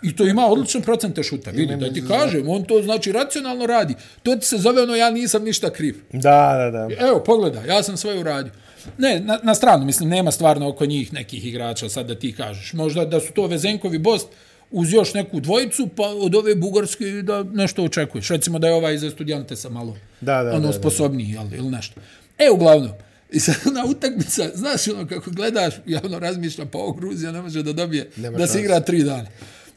I 0.02 0.16
to 0.16 0.26
ima 0.26 0.46
odličan 0.46 0.82
procente 0.82 1.22
šuta, 1.22 1.50
vidi, 1.50 1.76
da 1.76 1.92
ti 1.92 2.02
kažem, 2.08 2.48
on 2.48 2.64
to 2.64 2.82
znači 2.82 3.12
racionalno 3.12 3.66
radi. 3.66 3.94
To 4.22 4.36
ti 4.36 4.46
se 4.46 4.58
zove 4.58 4.82
ono, 4.82 4.94
ja 4.94 5.10
nisam 5.10 5.44
ništa 5.44 5.70
kriv. 5.70 5.96
Da, 6.12 6.70
da, 6.70 6.70
da. 6.70 7.06
Evo, 7.06 7.22
pogledaj, 7.26 7.68
ja 7.68 7.82
sam 7.82 7.96
sve 7.96 8.18
uradio. 8.18 8.52
Ne, 8.98 9.20
na, 9.20 9.38
na 9.42 9.54
stranu, 9.54 9.84
mislim, 9.84 10.08
nema 10.08 10.30
stvarno 10.30 10.68
oko 10.68 10.86
njih 10.86 11.12
nekih 11.12 11.46
igrača, 11.46 11.88
sad 11.88 12.06
da 12.06 12.14
ti 12.14 12.32
kažeš. 12.32 12.72
Možda 12.72 13.04
da 13.04 13.20
su 13.20 13.32
to 13.32 13.46
Vezenkovi 13.46 13.98
Bost 13.98 14.28
uz 14.70 14.92
još 14.92 15.14
neku 15.14 15.40
dvojicu, 15.40 15.88
pa 15.96 16.08
od 16.08 16.34
ove 16.34 16.54
Bugarske 16.54 17.04
da 17.04 17.42
nešto 17.42 17.84
očekuješ. 17.84 18.28
Recimo 18.28 18.58
da 18.58 18.66
je 18.66 18.74
ovaj 18.74 18.98
za 18.98 19.10
studijante 19.10 19.56
sa 19.56 19.68
malo 19.68 19.96
Da, 20.20 20.42
da, 20.42 20.50
ono, 20.50 20.60
da, 20.60 20.66
da. 20.66 20.72
sposobniji, 20.72 21.30
jel, 21.30 21.46
ili 21.54 21.70
nešto. 21.70 22.00
E, 22.38 22.50
uglavnom, 22.50 22.90
i 23.32 23.40
sad 23.40 23.54
ona 23.66 23.84
utakmica, 23.84 24.50
znaš 24.54 24.88
ono 24.88 25.06
kako 25.06 25.30
gledaš, 25.30 25.74
ja 25.86 26.00
ono 26.04 26.18
razmišljam, 26.18 26.68
pa 26.68 26.78
ovo 26.78 26.92
Gruzija 26.92 27.32
ne 27.32 27.42
može 27.42 27.62
da 27.62 27.72
dobije, 27.72 28.10
Nema 28.16 28.38
da 28.38 28.46
se 28.46 28.60
igra 28.60 28.80
tri 28.80 29.02
dana. 29.02 29.28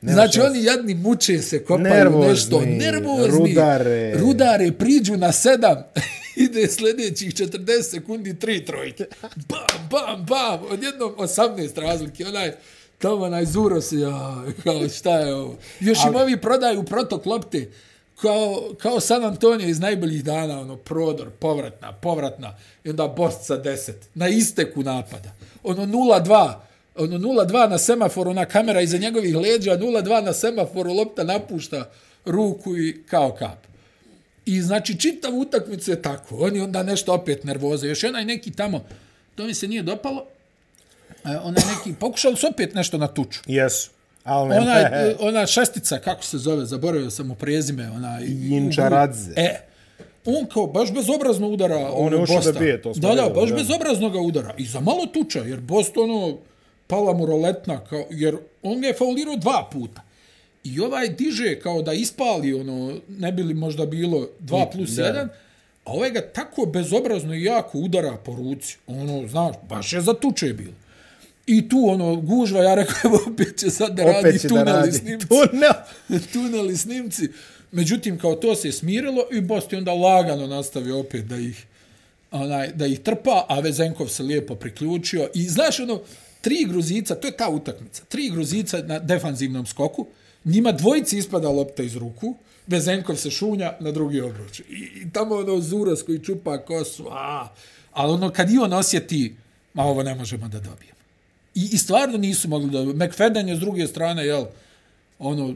Nema 0.03 0.13
znači, 0.13 0.33
šanse. 0.33 0.49
oni 0.49 0.63
jadni 0.63 0.95
muče 0.95 1.37
se, 1.37 1.63
kopaju 1.63 1.93
Nervozni, 1.93 2.29
nešto, 2.29 2.61
nervozni, 2.65 3.27
rudare. 3.27 4.13
rudare, 4.17 4.71
priđu 4.71 5.17
na 5.17 5.31
sedam, 5.31 5.83
ide 6.45 6.67
sljedećih 6.67 7.33
40 7.33 7.83
sekundi 7.83 8.39
tri 8.39 8.65
trojke. 8.65 9.05
Bam, 9.21 9.87
bam, 9.89 10.25
bam, 10.25 10.59
odjednom 10.71 11.13
18 11.17 11.81
razlike, 11.81 12.25
onaj, 12.25 12.51
tamo 12.97 13.25
onaj 13.25 13.45
zuro 13.45 13.81
se, 13.81 13.99
ja, 13.99 14.43
kao 14.63 14.89
šta 14.89 15.19
je 15.19 15.35
ovo. 15.35 15.57
Još 15.79 15.97
im 16.07 16.15
ovi 16.15 16.41
prodaju 16.41 16.83
protok 16.83 17.25
lopte, 17.25 17.69
kao, 18.21 18.73
kao 18.81 18.99
San 18.99 19.25
Antonio 19.25 19.67
iz 19.67 19.79
najboljih 19.79 20.23
dana, 20.23 20.59
ono, 20.59 20.75
prodor, 20.77 21.29
povratna, 21.29 21.93
povratna, 21.93 22.55
i 22.83 22.89
onda 22.89 23.07
Bost 23.07 23.45
sa 23.45 23.63
10, 23.63 23.91
na 24.13 24.27
isteku 24.27 24.83
napada. 24.83 25.31
Ono 25.63 25.85
0-2, 25.85 26.53
ono 26.95 27.17
0-2 27.17 27.69
na 27.69 27.77
semaforu, 27.77 28.31
ona 28.31 28.45
kamera 28.45 28.81
iza 28.81 28.97
njegovih 28.97 29.35
leđa, 29.35 29.77
0-2 29.77 30.23
na 30.23 30.33
semaforu, 30.33 30.93
lopta 30.93 31.23
napušta 31.23 31.89
ruku 32.25 32.77
i 32.77 33.03
kao 33.09 33.31
kap. 33.31 33.57
I 34.45 34.61
znači 34.61 34.99
čitav 34.99 35.35
utakmicu 35.35 35.91
je 35.91 36.01
tako. 36.01 36.35
Oni 36.35 36.59
onda 36.59 36.83
nešto 36.83 37.13
opet 37.13 37.43
nervoze. 37.43 37.87
Još 37.87 38.03
onaj 38.03 38.25
neki 38.25 38.51
tamo, 38.51 38.85
to 39.35 39.43
mi 39.45 39.53
se 39.53 39.67
nije 39.67 39.83
dopalo, 39.83 40.25
e, 41.25 41.37
onaj 41.43 41.63
neki, 41.77 41.99
pokušali 41.99 42.35
su 42.35 42.47
opet 42.47 42.73
nešto 42.73 42.97
na 42.97 43.07
tuču. 43.07 43.39
Jesu. 43.45 43.89
Ne, 44.25 44.31
Ona, 44.33 44.89
ona 45.29 45.47
šestica, 45.47 45.99
kako 45.99 46.23
se 46.23 46.37
zove, 46.37 46.65
zaboravio 46.65 47.09
sam 47.09 47.27
mu 47.27 47.35
prezime. 47.35 47.89
Ona, 47.89 48.19
Jinčaradze. 48.21 49.31
E, 49.35 49.59
on 50.25 50.45
kao 50.45 50.67
baš 50.67 50.93
bezobrazno 50.93 51.47
udara 51.47 51.75
On 51.93 52.13
je 52.13 52.15
ono, 52.15 52.23
ušao 52.23 52.51
da 52.51 52.59
bije, 52.59 52.81
to 52.81 52.93
Da, 52.95 53.15
da, 53.15 53.29
baš 53.29 53.49
da. 53.49 53.55
bezobrazno 53.55 54.09
ga 54.09 54.19
udara. 54.19 54.53
I 54.57 54.65
za 54.65 54.79
malo 54.79 55.05
tuča, 55.05 55.39
jer 55.39 55.59
Bost 55.59 55.97
ono, 55.97 56.37
pala 56.93 57.13
mu 57.13 57.25
roletna, 57.25 57.79
kao, 57.89 58.05
jer 58.09 58.37
on 58.63 58.81
ga 58.81 58.87
je 58.87 58.93
faulirao 58.93 59.35
dva 59.35 59.69
puta. 59.71 60.01
I 60.63 60.79
ovaj 60.79 61.09
diže 61.09 61.59
kao 61.59 61.81
da 61.81 61.93
ispali, 61.93 62.53
ono, 62.53 62.93
ne 63.09 63.31
bi 63.31 63.43
li 63.43 63.53
možda 63.53 63.85
bilo 63.85 64.27
2 64.39 64.71
plus 64.71 64.89
da. 64.89 65.03
1, 65.03 65.27
a 65.85 65.91
ovaj 65.91 66.11
ga 66.11 66.21
tako 66.21 66.65
bezobrazno 66.65 67.33
i 67.33 67.43
jako 67.43 67.77
udara 67.77 68.17
po 68.25 68.35
ruci. 68.35 68.77
Ono, 68.87 69.27
znaš, 69.27 69.55
baš 69.69 69.93
je 69.93 70.01
za 70.01 70.13
tuče 70.13 70.53
bilo. 70.53 70.73
I 71.47 71.69
tu, 71.69 71.89
ono, 71.89 72.15
gužva, 72.15 72.63
ja 72.63 72.75
rekao, 72.75 72.95
evo, 73.05 73.19
opet 73.33 73.57
će 73.57 73.69
sad 73.69 73.95
da 73.95 74.03
radi 74.03 74.27
Opet 74.29 74.41
da 74.41 74.47
tuneli 74.49 74.71
radi. 74.71 74.91
snimci. 74.91 75.27
Tunel. 75.27 75.73
tuneli 76.33 76.77
snimci. 76.77 77.27
Međutim, 77.71 78.19
kao 78.19 78.35
to 78.35 78.55
se 78.55 78.67
je 78.67 78.71
smirilo 78.71 79.27
i 79.31 79.41
Bost 79.41 79.71
je 79.71 79.77
onda 79.77 79.93
lagano 79.93 80.47
nastavio 80.47 80.99
opet 80.99 81.25
da 81.25 81.37
ih, 81.37 81.65
onaj, 82.31 82.67
da 82.67 82.85
ih 82.85 82.99
trpa, 82.99 83.45
a 83.49 83.59
Vezenkov 83.59 84.07
se 84.07 84.23
lijepo 84.23 84.55
priključio. 84.55 85.29
I 85.33 85.49
znaš, 85.49 85.79
ono, 85.79 86.01
tri 86.43 86.65
gruzica, 86.67 87.15
to 87.15 87.27
je 87.27 87.37
ta 87.37 87.49
utakmica, 87.49 88.03
tri 88.09 88.29
gruzica 88.29 88.81
na 88.83 88.99
defanzivnom 88.99 89.65
skoku, 89.65 90.07
njima 90.45 90.71
dvojici 90.71 91.17
ispada 91.17 91.49
lopta 91.49 91.83
iz 91.83 91.95
ruku, 91.95 92.35
Vezenkov 92.67 93.15
se 93.15 93.31
šunja 93.31 93.73
na 93.79 93.91
drugi 93.91 94.21
obruč. 94.21 94.59
I, 94.59 94.63
i 95.03 95.09
tamo 95.13 95.35
ono 95.35 95.59
Zuros 95.61 96.03
koji 96.03 96.19
čupa 96.19 96.57
kosu, 96.57 97.07
a, 97.11 97.47
ali 97.93 98.13
ono 98.13 98.29
kad 98.29 98.51
i 98.51 98.57
on 98.57 98.73
osjeti, 98.73 99.35
ma 99.73 99.83
ovo 99.83 100.03
ne 100.03 100.15
možemo 100.15 100.47
da 100.47 100.59
dobijemo. 100.59 100.99
I, 101.55 101.69
I 101.71 101.77
stvarno 101.77 102.17
nisu 102.17 102.47
mogli 102.49 102.69
da... 102.69 103.05
McFadden 103.05 103.49
je 103.49 103.55
s 103.55 103.59
druge 103.59 103.87
strane, 103.87 104.25
jel, 104.25 104.45
ono, 105.19 105.55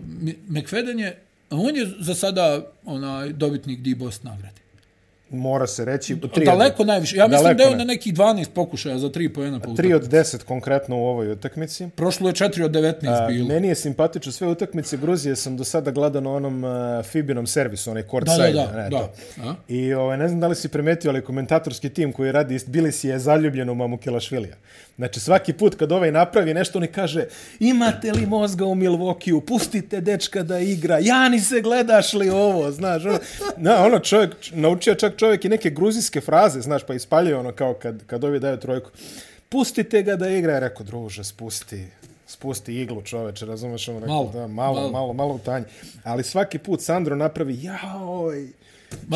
McFadden 0.49 0.99
je, 0.99 1.21
on 1.49 1.75
je 1.75 1.93
za 1.99 2.15
sada 2.15 2.71
onaj 2.85 3.33
dobitnik 3.33 3.79
D-Bost 3.79 4.23
nagrade. 4.23 4.61
Mora 5.29 5.67
se 5.67 5.85
reći. 5.85 6.15
Daleko 6.45 6.81
od, 6.81 6.87
najviše. 6.87 7.17
Ja 7.17 7.27
mislim 7.27 7.43
Daleko 7.43 7.57
da 7.57 7.63
je 7.63 7.69
on 7.69 7.73
ne. 7.73 7.77
na 7.77 7.83
neki 7.85 8.11
12 8.11 8.45
pokušaja 8.49 8.97
za 8.97 9.09
3 9.09 9.29
pojena 9.29 9.59
po 9.59 9.69
utakmici. 9.69 9.93
od 9.95 10.03
10 10.03 10.43
konkretno 10.43 10.97
u 10.97 11.05
ovoj 11.05 11.31
utakmici. 11.31 11.87
Prošlo 11.89 12.29
je 12.29 12.33
4 12.33 12.63
od 12.63 12.71
19 12.71 12.93
A, 13.15 13.27
bilo. 13.27 13.47
meni 13.47 13.67
je 13.67 13.75
simpatično 13.75 14.31
sve 14.31 14.47
utakmice 14.47 14.97
Gruzije 14.97 15.35
sam 15.35 15.57
do 15.57 15.63
sada 15.63 15.91
gledao 15.91 16.21
na 16.21 16.31
onom 16.31 16.63
uh, 16.63 16.69
Fibinom 17.03 17.47
servisu, 17.47 17.91
onaj 17.91 18.03
court 18.03 18.25
Da, 18.25 18.31
da, 18.33 18.37
side. 18.37 18.53
da, 18.53 18.71
ne, 18.73 18.89
da. 18.89 18.97
to. 18.97 19.11
A? 19.39 19.53
I 19.67 19.93
ovaj, 19.93 20.17
ne 20.17 20.27
znam 20.27 20.39
da 20.39 20.47
li 20.47 20.55
si 20.55 20.67
primetio, 20.69 21.11
ali 21.11 21.23
komentatorski 21.23 21.89
tim 21.89 22.11
koji 22.11 22.31
radi 22.31 22.59
bili 22.67 22.91
si 22.91 23.07
je 23.07 23.19
zaljubljen 23.19 23.69
u 23.69 23.75
Mamu 23.75 23.97
Kelašvilija. 23.97 24.55
Znači 24.97 25.19
svaki 25.19 25.53
put 25.53 25.75
kad 25.75 25.91
ovaj 25.91 26.11
napravi 26.11 26.53
nešto, 26.53 26.77
oni 26.79 26.87
kaže 26.87 27.25
imate 27.59 28.11
li 28.11 28.25
mozga 28.25 28.65
u 28.65 28.75
Milvokiju, 28.75 29.41
pustite 29.41 30.01
dečka 30.01 30.43
da 30.43 30.59
igra, 30.59 30.99
Jani 31.01 31.39
se 31.39 31.61
gledaš 31.61 32.13
li 32.13 32.29
ovo, 32.29 32.71
znaš. 32.71 33.05
Ono, 33.05 33.19
na, 33.57 33.85
ono 33.85 33.99
čovjek, 33.99 34.35
naučio 34.51 34.95
čak 34.95 35.17
čovjek 35.17 35.45
i 35.45 35.49
neke 35.49 35.69
gruzijske 35.69 36.21
fraze, 36.21 36.61
znaš, 36.61 36.83
pa 36.83 36.93
ispaljuje 36.93 37.35
ono 37.35 37.51
kao 37.51 37.73
kad, 37.73 38.05
kad 38.05 38.23
ovi 38.23 38.39
daju 38.39 38.57
trojku. 38.57 38.89
Pustite 39.49 40.03
ga 40.03 40.15
da 40.15 40.29
igra, 40.29 40.53
je 40.53 40.59
rekao, 40.59 40.85
druže, 40.85 41.23
spusti, 41.23 41.87
spusti 42.27 42.81
iglu 42.81 43.01
čoveče, 43.01 43.45
razumeš? 43.45 43.87
Ono, 43.87 44.07
Malo, 44.07 44.31
da, 44.33 44.47
malo, 44.47 44.75
malo, 44.75 44.91
malo. 44.91 45.13
malo, 45.13 45.33
u 45.33 45.39
tanji. 45.39 45.65
Ali 46.03 46.23
svaki 46.23 46.57
put 46.57 46.81
Sandro 46.81 47.15
napravi, 47.15 47.63
jaoj, 47.63 48.47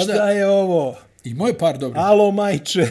šta 0.03 0.29
je 0.29 0.47
ovo? 0.47 0.95
Imao 1.23 1.47
je 1.47 1.57
par 1.57 1.77
dobrih, 1.77 2.03
Alo, 2.05 2.31
majče. 2.31 2.87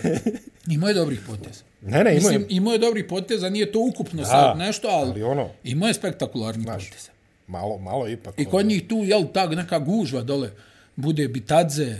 imao 0.69 0.89
je 0.89 0.95
dobrih 0.95 1.21
poteza. 1.27 1.70
Ne, 1.83 2.05
ne, 2.05 2.11
ima 2.11 2.15
Mislim, 2.17 2.41
je. 2.41 2.47
imao 2.51 2.73
je 2.73 2.79
dobrih 2.79 3.05
poteza, 3.05 3.49
nije 3.49 3.73
to 3.73 3.81
ukupno 3.81 4.25
sad 4.25 4.59
nešto, 4.59 4.89
ali, 4.89 5.11
ali 5.11 5.23
ono, 5.23 5.49
imao 5.65 5.87
je 5.87 5.95
spektakularni 5.95 6.63
Znaš, 6.63 6.85
poteza. 6.87 7.11
malo, 7.47 7.79
malo 7.79 8.09
ipak. 8.09 8.35
I 8.35 8.43
ono. 8.43 8.51
kod 8.51 8.67
njih 8.67 8.83
tu, 8.85 8.97
jel, 8.97 9.25
ta 9.27 9.47
neka 9.47 9.79
gužva 9.79 10.23
dole, 10.23 10.51
bude 10.97 11.29
Bitadze, 11.29 11.97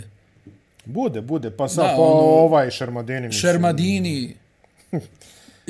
Bude, 0.85 1.21
bude, 1.21 1.51
pa 1.51 1.67
sad, 1.67 1.83
Da, 1.83 1.89
pa 1.89 2.01
ono- 2.01 2.21
ovaj 2.21 2.71
Šermadini. 2.71 3.21
mislim. 3.21 3.41
Šermadini 3.41 4.33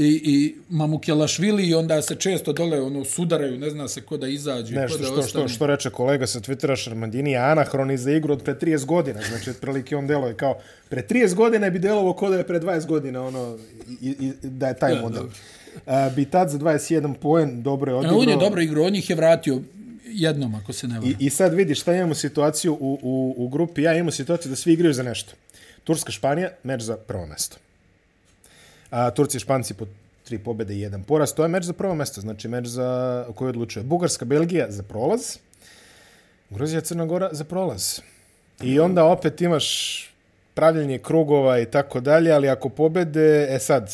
i, 0.01 0.21
i 0.23 0.55
Mamukelašvili 0.69 1.67
i 1.67 1.73
onda 1.75 2.01
se 2.01 2.15
često 2.15 2.53
dole 2.53 2.81
ono 2.81 3.05
sudaraju, 3.05 3.59
ne 3.59 3.69
zna 3.69 3.87
se 3.87 4.01
ko 4.01 4.17
da 4.17 4.27
izađe, 4.27 4.75
da 4.75 4.87
što, 4.87 5.03
što, 5.03 5.13
ostane. 5.13 5.47
što 5.47 5.67
reče 5.67 5.89
kolega 5.89 6.27
sa 6.27 6.39
Twittera, 6.39 6.75
Šermadini 6.75 7.31
je 7.31 7.37
anahroni 7.37 7.97
za 7.97 8.11
igru 8.11 8.33
od 8.33 8.43
pre 8.43 8.53
30 8.53 8.85
godina. 8.85 9.19
Znači, 9.29 9.49
otprilike 9.49 9.95
on 9.95 10.07
deluje 10.07 10.33
kao, 10.33 10.57
pre 10.89 11.03
30 11.09 11.35
godina 11.35 11.69
bi 11.69 11.79
delovo 11.79 12.13
ko 12.13 12.29
da 12.29 12.37
je 12.37 12.47
pre 12.47 12.59
20 12.59 12.85
godina, 12.85 13.23
ono, 13.23 13.57
i, 14.01 14.09
i, 14.19 14.31
da 14.43 14.67
je 14.67 14.73
taj 14.77 14.95
Da, 14.95 15.01
model. 15.01 15.23
Uh, 15.25 15.93
Bitad 16.15 16.49
za 16.49 16.57
21 16.57 17.13
poen, 17.13 17.63
dobro 17.63 17.91
je 17.91 17.95
odigrao. 17.95 18.19
on 18.19 18.29
je 18.29 18.37
dobro 18.37 18.61
igrao, 18.61 18.85
on 18.85 18.95
ih 18.95 19.09
je 19.09 19.15
vratio 19.15 19.61
jednom, 20.05 20.55
ako 20.55 20.73
se 20.73 20.87
ne 20.87 20.99
varam. 20.99 21.09
I, 21.09 21.25
I 21.25 21.29
sad 21.29 21.53
vidiš 21.53 21.81
šta 21.81 21.95
imamo 21.95 22.15
situaciju 22.15 22.73
u, 22.73 22.99
u, 23.01 23.35
u 23.37 23.49
grupi. 23.49 23.81
Ja 23.81 23.93
imamo 23.93 24.11
situaciju 24.11 24.49
da 24.49 24.55
svi 24.55 24.73
igraju 24.73 24.93
za 24.93 25.03
nešto. 25.03 25.33
Turska, 25.83 26.11
Španija, 26.11 26.49
meč 26.63 26.81
za 26.81 26.97
prvo 26.97 27.25
mesto. 27.25 27.57
A, 28.91 29.11
Turci 29.11 29.37
i 29.37 29.39
Španci 29.39 29.73
po 29.73 29.85
tri 30.23 30.39
pobjede 30.39 30.75
i 30.75 30.79
jedan 30.79 31.03
poraz. 31.03 31.33
To 31.33 31.43
je 31.43 31.49
meč 31.49 31.63
za 31.63 31.73
prvo 31.73 31.95
mesto, 31.95 32.21
znači 32.21 32.47
meč 32.47 32.65
za 32.65 32.89
koji 33.35 33.49
odlučuje. 33.49 33.83
Bugarska, 33.83 34.25
Belgija 34.25 34.67
za 34.69 34.83
prolaz. 34.83 35.37
Gruzija, 36.49 36.81
Crna 36.81 37.05
Gora 37.05 37.29
za 37.31 37.43
prolaz. 37.43 37.99
I 38.61 38.79
onda 38.79 39.03
opet 39.05 39.41
imaš 39.41 39.67
pravljenje 40.53 40.97
krugova 40.99 41.59
i 41.59 41.65
tako 41.65 41.99
dalje, 41.99 42.31
ali 42.31 42.49
ako 42.49 42.69
pobede, 42.69 43.47
e 43.49 43.59
sad, 43.59 43.91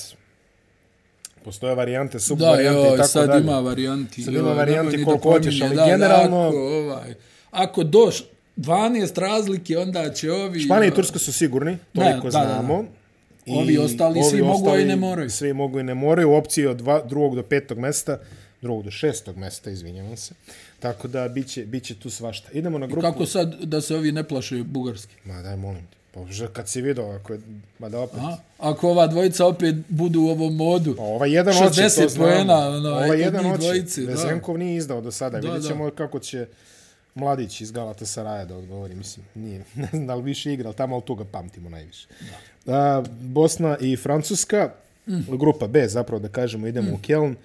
postoje 1.43 1.75
varijante, 1.75 2.13
Da, 2.13 2.19
subvarijante 2.19 2.87
i 2.87 2.91
tako 2.91 3.07
sad 3.07 3.27
dalje. 3.27 3.41
ima 3.41 3.59
varijanti. 3.59 4.23
Sad 4.23 4.33
ima 4.33 4.53
varijanti 4.53 5.03
koliko 5.05 5.29
da 5.29 5.35
hoćeš, 5.35 5.61
ali 5.61 5.75
generalno- 5.77 6.41
Da, 6.41 6.47
ako, 6.47 6.57
ovaj, 6.57 7.13
ako 7.51 7.83
doš 7.83 8.23
12 8.55 9.17
razlike, 9.17 9.77
onda 9.77 10.09
će 10.09 10.31
ovi... 10.31 10.59
Španija 10.59 10.87
i 10.87 10.95
Turska 10.95 11.19
su 11.19 11.33
sigurni, 11.33 11.77
toliko 11.95 12.29
da, 12.29 12.39
da, 12.39 12.39
da. 12.39 12.53
znamo. 12.53 12.85
I 13.47 13.57
Ovi 13.57 13.77
ostali 13.77 14.23
svi 14.23 14.41
mogu, 14.41 14.69
a 14.69 14.79
i 14.79 14.85
ne 14.85 14.95
moraju. 14.95 15.29
Svi 15.29 15.53
mogu 15.53 15.79
i 15.79 15.83
ne 15.83 15.93
moraju. 15.93 16.29
U 16.29 16.35
opciji 16.35 16.65
od 16.65 16.77
dva, 16.77 17.01
drugog 17.05 17.35
do 17.35 17.43
petog 17.43 17.77
mesta, 17.77 18.19
drugog 18.61 18.83
do 18.83 18.91
šestog 18.91 19.37
mesta, 19.37 19.69
izvinjavam 19.69 20.17
se. 20.17 20.33
Tako 20.79 21.07
da 21.07 21.27
biće, 21.27 21.65
biće 21.65 21.95
tu 21.95 22.09
svašta. 22.09 22.49
Idemo 22.53 22.77
na 22.77 22.87
grupu. 22.87 23.01
Kako 23.01 23.25
sad 23.25 23.55
da 23.63 23.81
se 23.81 23.95
ovi 23.95 24.11
ne 24.11 24.23
plaše 24.23 24.63
bugarski? 24.63 25.15
Ma 25.25 25.41
daj, 25.41 25.57
molim 25.57 25.81
te. 25.81 25.97
Pa 26.13 26.47
kad 26.53 26.69
si 26.69 26.81
vidio, 26.81 27.03
ako 27.03 27.33
je, 27.33 27.39
ma 27.79 27.89
da 27.89 27.99
opet. 27.99 28.19
A? 28.19 28.37
Ako 28.59 28.89
ova 28.89 29.07
dvojica 29.07 29.45
opet 29.45 29.75
budu 29.89 30.21
u 30.21 30.29
ovom 30.29 30.55
modu, 30.55 30.95
Pa 30.95 31.03
ovaj 31.03 31.31
jedan 31.31 31.53
hoće, 31.53 31.81
to 31.81 31.87
60 31.87 32.09
znamo. 32.09 32.29
poena, 32.29 32.67
ono, 32.67 32.89
od 32.89 33.19
jedan 33.19 33.43
da. 33.43 34.11
Vezenkov 34.11 34.57
nije 34.57 34.75
izdao 34.77 35.01
do 35.01 35.11
sada. 35.11 35.39
Da, 35.39 35.47
Vidjet 35.47 35.67
ćemo 35.67 35.91
kako 35.91 36.19
će 36.19 36.47
mladić 37.18 37.61
iz 37.61 37.72
Galata 37.72 38.05
Saraja 38.05 38.45
da 38.45 38.55
odgovori. 38.55 38.95
Mislim, 38.95 39.26
nije, 39.36 39.63
ne 39.76 39.88
znam 39.91 40.07
da 40.07 40.15
li 40.15 40.24
više 40.24 40.53
igra, 40.53 40.68
ali 40.68 40.76
tamo 40.76 40.95
ali 40.95 41.03
tu 41.05 41.15
ga 41.15 41.26
pamtimo 41.26 41.70
najviše. 41.70 42.07
Da. 42.65 42.74
A, 42.74 43.03
Bosna 43.22 43.78
i 43.82 43.95
Francuska, 43.95 44.74
mm. 45.07 45.38
grupa 45.38 45.68
B 45.68 45.88
zapravo 45.88 46.20
da 46.20 46.30
kažemo, 46.30 46.68
idemo 46.68 46.91
mm. 46.91 46.93
u 46.93 46.99
Keln. 47.01 47.36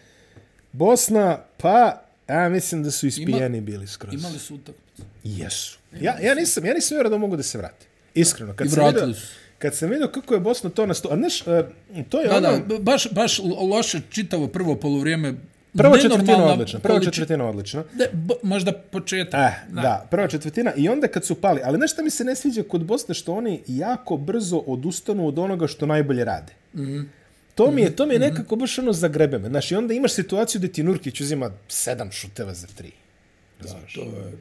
Bosna, 0.73 1.39
pa, 1.57 2.03
ja 2.29 2.49
mislim 2.49 2.83
da 2.83 2.91
su 2.91 3.07
ispijeni 3.07 3.61
bili 3.61 3.87
skroz. 3.87 4.14
imali 4.14 4.39
su 4.39 4.55
utakmicu. 4.55 5.03
Jesu. 5.25 5.79
Ja, 6.01 6.18
ja 6.20 6.35
nisam, 6.35 6.66
ja 6.66 6.75
nisam 6.75 6.95
vjerao 6.95 7.11
da 7.11 7.18
mogu 7.18 7.37
da 7.37 7.43
se 7.43 7.59
vrate. 7.59 7.87
Iskreno. 8.14 8.55
Kad 8.57 8.66
I 8.66 8.70
sam 8.70 8.85
vratili 8.85 9.07
vidio, 9.07 9.20
su. 9.20 9.27
kad 9.59 9.75
sam 9.75 9.91
vidio 9.91 10.09
kako 10.09 10.35
je 10.35 10.41
Bosna 10.41 10.70
to 10.70 10.87
nasto... 10.87 11.09
A 11.12 11.16
znaš, 11.16 11.47
e, 11.47 11.64
to 12.09 12.20
je 12.20 12.29
Da, 12.29 12.37
ono... 12.37 12.59
da, 12.59 12.79
baš, 12.79 13.12
baš 13.12 13.41
loše 13.70 14.01
čitavo 14.11 14.49
prvo 14.49 14.77
poluvrijeme. 14.77 15.35
Prva 15.73 15.99
četvrtina 15.99 16.45
odlična. 16.45 16.81
Prva 16.81 16.99
količi- 16.99 17.05
četvrtina 17.05 17.45
odlična. 17.45 17.85
Ne, 17.95 18.07
b- 18.12 18.35
možda 18.43 18.73
početak. 18.73 19.41
Eh, 19.41 19.55
da. 19.68 19.81
da, 19.83 20.07
prva 20.11 20.29
četvrtina. 20.29 20.73
I 20.77 20.89
onda 20.89 21.09
kad 21.09 21.25
su 21.25 21.35
pali. 21.35 21.61
Ali 21.64 21.89
šta 21.89 22.03
mi 22.03 22.11
se 22.11 22.25
ne 22.25 22.35
sviđa 22.37 22.62
kod 22.62 22.85
Bosne? 22.85 23.14
Što 23.14 23.35
oni 23.35 23.62
jako 23.66 24.16
brzo 24.16 24.57
odustanu 24.57 25.27
od 25.27 25.39
onoga 25.39 25.66
što 25.66 25.87
najbolje 25.87 26.25
rade. 26.25 26.53
-hmm. 26.75 27.05
To 27.55 27.70
mi 27.70 27.83
je, 27.83 27.97
to 27.97 28.07
mi 28.07 28.14
je 28.14 28.18
nekako 28.20 28.57
baš 28.57 28.79
ono 28.79 28.93
zagrebe 28.93 29.39
me. 29.39 29.49
Znaš, 29.49 29.73
i 29.73 29.75
onda 29.75 29.95
imaš 29.95 30.12
situaciju 30.12 30.59
gdje 30.59 30.73
ti 30.73 30.83
Nurkić 30.83 31.20
uzima 31.20 31.51
sedam 31.68 32.12
šuteva 32.12 32.55
za 32.55 32.66
tri. 32.66 32.93
Razumeš? 33.61 33.93
To 33.95 34.01
je, 34.01 34.33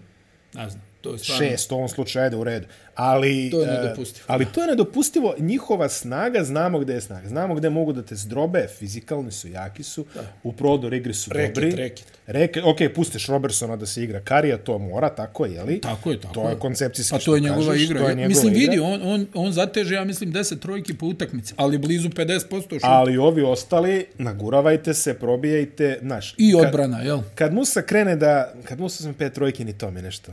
ne 0.54 0.70
znam, 0.70 0.82
to 1.02 1.12
je 1.12 1.18
stvarno... 1.18 1.46
šest 1.48 1.72
u 1.72 1.76
ovom 1.76 1.90
slučaju, 1.90 2.24
ajde 2.24 2.36
u 2.36 2.44
redu. 2.44 2.68
Ali, 2.96 3.50
To 3.52 3.62
je 3.62 3.68
e, 3.68 3.72
nedopustivo. 3.74 4.26
ali 4.28 4.46
to 4.46 4.62
je 4.62 4.68
nedopustivo. 4.68 5.36
Njihova 5.40 5.90
snaga, 5.90 6.44
znamo 6.44 6.80
gde 6.80 6.94
je 6.94 7.02
snaga. 7.02 7.28
Znamo 7.28 7.56
gde 7.56 7.70
mogu 7.70 7.94
da 7.94 8.04
te 8.04 8.16
zdrobe, 8.16 8.68
fizikalni 8.70 9.32
su, 9.32 9.48
jaki 9.48 9.84
su, 9.84 10.06
u 10.44 10.54
prodor 10.54 10.94
igri 10.94 11.14
su 11.14 11.32
Reket, 11.34 11.56
dobri. 11.56 11.72
reket. 11.74 12.06
Reke, 12.28 12.62
ok, 12.62 12.96
pustiš 12.96 13.28
Robertsona 13.28 13.76
da 13.76 13.86
se 13.86 14.04
igra 14.04 14.20
Karija, 14.22 14.58
to 14.58 14.78
mora, 14.80 15.10
tako 15.12 15.46
je, 15.46 15.64
li? 15.64 15.82
Tako 15.82 16.12
je, 16.12 16.20
tako 16.22 16.34
To 16.34 16.50
je 16.50 16.56
koncepcijski 16.58 17.12
Pa 17.12 17.20
to 17.20 17.36
je 17.36 17.42
njegova 17.42 17.68
kažeš, 17.68 17.84
igra. 17.84 18.00
je 18.00 18.08
njegova 18.08 18.28
Mislim, 18.28 18.54
igra. 18.54 18.62
vidi, 18.62 18.80
on, 18.80 19.02
on, 19.04 19.28
on 19.36 19.52
zateže, 19.52 19.96
ja 19.96 20.04
mislim, 20.04 20.34
10 20.34 20.60
trojki 20.60 20.94
po 20.94 21.06
utakmici, 21.06 21.54
ali 21.58 21.78
blizu 21.78 22.10
50% 22.10 22.40
šuta. 22.62 22.80
Ali 22.84 23.18
ovi 23.18 23.42
ostali, 23.44 24.06
naguravajte 24.16 24.94
se, 24.94 25.14
probijajte, 25.16 26.00
znaš. 26.02 26.36
I 26.38 26.52
kad- 26.54 26.66
odbrana, 26.66 27.00
jel? 27.00 27.20
Kad 27.36 27.54
Musa 27.54 27.82
krene 27.82 28.16
da, 28.16 28.54
kad 28.64 28.80
Musa 28.80 29.04
sam 29.04 29.14
pet 29.14 29.34
trojki, 29.34 29.66
ni 29.66 29.74
to 29.74 29.92
mi 29.92 30.02
nešto. 30.02 30.32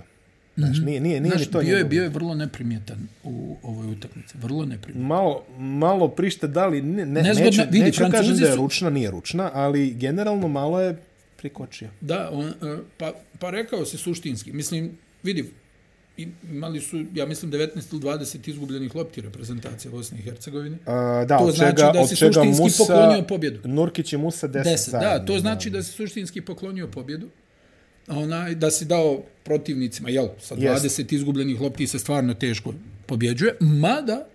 Znaš, 0.58 0.78
nije, 0.78 1.00
nije, 1.00 1.20
nije 1.20 1.30
Znaš, 1.30 1.40
ni 1.40 1.52
to 1.52 1.60
bio 1.60 1.76
je, 1.78 1.84
bio 1.84 2.02
je 2.02 2.08
vrlo 2.08 2.34
neprimjetan 2.34 2.98
u 3.24 3.56
ovoj 3.62 3.86
utakmici. 3.88 4.34
Vrlo 4.38 4.64
neprimjetan. 4.64 5.06
malo, 5.06 5.44
malo 5.58 6.08
prište 6.08 6.48
da 6.48 6.66
li, 6.66 6.82
ne, 6.82 7.06
ne, 7.06 7.22
Nezgodno- 7.22 7.44
neću, 7.44 7.62
vidi, 7.62 7.80
neću 7.80 7.98
kažem 8.00 8.10
Francuzi 8.12 8.40
da 8.40 8.46
je 8.46 8.52
su- 8.52 8.58
ručna, 8.58 8.90
nije 8.90 9.10
ručna, 9.10 9.50
ali 9.54 9.90
generalno 9.90 10.48
malo 10.48 10.80
je 10.80 10.96
prikočio. 11.36 11.88
Da, 12.00 12.30
on, 12.32 12.46
e, 12.46 12.52
pa, 12.96 13.12
pa 13.38 13.50
rekao 13.50 13.84
se 13.84 13.98
suštinski. 13.98 14.52
Mislim, 14.52 14.90
vidi, 15.22 15.50
imali 16.44 16.80
su, 16.80 17.04
ja 17.14 17.26
mislim, 17.26 17.52
19 17.52 17.58
ili 17.92 18.00
20 18.02 18.48
izgubljenih 18.48 18.94
lopti 18.94 19.20
reprezentacije 19.20 19.90
Bosne 19.90 20.18
i 20.18 20.22
Hercegovine. 20.22 20.76
Uh, 20.76 20.86
da, 21.26 21.38
To 21.38 21.44
od 21.44 21.54
znači 21.54 21.70
čega, 21.70 21.90
da 21.92 22.00
od 22.00 22.08
si 22.08 22.16
čega 22.16 22.32
suštinski 22.32 22.62
Musa, 22.62 22.84
poklonio 22.84 23.22
pobjedu. 23.22 23.60
Nurkić 23.64 24.12
i 24.12 24.16
Musa 24.16 24.48
10, 24.48 24.52
10, 24.52 24.64
da, 24.64 24.74
zajedno, 24.74 25.26
to 25.26 25.38
znači 25.38 25.70
da 25.70 25.82
si 25.82 25.92
suštinski 25.92 26.40
poklonio 26.40 26.86
pobjedu. 26.88 27.28
Onaj, 28.08 28.54
da 28.54 28.70
si 28.70 28.84
dao 28.84 29.22
protivnicima, 29.44 30.10
jel, 30.10 30.28
sa 30.40 30.56
20 30.56 30.84
Jest. 30.84 31.12
izgubljenih 31.12 31.60
lopti 31.60 31.86
se 31.86 31.98
stvarno 31.98 32.34
teško 32.34 32.74
pobjeđuje, 33.06 33.54
mada 33.60 34.26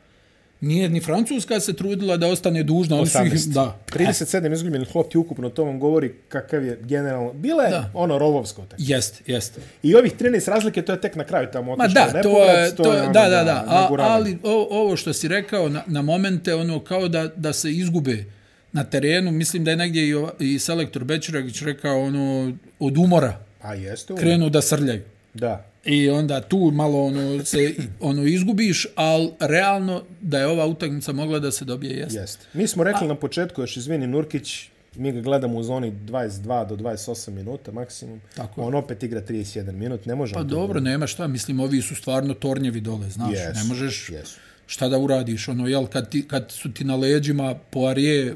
nije 0.62 0.90
ni 0.90 1.02
Francuska 1.02 1.60
se 1.60 1.74
trudila 1.74 2.18
da 2.18 2.28
ostane 2.28 2.64
dužna, 2.64 2.96
oni 2.96 3.08
su 3.08 3.18
ih, 3.18 3.34
18. 3.34 3.54
da, 3.54 3.78
37 3.88 4.54
izgubljenih 4.54 4.96
lopti 4.96 5.18
ukupno, 5.18 5.50
to 5.50 5.64
vam 5.64 5.80
govori 5.80 6.14
kakav 6.30 6.66
je 6.66 6.80
generalno. 6.82 7.34
Bila 7.34 7.64
je 7.64 7.70
Da. 7.70 7.90
ono 7.94 8.18
rovovsko. 8.18 8.66
Jest, 8.78 9.22
jest. 9.28 9.60
I 9.84 9.96
ovih 9.96 10.14
13 10.20 10.50
razlike, 10.50 10.82
to 10.82 10.92
je 10.92 11.02
tek 11.02 11.16
na 11.16 11.24
kraju 11.24 11.48
tamo 11.54 11.76
Ma 11.76 11.84
otišlo. 11.84 12.02
da, 12.14 12.22
to 12.22 12.44
je, 12.44 12.76
to 12.76 12.94
je, 12.94 13.02
ono, 13.02 13.12
da, 13.12 13.30
da, 13.30 13.44
da, 13.44 13.66
A, 13.68 13.88
ali 14.00 14.38
o, 14.44 14.68
ovo 14.72 14.96
što 14.96 15.14
si 15.14 15.28
rekao, 15.28 15.70
na, 15.70 15.84
na 15.88 16.02
momente, 16.02 16.56
ono, 16.56 16.80
kao 16.80 17.08
da, 17.08 17.28
da 17.36 17.54
se 17.54 17.72
izgube 17.72 18.24
na 18.72 18.84
terenu, 18.84 19.32
mislim 19.32 19.64
da 19.64 19.72
je 19.72 19.78
negdje 19.78 20.10
i, 20.10 20.14
i 20.40 20.60
selektor 20.60 21.04
Bećiragić 21.04 21.62
rekao, 21.62 22.02
ono, 22.02 22.54
od 22.80 22.98
umora 22.98 23.40
A 23.64 23.74
jeste. 23.74 24.16
krenu 24.16 24.50
da 24.50 24.62
srljaju. 24.62 25.02
Da. 25.34 25.66
I 25.86 26.10
onda 26.10 26.42
tu 26.42 26.72
malo 26.74 27.06
ono 27.06 27.46
se 27.46 27.74
ono 28.00 28.24
izgubiš, 28.24 28.88
ali 28.96 29.32
realno 29.40 30.04
da 30.22 30.40
je 30.40 30.48
ova 30.48 30.66
utakmica 30.66 31.14
mogla 31.14 31.40
da 31.40 31.52
se 31.52 31.66
dobije 31.66 31.98
jeste. 31.98 32.20
Jeste. 32.20 32.46
Mi 32.54 32.68
smo 32.68 32.84
rekli 32.84 33.08
na 33.08 33.16
početku, 33.16 33.62
još 33.62 33.78
izvini 33.78 34.08
Nurkić, 34.08 34.70
mi 34.96 35.12
ga 35.12 35.22
gledamo 35.22 35.58
u 35.58 35.64
zoni 35.64 35.92
22 35.92 36.68
do 36.68 36.76
28 36.76 37.30
minuta 37.30 37.72
maksimum. 37.72 38.22
Tako 38.36 38.62
je. 38.62 38.68
On 38.68 38.76
opet 38.76 39.04
igra 39.04 39.22
31 39.22 39.72
minut, 39.72 40.06
ne 40.06 40.16
može 40.16 40.34
Pa 40.34 40.44
dobro, 40.44 40.80
nema 40.80 41.08
šta, 41.08 41.28
mislim, 41.28 41.60
ovi 41.60 41.82
su 41.82 41.96
stvarno 41.96 42.34
tornjevi 42.34 42.82
dole, 42.82 43.10
znaš, 43.10 43.34
Jesu, 43.34 43.60
ne 43.60 43.64
možeš 43.64 44.10
jesu. 44.10 44.40
šta 44.68 44.90
da 44.90 44.98
uradiš, 44.98 45.48
ono, 45.48 45.68
jel, 45.68 45.88
kad, 45.88 46.10
ti, 46.10 46.28
kad 46.28 46.52
su 46.52 46.74
ti 46.74 46.84
na 46.84 46.96
leđima 46.96 47.56
Poirier, 47.70 48.36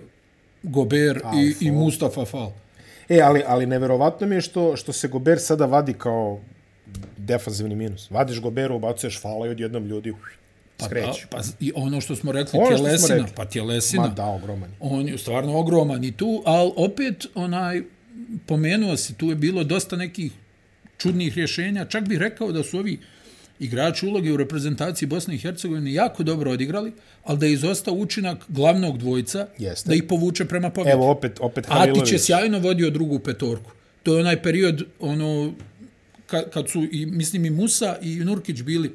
Gober 0.63 1.21
i, 1.35 1.65
i 1.67 1.71
Mustafa 1.71 2.25
Fal. 2.25 2.51
E, 3.09 3.21
ali, 3.21 3.43
ali 3.47 3.65
neverovatno 3.65 4.27
mi 4.27 4.35
je 4.35 4.41
što, 4.41 4.75
što 4.75 4.93
se 4.93 5.07
Gober 5.07 5.39
sada 5.39 5.65
vadi 5.65 5.93
kao 5.93 6.39
defanzivni 7.17 7.75
minus. 7.75 8.11
Vadiš 8.11 8.39
Goberu, 8.39 8.75
ubacuješ 8.75 9.21
fala 9.21 9.47
i 9.47 9.49
odjednom 9.49 9.85
ljudi 9.85 10.11
uf, 10.11 10.17
Pa, 10.77 10.85
skreću. 10.85 11.27
pa 11.29 11.37
i 11.59 11.71
ono 11.75 12.01
što 12.01 12.15
smo 12.15 12.31
rekli, 12.31 12.59
Ono 12.59 12.67
što 12.67 12.77
smo 12.77 12.85
tjelesina, 12.87 13.15
rekli. 13.15 13.31
pa 13.35 13.45
tjelesina. 13.45 14.03
Ma 14.03 14.09
da, 14.09 14.25
ogroman. 14.25 14.69
je. 14.69 14.75
On 14.79 15.07
je 15.07 15.17
stvarno 15.17 15.57
ogroman 15.59 16.03
i 16.03 16.11
tu, 16.11 16.43
ali 16.45 16.71
opet 16.75 17.25
onaj 17.35 17.81
pomenuo 18.45 18.97
si, 18.97 19.13
tu 19.13 19.29
je 19.29 19.35
bilo 19.35 19.63
dosta 19.63 19.95
nekih 19.95 20.31
čudnih 20.97 21.33
rješenja. 21.35 21.85
Čak 21.85 22.07
bih 22.07 22.17
rekao 22.17 22.51
da 22.51 22.63
su 22.63 22.77
ovi 22.79 22.99
igrači 23.59 24.05
uloge 24.05 24.33
u 24.33 24.37
reprezentaciji 24.37 25.07
Bosne 25.07 25.35
i 25.35 25.37
Hercegovine 25.37 25.93
jako 25.93 26.23
dobro 26.23 26.51
odigrali, 26.51 26.91
ali 27.23 27.39
da 27.39 27.45
je 27.45 27.53
izostao 27.53 27.93
učinak 27.93 28.37
glavnog 28.47 28.97
dvojca 28.97 29.47
Jeste. 29.57 29.89
da 29.89 29.95
ih 29.95 30.03
povuče 30.03 30.45
prema 30.45 30.69
pobjedi. 30.69 30.93
Evo 30.93 31.11
opet, 31.11 31.37
opet 31.41 31.65
Atić 31.65 31.73
je 31.73 31.79
Halilović. 31.79 32.21
sjajno 32.21 32.59
vodio 32.59 32.89
drugu 32.89 33.19
petorku. 33.19 33.71
To 34.03 34.13
je 34.13 34.19
onaj 34.19 34.41
period, 34.43 34.83
ono, 34.99 35.53
kad, 36.27 36.49
kad 36.49 36.69
su, 36.69 36.83
i, 36.91 37.05
mislim, 37.05 37.45
i 37.45 37.49
Musa 37.49 37.97
i 38.01 38.15
Nurkić 38.15 38.61
bili 38.61 38.91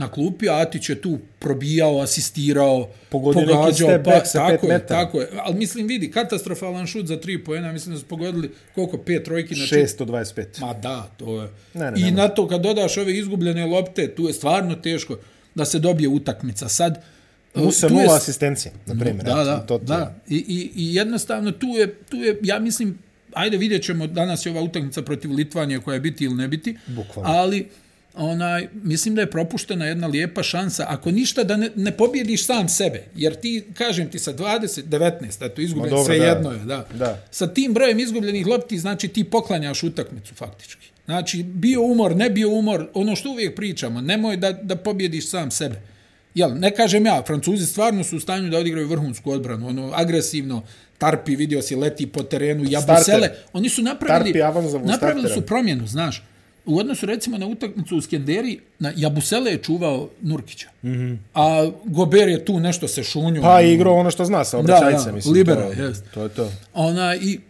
na 0.00 0.08
klupi, 0.08 0.48
a 0.48 0.56
Atić 0.56 0.88
je 0.88 0.96
tu 0.96 1.18
probijao, 1.38 2.00
asistirao, 2.00 2.88
Pogodio 3.08 3.46
pogađao, 3.46 3.88
pa, 4.04 4.20
tako 4.22 4.66
je, 4.66 4.72
metara. 4.72 5.00
tako 5.00 5.20
je. 5.20 5.28
Ali 5.34 5.54
mislim, 5.56 5.86
vidi, 5.86 6.10
katastrofalan 6.10 6.86
šut 6.86 7.06
za 7.06 7.16
tri 7.18 7.38
pojena, 7.40 7.72
mislim 7.72 7.94
da 7.94 8.00
su 8.00 8.06
pogodili 8.06 8.50
koliko, 8.74 8.98
pet 8.98 9.24
trojki 9.24 9.54
na 9.54 9.66
čit- 9.66 9.78
625. 9.98 10.60
Ma 10.60 10.74
da, 10.74 11.10
to 11.16 11.42
je. 11.42 11.48
Ne, 11.74 11.90
ne, 11.90 12.00
I 12.00 12.04
ne 12.04 12.10
na 12.12 12.28
to 12.28 12.48
kad 12.48 12.60
dodaš 12.60 12.96
ove 12.96 13.14
izgubljene 13.14 13.66
lopte, 13.66 14.08
tu 14.08 14.22
je 14.22 14.32
stvarno 14.32 14.74
teško 14.76 15.18
da 15.54 15.64
se 15.64 15.78
dobije 15.78 16.08
utakmica. 16.10 16.68
Sad, 16.70 17.02
Musa 17.54 17.86
je 17.86 17.92
nula 17.92 18.08
s- 18.10 18.22
asistencije, 18.22 18.72
na 18.86 18.94
primjer. 18.94 19.24
Da, 19.26 19.34
da, 19.36 19.58
to 19.58 19.74
je. 19.74 19.80
da. 19.80 20.14
I, 20.28 20.36
i, 20.38 20.70
I 20.76 20.94
jednostavno 20.94 21.50
tu 21.52 21.66
je, 21.68 21.94
tu 22.00 22.16
je, 22.16 22.38
ja 22.42 22.58
mislim, 22.58 22.98
ajde 23.32 23.56
vidjet 23.56 23.82
ćemo, 23.82 24.06
danas 24.06 24.46
je 24.46 24.50
ova 24.50 24.62
utakmica 24.62 25.02
protiv 25.02 25.30
Litvanije 25.32 25.80
koja 25.80 25.94
je 25.94 26.00
biti 26.00 26.24
ili 26.24 26.34
ne 26.34 26.48
biti, 26.48 26.76
Bukvalno. 26.88 27.30
ali 27.32 27.68
onaj, 28.14 28.68
mislim 28.82 29.14
da 29.14 29.20
je 29.20 29.30
propuštena 29.30 29.86
jedna 29.86 30.06
lijepa 30.06 30.42
šansa, 30.42 30.84
ako 30.88 31.10
ništa 31.10 31.44
da 31.44 31.56
ne, 31.56 31.70
ne 31.76 31.90
pobjediš 31.90 32.46
sam 32.46 32.68
sebe, 32.68 33.04
jer 33.16 33.34
ti, 33.34 33.64
kažem 33.74 34.10
ti 34.10 34.18
sa 34.18 34.32
20, 34.32 34.82
19, 34.84 35.46
eto, 35.46 35.60
izgubljen, 35.60 35.90
dobro, 35.90 36.04
sve 36.04 36.18
da. 36.18 36.24
jedno 36.24 36.52
je, 36.52 36.58
da. 36.58 36.86
Da. 36.94 37.22
Sa 37.30 37.46
tim 37.46 37.74
brojem 37.74 37.98
izgubljenih 37.98 38.46
lopti, 38.46 38.78
znači 38.78 39.08
ti 39.08 39.24
poklanjaš 39.24 39.82
utakmicu 39.82 40.34
faktički. 40.34 40.86
Znači, 41.04 41.42
bio 41.42 41.82
umor, 41.82 42.16
ne 42.16 42.30
bio 42.30 42.48
umor, 42.50 42.88
ono 42.94 43.16
što 43.16 43.30
uvijek 43.30 43.56
pričamo, 43.56 44.00
nemoj 44.00 44.36
da, 44.36 44.52
da 44.52 44.76
pobjediš 44.76 45.30
sam 45.30 45.50
sebe. 45.50 45.80
Jel, 46.34 46.58
ne 46.58 46.74
kažem 46.74 47.06
ja, 47.06 47.22
Francuzi 47.26 47.66
stvarno 47.66 48.04
su 48.04 48.16
u 48.16 48.20
stanju 48.20 48.50
da 48.50 48.58
odigraju 48.58 48.88
vrhunsku 48.88 49.30
odbranu, 49.30 49.68
ono, 49.68 49.92
agresivno, 49.94 50.62
Tarpi, 50.98 51.36
vidio 51.36 51.62
si, 51.62 51.76
leti 51.76 52.06
po 52.06 52.22
terenu, 52.22 52.64
Jabusele, 52.68 53.02
Starter. 53.02 53.30
oni 53.52 53.68
su 53.68 53.82
napravili, 53.82 54.32
Tarpi 54.32 54.62
napravili 54.86 55.22
startera. 55.22 55.34
su 55.34 55.46
promjenu, 55.46 55.86
znaš. 55.86 56.22
U 56.66 56.78
odnosu 56.78 57.06
recimo 57.06 57.38
na 57.38 57.46
utakmicu 57.46 57.96
u 57.96 58.00
Skenderi, 58.00 58.60
na 58.78 58.92
Jabusele 58.96 59.50
je 59.50 59.58
čuvao 59.58 60.08
Nurkića. 60.20 60.68
Mm 60.82 60.88
-hmm. 60.88 61.16
A 61.34 61.70
Gober 61.84 62.28
je 62.28 62.44
tu 62.44 62.60
nešto 62.60 62.88
se 62.88 63.02
šunio. 63.02 63.42
Pa 63.42 63.60
igrao 63.60 63.94
ono 63.94 64.10
što 64.10 64.24
zna 64.24 64.44
sa 64.44 64.58
obraćajce, 64.58 65.06
da, 65.06 65.12
mislim. 65.12 65.34
libero, 65.34 65.74
to, 65.76 65.82
jest. 65.82 66.04
to 66.14 66.22
je 66.22 66.28
to. 66.28 66.52
Ona 66.74 67.16
i 67.16 67.40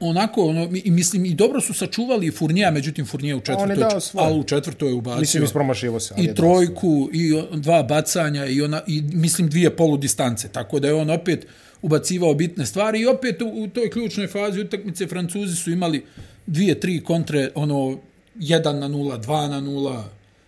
onako, 0.00 0.46
ono, 0.46 0.68
i 0.84 0.90
mislim, 0.90 1.24
i 1.24 1.34
dobro 1.34 1.60
su 1.60 1.74
sačuvali 1.74 2.30
Furnija, 2.30 2.70
međutim 2.70 3.06
Furnija 3.06 3.36
u 3.36 3.40
četvrtoj, 3.40 3.84
ali 4.14 4.40
u 4.40 4.44
četvrtoj 4.44 4.88
je 4.88 4.94
ubacio. 4.94 5.20
Mislim, 5.20 5.44
ispromašivo 5.44 6.00
se. 6.00 6.14
i 6.18 6.34
trojku, 6.34 7.08
i 7.12 7.42
dva 7.54 7.82
bacanja, 7.82 8.46
i, 8.46 8.62
ona, 8.62 8.82
i 8.86 9.02
mislim 9.02 9.48
dvije 9.48 9.76
poludistance, 9.76 10.48
tako 10.48 10.80
da 10.80 10.88
je 10.88 10.94
on 10.94 11.10
opet 11.10 11.46
ubacivao 11.82 12.34
bitne 12.34 12.66
stvari 12.66 13.00
i 13.00 13.06
opet 13.06 13.42
u, 13.42 13.46
u 13.46 13.68
toj 13.68 13.90
ključnoj 13.90 14.26
fazi 14.26 14.60
utakmice 14.60 15.06
Francuzi 15.06 15.56
su 15.56 15.70
imali 15.70 16.04
dvije, 16.50 16.80
tri 16.80 17.00
kontre, 17.00 17.50
ono, 17.54 17.98
1 18.36 18.72
na 18.72 18.88
0, 18.88 19.18
2 19.18 19.48
na 19.48 19.60
0, 19.60 20.02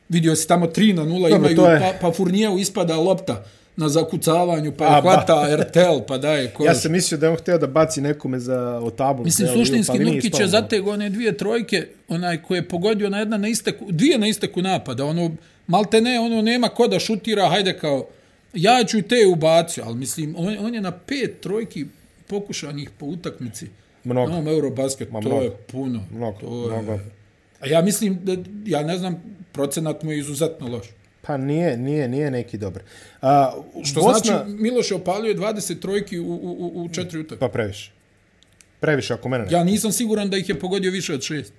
vidio 0.09 0.37
si 0.37 0.49
tamo 0.49 0.67
3 0.67 0.95
na 0.95 1.03
0 1.05 1.09
Dobro, 1.31 1.51
imaju, 1.51 1.73
je- 1.75 1.81
pa, 1.81 1.99
pa 2.01 2.13
Furnijeu 2.13 2.59
ispada 2.59 2.97
lopta 2.97 3.45
na 3.77 3.89
zakucavanju, 3.89 4.73
pa 4.73 4.85
je 4.87 5.01
hvata 5.03 5.35
RTL, 5.53 5.81
pa 6.09 6.19
daje 6.19 6.49
koš. 6.49 6.67
Ja 6.67 6.75
sam 6.75 6.93
mislio 6.93 7.19
da 7.19 7.27
je 7.27 7.31
on 7.31 7.37
htio 7.37 7.59
da 7.59 7.67
baci 7.69 8.01
nekome 8.01 8.39
za 8.41 8.59
o 8.79 8.91
tablu. 8.93 9.25
Mislim, 9.25 9.49
je- 9.49 9.55
suštinski 9.55 9.99
pa 9.99 10.05
Nurkić 10.05 10.33
je 10.35 10.49
zatego 10.49 10.91
one 10.91 11.11
dvije 11.11 11.37
trojke, 11.37 11.87
onaj 12.09 12.39
koji 12.39 12.59
je 12.59 12.69
pogodio 12.69 13.11
na 13.11 13.19
jedna 13.19 13.37
na 13.39 13.49
isteku, 13.49 13.85
dvije 13.91 14.19
na 14.19 14.27
isteku 14.27 14.63
napada, 14.63 15.05
ono, 15.05 15.31
malte 15.67 16.01
ne, 16.01 16.21
ono, 16.21 16.43
nema 16.43 16.69
ko 16.69 16.89
da 16.89 16.99
šutira, 16.99 17.49
hajde 17.49 17.73
kao, 17.75 18.07
ja 18.55 18.85
ću 18.85 18.99
i 18.99 19.03
te 19.03 19.27
ubacio, 19.27 19.85
ali 19.87 19.97
mislim, 19.97 20.35
on, 20.39 20.57
on 20.61 20.75
je 20.75 20.81
na 20.81 20.91
pet 20.93 21.41
trojki 21.41 21.87
pokušanih 22.27 22.91
po 22.91 23.07
utakmici. 23.07 23.67
Mnogo. 24.05 24.31
Na 24.31 24.37
ovom 24.37 24.49
Eurobasket, 24.49 25.11
Ma, 25.11 25.21
to 25.21 25.29
mnogo. 25.29 25.45
je 25.45 25.51
puno. 25.51 26.05
Mnogo, 26.11 26.39
to 26.41 26.71
je, 26.71 26.83
mnogo. 26.83 26.99
A 27.61 27.67
ja 27.67 27.83
mislim 27.83 28.19
da, 28.23 28.37
ja 28.67 28.83
ne 28.83 28.99
znam, 28.99 29.23
procenat 29.53 30.03
mu 30.03 30.13
je 30.13 30.19
izuzetno 30.19 30.69
loš. 30.69 30.87
Pa 31.23 31.37
nije, 31.37 31.77
nije, 31.77 32.09
nije 32.09 32.31
neki 32.31 32.59
dobar. 32.59 32.83
A, 33.23 33.53
Što 33.85 34.01
Bosna, 34.01 34.21
znači, 34.25 34.51
Miloš 34.51 34.91
je 34.91 34.97
opalio 34.97 35.35
20 35.35 35.81
trojki 35.81 36.19
u, 36.19 36.25
u, 36.25 36.73
u, 36.75 36.89
četiri 36.89 37.21
utakmice. 37.21 37.41
Pa 37.41 37.49
previše. 37.49 37.93
Previše 38.81 39.15
ako 39.15 39.29
mene 39.29 39.45
ne. 39.45 39.53
Ja 39.53 39.65
nisam 39.65 39.93
siguran 39.93 40.31
da 40.31 40.37
ih 40.37 40.49
je 40.49 40.61
pogodio 40.61 40.91
više 40.91 41.15
od 41.15 41.23
šest. 41.23 41.53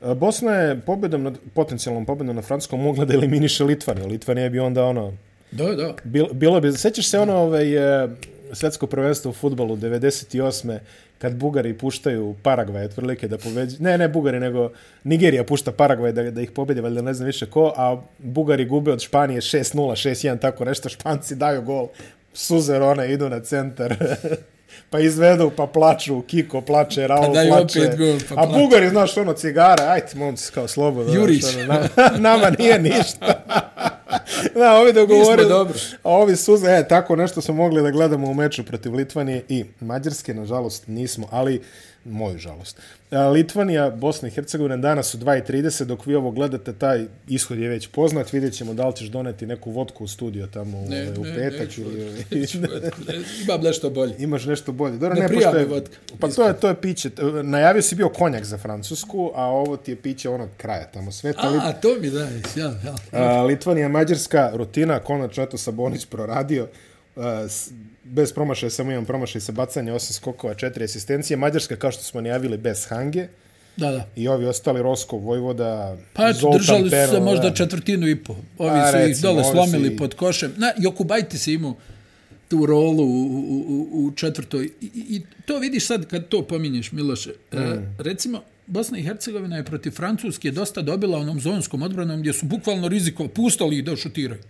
A, 0.00 0.14
Bosna 0.14 0.52
je 0.52 0.80
pobjedom, 0.80 1.22
nad, 1.22 1.38
potencijalnom 1.54 2.06
pobjedom 2.06 2.36
na 2.36 2.42
Francuskom 2.42 2.80
mogla 2.80 3.04
da 3.04 3.14
eliminiše 3.14 3.64
Litvaniju. 3.64 4.06
Litvanija 4.06 4.48
bi 4.48 4.58
onda 4.58 4.84
ono... 4.84 5.12
Da, 5.50 5.74
da. 5.74 5.94
Bil, 6.04 6.26
bilo 6.32 6.60
bi... 6.60 6.72
Sećaš 6.72 7.08
se 7.08 7.18
ono 7.18 7.36
ovaj, 7.36 8.04
e, 8.04 8.08
svjetsko 8.52 8.86
prvenstvo 8.86 9.30
u 9.30 9.34
futbolu 9.34 9.76
98. 9.76 10.78
Kad 11.18 11.34
Bugari 11.36 11.74
puštaju 11.74 12.34
Paragvaj 12.42 12.84
otprilike 12.84 13.28
da 13.28 13.38
poveđu... 13.38 13.76
Ne, 13.80 13.98
ne 13.98 14.08
Bugari, 14.08 14.40
nego 14.40 14.70
Nigerija 15.04 15.44
pušta 15.44 15.72
Paragvaj 15.72 16.12
da, 16.12 16.30
da 16.30 16.40
ih 16.40 16.50
pobjede, 16.50 16.80
valjda 16.80 17.02
ne 17.02 17.14
znam 17.14 17.26
više 17.26 17.46
ko, 17.46 17.72
a 17.76 18.00
Bugari 18.18 18.64
gube 18.64 18.92
od 18.92 19.00
Španije 19.00 19.40
6-0, 19.40 19.74
6-1, 20.08 20.40
tako 20.40 20.64
nešto. 20.64 20.88
Španci 20.88 21.34
daju 21.34 21.62
gol. 21.62 21.88
Suzer 22.32 22.82
one 22.82 23.12
idu 23.12 23.28
na 23.28 23.40
centar. 23.40 23.96
pa 24.90 25.00
izvedu, 25.00 25.50
pa 25.56 25.66
plaču, 25.66 26.22
Kiko 26.22 26.60
plače, 26.60 27.06
Raul 27.06 27.34
daju 27.34 27.50
plače. 27.50 27.80
opet 27.80 27.98
gol, 27.98 28.16
pa 28.28 28.42
a. 28.42 28.46
Bugari, 28.46 28.88
znaš, 28.88 29.16
ono, 29.16 29.32
cigara, 29.32 29.84
ajde, 29.88 30.06
momci, 30.14 30.52
kao 30.52 30.68
slobodno. 30.68 31.14
Jurić. 31.14 31.42
znaš, 31.44 31.56
ono, 31.56 31.74
na- 31.96 32.18
nama 32.30 32.50
nije 32.58 32.78
ništa. 32.78 33.44
Da, 34.58 34.78
ovi 34.78 34.92
dogovorili. 34.92 35.48
dobro. 35.48 35.78
A 36.02 36.10
ovi 36.10 36.36
suze, 36.36 36.66
e, 36.66 36.88
tako 36.88 37.16
nešto 37.16 37.40
smo 37.40 37.54
mogli 37.54 37.82
da 37.82 37.90
gledamo 37.90 38.26
u 38.26 38.34
meču 38.34 38.64
protiv 38.64 38.94
Litvanije 38.94 39.44
i 39.48 39.64
Mađarske, 39.80 40.34
nažalost 40.34 40.86
nismo, 40.86 41.26
ali 41.30 41.62
moju 42.08 42.38
žalost. 42.38 42.80
A, 43.10 43.28
Litvanija, 43.28 43.90
Bosna 43.90 44.28
i 44.28 44.30
Hercegovina 44.30 44.76
danas 44.76 45.14
u 45.14 45.18
2.30, 45.18 45.84
dok 45.84 46.06
vi 46.06 46.14
ovo 46.14 46.30
gledate, 46.30 46.72
taj 46.72 47.06
ishod 47.28 47.58
je 47.58 47.68
već 47.68 47.88
poznat, 47.88 48.32
vidjet 48.32 48.54
ćemo 48.54 48.74
da 48.74 48.88
li 48.88 48.96
ćeš 48.96 49.08
doneti 49.08 49.46
neku 49.46 49.70
vodku 49.70 50.04
u 50.04 50.08
studio 50.08 50.46
tamo 50.46 50.78
u, 50.78 50.88
Ne, 50.88 51.12
u 51.18 51.24
ne, 51.24 51.34
petak 51.34 51.60
neću, 51.60 51.80
ili... 51.80 52.24
neću, 52.30 52.58
imam 53.44 53.60
nešto 53.62 53.90
bolje. 53.90 54.14
Imaš 54.18 54.44
nešto 54.44 54.72
bolje. 54.72 54.96
Dobro, 54.96 55.14
Ne 55.14 55.20
ne, 55.20 55.28
pošto 55.28 55.56
je, 55.56 55.64
vodka, 55.64 55.96
Pa 56.20 56.28
to 56.28 56.48
je, 56.48 56.60
to 56.60 56.68
je 56.68 56.74
piće. 56.80 57.10
Najavio 57.42 57.82
si 57.82 57.94
bio 57.94 58.08
konjak 58.08 58.44
za 58.44 58.58
Francusku, 58.58 59.32
a 59.34 59.44
ovo 59.44 59.76
ti 59.76 59.92
je 59.92 59.96
piće 59.96 60.28
onog 60.28 60.48
kraja 60.56 60.84
tamo 60.84 61.12
sveta. 61.12 61.60
A, 61.62 61.72
to 61.72 61.88
mi 62.00 62.10
daješ, 62.10 62.56
ja, 62.56 62.74
ja. 62.84 62.94
A, 63.12 63.42
Litvanija, 63.42 63.88
Mađarska, 63.88 64.50
rutina, 64.54 64.98
konačno 65.00 65.42
eto 65.42 65.58
Sabonić 65.58 66.06
proradio, 66.06 66.68
a, 67.16 67.48
s, 67.48 67.70
bez 68.08 68.32
promašaja, 68.32 68.70
samo 68.70 68.92
imam 68.92 69.04
promašaj 69.04 69.40
sa 69.40 69.52
bacanja, 69.52 69.94
osam 69.94 70.14
skokova, 70.14 70.54
četiri 70.54 70.84
asistencije. 70.84 71.36
Mađarska, 71.36 71.76
kao 71.76 71.92
što 71.92 72.02
smo 72.02 72.20
najavili, 72.20 72.56
bez 72.56 72.86
Hange. 72.86 73.26
Da, 73.76 73.90
da. 73.90 74.06
I 74.16 74.28
ovi 74.28 74.46
ostali, 74.46 74.82
Roskov, 74.82 75.18
Vojvoda, 75.18 75.96
Pa 76.12 76.28
eto, 76.28 76.38
Zoltan 76.38 76.58
držali 76.58 76.90
su 76.90 76.96
se 77.08 77.20
možda 77.20 77.48
da. 77.48 77.54
četvrtinu 77.54 78.08
i 78.08 78.16
po. 78.16 78.36
Ovi 78.58 78.78
A, 78.80 78.90
su 78.92 78.96
ih 78.96 79.04
recimo, 79.04 79.32
dole 79.32 79.44
ovi 79.44 79.52
slomili 79.52 79.94
i- 79.94 79.96
pod 79.96 80.14
košem. 80.14 80.52
Na, 80.56 80.72
Jokubajti 80.78 81.38
se 81.38 81.52
imao 81.52 81.74
tu 82.48 82.66
rolu 82.66 83.02
u, 83.02 83.24
u, 83.48 83.88
u, 83.92 84.10
četvrtoj. 84.10 84.64
I, 84.64 84.70
i, 84.84 85.16
I 85.16 85.22
to 85.46 85.58
vidiš 85.58 85.86
sad 85.86 86.06
kad 86.06 86.28
to 86.28 86.42
pominješ, 86.42 86.92
Miloše. 86.92 87.30
Mm. 87.52 87.58
E, 87.58 87.82
recimo, 87.98 88.42
Bosna 88.66 88.98
i 88.98 89.02
Hercegovina 89.02 89.56
je 89.56 89.64
protiv 89.64 89.90
Francuske 89.90 90.50
dosta 90.50 90.82
dobila 90.82 91.18
onom 91.18 91.40
zonskom 91.40 91.82
odbranom 91.82 92.20
gdje 92.20 92.32
su 92.32 92.46
bukvalno 92.46 92.88
riziko 92.88 93.28
pustali 93.28 93.78
ih 93.78 93.84
da 93.84 93.96
šutiraju. 93.96 94.40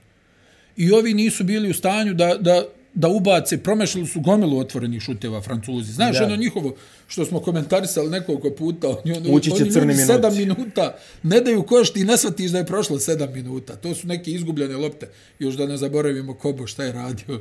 I 0.76 0.92
ovi 0.92 1.14
nisu 1.14 1.44
bili 1.44 1.70
u 1.70 1.74
stanju 1.74 2.14
da, 2.14 2.34
da, 2.34 2.64
da 2.94 3.08
ubace, 3.08 3.58
promešali 3.58 4.06
su 4.06 4.20
gomilu 4.20 4.58
otvorenih 4.58 5.02
šuteva 5.02 5.40
Francuzi. 5.40 5.92
Znaš, 5.92 6.18
Da. 6.18 6.24
ono 6.24 6.36
njihovo, 6.36 6.74
što 7.06 7.24
smo 7.24 7.40
komentarisali 7.40 8.10
nekoliko 8.10 8.50
puta, 8.50 8.88
oni, 8.88 9.12
oni, 9.12 9.30
Ući 9.30 9.50
će 9.50 9.56
oni 9.56 9.72
crni 9.72 9.86
minuti. 9.86 10.06
sedam 10.06 10.36
minuta 10.36 10.94
ne 11.22 11.40
daju 11.40 11.62
koš, 11.62 11.92
ti 11.92 12.04
ne 12.04 12.16
shvatiš 12.16 12.50
da 12.50 12.58
je 12.58 12.66
prošlo 12.66 12.98
sedam 12.98 13.32
minuta. 13.32 13.76
To 13.76 13.94
su 13.94 14.06
neke 14.06 14.30
izgubljene 14.30 14.76
lopte. 14.76 15.08
Još 15.38 15.54
da 15.54 15.66
ne 15.66 15.76
zaboravimo 15.76 16.34
Kobo 16.34 16.66
šta 16.66 16.84
je 16.84 16.92
radio. 16.92 17.40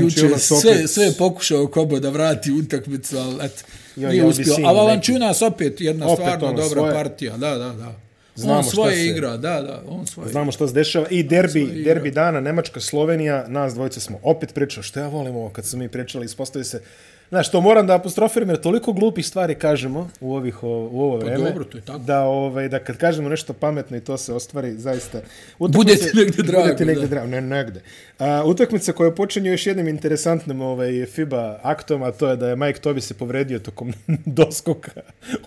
Juče 0.00 0.28
sve, 0.38 0.88
sve 0.88 1.04
je 1.04 1.12
pokušao 1.12 1.66
Kobo 1.66 2.00
da 2.00 2.10
vrati 2.10 2.52
utakmicu, 2.52 3.18
ali 3.18 3.34
eto, 3.42 3.62
Jo, 3.96 4.08
nije 4.08 4.24
uspio. 4.24 4.44
A 4.46 4.56
neki. 4.56 4.62
Valančiunas 4.66 5.42
opet 5.42 5.80
jedna 5.80 6.06
Opet 6.06 6.16
stvarno 6.16 6.46
ono 6.46 6.56
dobra 6.58 6.68
svoje. 6.70 6.94
partija. 6.94 7.36
Da, 7.36 7.50
da, 7.50 7.68
da. 7.68 8.07
Znamo 8.38 8.58
on 8.58 8.62
šta 8.62 8.70
svoje 8.72 8.96
se- 8.96 9.06
igra, 9.06 9.30
da, 9.30 9.62
da, 9.62 9.82
on 9.88 10.06
svoje 10.06 10.28
Znamo 10.28 10.52
šta 10.52 10.68
se 10.68 10.74
dešava. 10.74 11.06
I 11.10 11.22
derbi, 11.22 11.66
derbi 11.84 12.10
dana, 12.10 12.40
Nemačka, 12.40 12.80
Slovenija, 12.80 13.44
nas 13.48 13.74
dvojice 13.74 14.00
smo 14.00 14.18
opet 14.22 14.54
pričali. 14.54 14.84
Što 14.84 15.00
ja 15.00 15.08
volim 15.08 15.36
ovo 15.36 15.48
kad 15.50 15.64
smo 15.64 15.78
mi 15.78 15.88
pričali, 15.88 16.24
ispostavi 16.24 16.64
se... 16.64 16.82
Znaš, 17.30 17.50
to 17.50 17.60
moram 17.60 17.86
da 17.86 17.94
apostrofiram, 17.94 18.48
jer 18.48 18.60
toliko 18.60 18.92
glupih 18.92 19.26
stvari 19.26 19.54
kažemo 19.54 20.10
u, 20.20 20.34
ovih, 20.34 20.62
u 20.62 20.66
ovo 20.66 21.16
vreme. 21.16 21.36
Pa 21.36 21.42
dobro, 21.44 21.64
to 21.64 21.78
je 21.78 21.82
tako. 21.82 21.98
Da, 21.98 22.20
ovaj, 22.20 22.68
da 22.68 22.78
kad 22.78 22.96
kažemo 22.96 23.28
nešto 23.28 23.52
pametno 23.52 23.96
i 23.96 24.00
to 24.00 24.16
se 24.16 24.32
ostvari, 24.32 24.74
zaista... 24.74 25.20
Bude 25.58 25.72
ti 25.72 25.78
Utakmice- 25.94 26.16
negde 26.16 26.42
drago, 26.42 26.62
Bude 26.62 26.76
ti 26.76 26.84
negde 26.84 27.00
da. 27.00 27.06
drago, 27.06 27.26
ne, 27.26 27.40
negde. 27.40 27.80
A, 28.18 28.42
utakmica 28.44 28.92
koja 28.92 29.10
počinje 29.10 29.50
još 29.50 29.66
jednim 29.66 29.88
interesantnim 29.88 30.60
ovaj, 30.60 31.06
FIBA 31.06 31.60
aktom, 31.62 32.02
a 32.02 32.10
to 32.10 32.28
je 32.28 32.36
da 32.36 32.48
je 32.48 32.56
Mike 32.56 32.80
Tobi 32.80 33.00
se 33.00 33.14
povredio 33.14 33.58
tokom 33.58 33.92
doskoka 34.38 34.90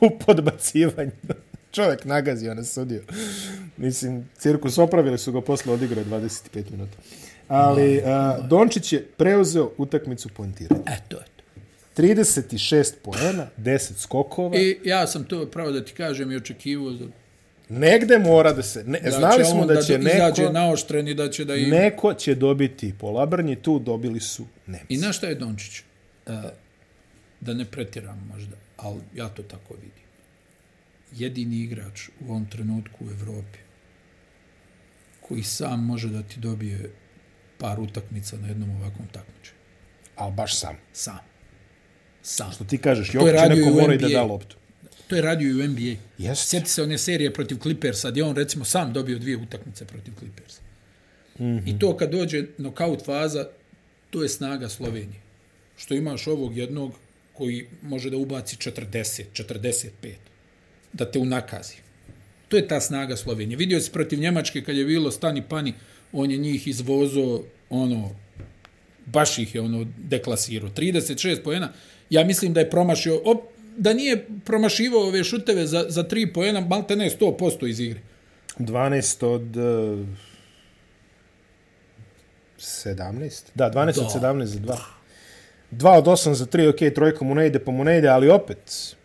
u 0.01 0.09
podbacivanju. 0.17 1.11
Čovjek 1.71 2.05
nagazio 2.05 2.53
na 2.53 2.63
sudiju. 2.63 3.03
Mislim, 3.77 4.29
cirkus 4.37 4.77
opravili 4.77 5.17
su 5.17 5.31
ga 5.31 5.41
posle 5.41 5.73
odigrao 5.73 6.03
25 6.03 6.71
minuta. 6.71 6.97
Ali 7.47 7.97
uh, 7.97 8.47
Dončić 8.47 8.93
je 8.93 9.05
preuzeo 9.17 9.71
utakmicu 9.77 10.29
poentiranja. 10.29 10.81
Eto, 10.81 11.17
eto. 11.17 11.31
36 11.97 12.93
poena, 13.03 13.47
10 13.57 13.91
skokova. 13.97 14.57
I 14.57 14.79
ja 14.83 15.07
sam 15.07 15.23
to 15.23 15.45
pravo 15.45 15.71
da 15.71 15.85
ti 15.85 15.93
kažem 15.93 16.31
i 16.31 16.35
očekivao 16.35 16.93
za 16.93 17.05
Negde 17.69 18.19
mora 18.19 18.53
da 18.53 18.63
se... 18.63 18.83
Ne, 18.83 18.99
da 18.99 19.11
znali 19.11 19.45
smo 19.45 19.61
on 19.61 19.67
da 19.67 19.81
će 19.81 19.97
neko... 19.97 20.49
naoštren 20.51 21.07
i 21.07 21.13
da 21.13 21.29
će 21.29 21.45
da 21.45 21.55
im... 21.55 21.69
Neko 21.69 22.13
će 22.13 22.35
dobiti 22.35 22.93
po 22.99 23.11
Labrnji, 23.11 23.55
tu 23.55 23.79
dobili 23.79 24.19
su 24.19 24.45
Nemci. 24.67 24.85
I 24.89 24.97
na 24.97 25.13
šta 25.13 25.27
je 25.27 25.35
Dončić? 25.35 25.81
Uh, 26.25 26.33
da 27.41 27.53
ne 27.53 27.65
pretiram 27.65 28.29
možda, 28.33 28.55
ali 28.77 28.99
ja 29.15 29.29
to 29.29 29.43
tako 29.43 29.73
vidim. 29.73 30.00
Jedini 31.11 31.55
igrač 31.55 32.09
u 32.19 32.29
ovom 32.29 32.45
trenutku 32.45 33.05
u 33.05 33.09
Evropi 33.09 33.59
koji 35.21 35.43
sam 35.43 35.85
može 35.85 36.09
da 36.09 36.23
ti 36.23 36.39
dobije 36.39 36.91
par 37.57 37.79
utakmica 37.79 38.37
na 38.37 38.47
jednom 38.47 38.69
ovakvom 38.69 39.07
takmičenju. 39.07 39.59
Ali 40.15 40.33
baš 40.33 40.59
sam. 40.59 40.77
Sam. 40.93 41.19
Sam. 42.21 42.51
Što 42.51 42.63
ti 42.63 42.77
kažeš, 42.77 43.13
je 43.13 43.17
Jokić 43.17 43.33
radio 43.33 43.65
neko 43.65 43.79
mora 43.79 43.93
i 43.93 43.97
da 43.97 44.07
da 44.07 44.23
loptu. 44.23 44.55
To 45.07 45.15
je 45.15 45.21
radio 45.21 45.49
i 45.49 45.61
u 45.61 45.67
NBA. 45.67 45.95
Jeste. 46.17 46.45
Sjeti 46.45 46.69
se 46.69 46.83
one 46.83 46.97
serije 46.97 47.33
protiv 47.33 47.57
Clippersa, 47.57 48.11
gdje 48.11 48.23
on 48.23 48.35
recimo 48.35 48.65
sam 48.65 48.93
dobio 48.93 49.19
dvije 49.19 49.37
utakmice 49.37 49.85
protiv 49.85 50.13
Clippersa. 50.19 50.61
Mm 51.39 51.43
-hmm. 51.43 51.75
I 51.75 51.79
to 51.79 51.97
kad 51.97 52.11
dođe 52.11 52.45
nokaut 52.57 53.05
faza, 53.05 53.47
to 54.09 54.23
je 54.23 54.29
snaga 54.29 54.69
Slovenije. 54.69 55.21
Što 55.77 55.93
imaš 55.93 56.27
ovog 56.27 56.57
jednog 56.57 56.93
koji 57.33 57.67
može 57.81 58.09
da 58.09 58.17
ubaci 58.17 58.55
40, 58.55 59.23
45, 59.33 59.89
da 60.93 61.11
te 61.11 61.19
unakazi. 61.19 61.75
To 62.47 62.57
je 62.57 62.67
ta 62.67 62.81
snaga 62.81 63.15
Slovenije. 63.15 63.57
Vidio 63.57 63.79
si 63.79 63.91
protiv 63.91 64.19
Njemačke 64.19 64.63
kad 64.63 64.75
je 64.75 64.85
bilo 64.85 65.11
stani 65.11 65.41
pani, 65.49 65.73
on 66.11 66.31
je 66.31 66.37
njih 66.37 66.67
izvozo, 66.67 67.41
ono, 67.69 68.09
baš 69.05 69.37
ih 69.39 69.55
je 69.55 69.61
ono 69.61 69.85
deklasirao. 69.97 70.69
36 70.69 71.43
pojena. 71.43 71.71
Ja 72.09 72.23
mislim 72.23 72.53
da 72.53 72.59
je 72.59 72.69
promašio, 72.69 73.21
op, 73.25 73.41
da 73.77 73.93
nije 73.93 74.25
promašivao 74.45 75.01
ove 75.01 75.23
šuteve 75.23 75.67
za, 75.67 75.85
za 75.89 76.03
3 76.03 76.33
pojena, 76.33 76.59
malte 76.61 76.95
ne 76.95 77.09
100% 77.09 77.67
iz 77.69 77.79
igre. 77.79 77.99
12 78.59 79.25
od... 79.25 79.57
Uh, 79.57 80.07
17? 82.59 83.41
Da, 83.55 83.71
12 83.71 83.95
Da. 83.95 84.01
od 84.01 84.21
17 84.21 84.43
za 84.45 84.59
2. 84.59 84.77
2 85.71 85.97
od 85.97 86.05
8 86.05 86.33
za 86.33 86.45
3, 86.45 86.69
ok, 86.69 86.95
trojka 86.95 87.25
mu 87.25 87.35
ne 87.35 87.47
ide, 87.47 87.59
pa 87.59 87.71
mu 87.71 87.83
ne 87.83 87.97
ide, 87.97 88.07
ali 88.07 88.29
opet... 88.29 88.95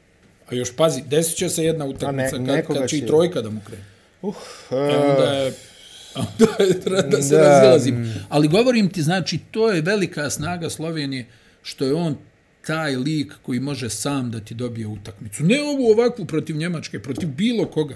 A 0.48 0.54
još 0.54 0.76
pazi, 0.76 1.02
desit 1.02 1.36
će 1.36 1.48
se 1.48 1.64
jedna 1.64 1.84
utakmica 1.86 2.38
ne- 2.38 2.64
kad, 2.64 2.76
kad 2.76 2.88
će 2.88 2.98
i 2.98 3.06
trojka 3.06 3.42
da 3.42 3.50
mu 3.50 3.60
krene. 3.60 3.82
Uh, 4.22 4.34
E, 4.70 4.74
onda 4.76 5.24
je 5.24 5.52
onda 6.16 6.64
je 6.64 6.80
treba 6.80 7.02
da 7.02 7.22
se 7.22 7.34
Da. 7.34 7.40
da. 7.40 7.48
razilazim. 7.50 8.14
Ali 8.28 8.48
govorim 8.48 8.88
ti, 8.88 9.02
znači, 9.02 9.38
to 9.50 9.70
je 9.70 9.82
velika 9.82 10.30
snaga 10.30 10.70
Slovenije, 10.70 11.26
što 11.62 11.84
je 11.84 11.94
on 11.94 12.16
taj 12.62 12.96
lik 12.96 13.32
koji 13.42 13.60
može 13.60 13.90
sam 13.90 14.30
da 14.30 14.40
ti 14.40 14.54
dobije 14.54 14.86
utakmicu. 14.86 15.44
Ne 15.44 15.62
ovu 15.62 15.86
ovakvu 15.88 16.24
protiv 16.24 16.56
Njemačke, 16.56 16.98
protiv 17.00 17.28
bilo 17.28 17.66
koga. 17.66 17.94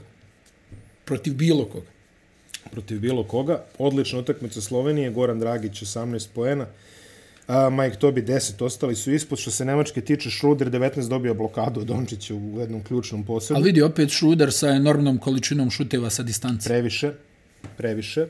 Protiv 1.04 1.34
bilo 1.34 1.64
koga. 1.64 1.86
protiv 2.70 3.00
bilo 3.00 3.24
koga. 3.24 3.64
Odlična 3.78 4.18
utakmica 4.18 4.60
Slovenije, 4.60 5.10
Goran 5.10 5.40
Dragić 5.40 5.82
18 5.82 6.28
poena, 6.34 6.66
a, 7.50 7.70
Mike 7.70 7.96
Tobi 7.96 8.22
10, 8.22 8.64
ostali 8.64 8.96
su 8.96 9.12
ispod. 9.12 9.38
Što 9.38 9.50
se 9.50 9.64
Nemačke 9.64 10.00
tiče, 10.00 10.30
Schroeder 10.30 10.70
19 10.70 11.08
dobio 11.08 11.34
blokadu 11.34 11.80
od 11.80 11.86
Dončića 11.86 12.34
u 12.34 12.60
jednom 12.60 12.82
ključnom 12.84 13.24
posjedu. 13.24 13.54
Ali 13.56 13.64
vidi, 13.64 13.82
opet 13.82 14.10
Šruder 14.10 14.52
sa 14.52 14.68
enormnom 14.68 15.18
količinom 15.18 15.70
šuteva 15.70 16.10
sa 16.10 16.22
distance. 16.22 16.68
Previše, 16.68 17.12
previše, 17.76 18.26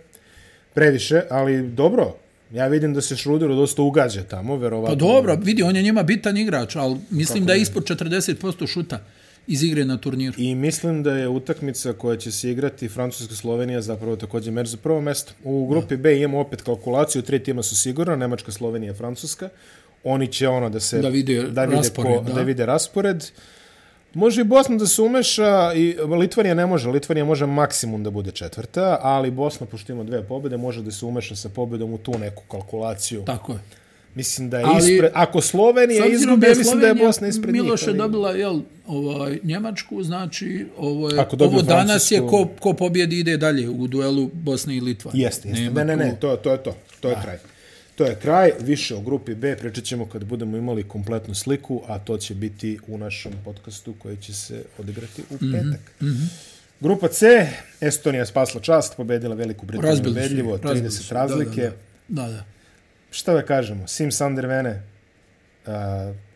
previše, 0.75 1.23
ali 1.31 1.69
dobro. 1.69 2.15
Ja 2.53 2.67
vidim 2.67 2.95
da 2.95 3.01
se 3.01 3.17
Schroederu 3.17 3.55
dosta 3.55 3.83
ugađa 3.83 4.23
tamo, 4.23 4.57
verovatno. 4.57 4.95
Pa 4.95 4.99
dobro, 4.99 5.37
vidi, 5.43 5.63
on 5.63 5.77
je 5.77 5.83
njima 5.83 6.03
bitan 6.03 6.37
igrač, 6.37 6.77
ali 6.77 6.97
mislim 7.11 7.47
da 7.47 7.53
je 7.53 7.61
ispod 7.61 7.85
40% 7.85 8.67
šuta 8.67 9.05
iz 9.47 9.63
igre 9.63 9.85
na 9.85 9.97
turniru. 9.97 10.35
I 10.39 10.55
mislim 10.55 11.03
da 11.03 11.13
je 11.13 11.29
utakmica 11.29 11.93
koja 11.93 12.17
će 12.17 12.33
se 12.33 12.51
igrati 12.51 12.89
Francuska-Slovenija 12.89 13.81
zapravo 13.81 14.17
također 14.17 14.53
meč 14.53 14.67
za 14.69 14.77
prvo 14.77 15.01
mesto. 15.01 15.33
U 15.45 15.67
grupi 15.67 15.97
B 15.97 16.19
imamo 16.19 16.41
opet 16.41 16.63
kalkulaciju, 16.63 17.23
tri 17.23 17.43
tima 17.43 17.63
su 17.63 17.77
sigurno, 17.77 18.17
Nemačka, 18.17 18.53
Slovenija, 18.53 18.95
Francuska. 18.95 19.49
Oni 20.05 20.27
će 20.27 20.49
ono 20.49 20.71
da 20.71 20.81
se 20.81 20.99
Da 20.99 21.09
vide 21.09 21.43
da 21.43 21.65
vide, 21.65 21.77
raspored, 21.77 22.19
ko, 22.19 22.25
da. 22.25 22.33
da 22.33 22.43
vide 22.43 22.67
raspored. 22.67 23.25
Može 24.15 24.41
i 24.41 24.45
Bosna 24.45 24.77
da 24.77 24.87
se 24.87 25.03
umeša, 25.03 25.73
i 25.75 25.97
Litvanija 26.19 26.55
ne 26.55 26.67
može. 26.67 26.89
Litvanija 26.89 27.25
može 27.25 27.47
maksimum 27.47 28.03
da 28.03 28.11
bude 28.11 28.31
četvrta, 28.31 28.99
ali 29.03 29.31
Bosna, 29.31 29.67
pošto 29.67 29.93
ima 29.93 30.05
dve 30.05 30.23
pobjede, 30.23 30.57
može 30.57 30.83
da 30.83 30.91
se 30.91 31.07
umeša 31.07 31.37
sa 31.37 31.49
pobjedom 31.49 31.93
u 31.93 31.99
tu 31.99 32.19
neku 32.19 32.43
kalkulaciju. 32.51 33.23
Tako 33.25 33.53
je. 33.53 33.59
Mislim 34.21 34.51
da 34.51 34.59
je 34.59 34.65
Ali- 34.65 34.93
ispred... 34.93 35.11
Ako 35.15 35.41
Slovenija 35.41 36.07
izgubi, 36.07 36.47
ja 36.47 36.55
mislim 36.57 36.81
da 36.81 36.87
je 36.87 36.95
Bosna 36.95 37.29
ispred 37.29 37.55
njih. 37.55 37.63
Miloš 37.63 37.87
je 37.87 37.93
dobila 37.93 38.31
jel, 38.31 38.61
ovaj, 38.87 39.39
Njemačku, 39.43 40.03
znači 40.03 40.67
ovo, 40.79 41.11
je, 41.11 41.21
Ako 41.21 41.37
ovo 41.41 41.63
danas 41.63 42.11
je 42.11 42.21
ko, 42.21 42.49
ko 42.61 42.73
pobjedi 42.73 43.19
ide 43.19 43.37
dalje 43.37 43.69
u 43.69 43.87
duelu 43.87 44.31
Bosne 44.33 44.77
i 44.77 44.81
Litva. 44.81 45.11
Jeste, 45.15 45.49
jeste. 45.49 45.63
Nema 45.63 45.85
Ne, 45.85 45.97
ne, 45.97 46.05
ne, 46.05 46.17
to, 46.21 46.37
to 46.37 46.53
je 46.53 46.63
to. 46.63 46.77
To 47.01 47.09
je 47.09 47.17
kraj. 47.23 47.39
To 47.95 48.05
je 48.05 48.15
kraj, 48.15 48.53
više 48.61 48.95
o 48.95 49.01
grupi 49.01 49.35
B 49.35 49.57
pričat 49.57 49.85
ćemo 49.85 50.07
kad 50.07 50.25
budemo 50.25 50.57
imali 50.57 50.83
kompletnu 50.83 51.35
sliku, 51.35 51.83
a 51.87 51.99
to 51.99 52.19
će 52.19 52.35
biti 52.35 52.79
u 52.89 52.99
našem 52.99 53.33
podcastu 53.45 53.95
koji 53.99 54.17
će 54.17 54.35
se 54.35 54.63
odigrati 54.79 55.23
u 55.31 55.39
petak. 55.39 55.81
Mm 56.01 56.07
-hmm. 56.07 56.27
Grupa 56.81 57.09
C, 57.09 57.49
Estonija 57.81 58.27
spasla 58.27 58.61
čast, 58.61 58.97
pobedila 58.97 59.35
Veliku 59.35 59.67
Britaniju 59.67 60.11
ubedljivo, 60.11 60.57
ih, 60.57 60.63
razbili 60.63 60.89
30 60.89 60.91
su. 60.91 61.15
razlike. 61.15 61.63
Da, 62.09 62.23
da, 62.23 62.23
da. 62.23 62.29
da, 62.29 62.33
da. 62.33 62.60
Šta 63.11 63.35
da 63.35 63.43
kažemo, 63.43 63.87
Sim 63.87 64.13
Sandervene, 64.13 64.83
uh, 65.67 65.73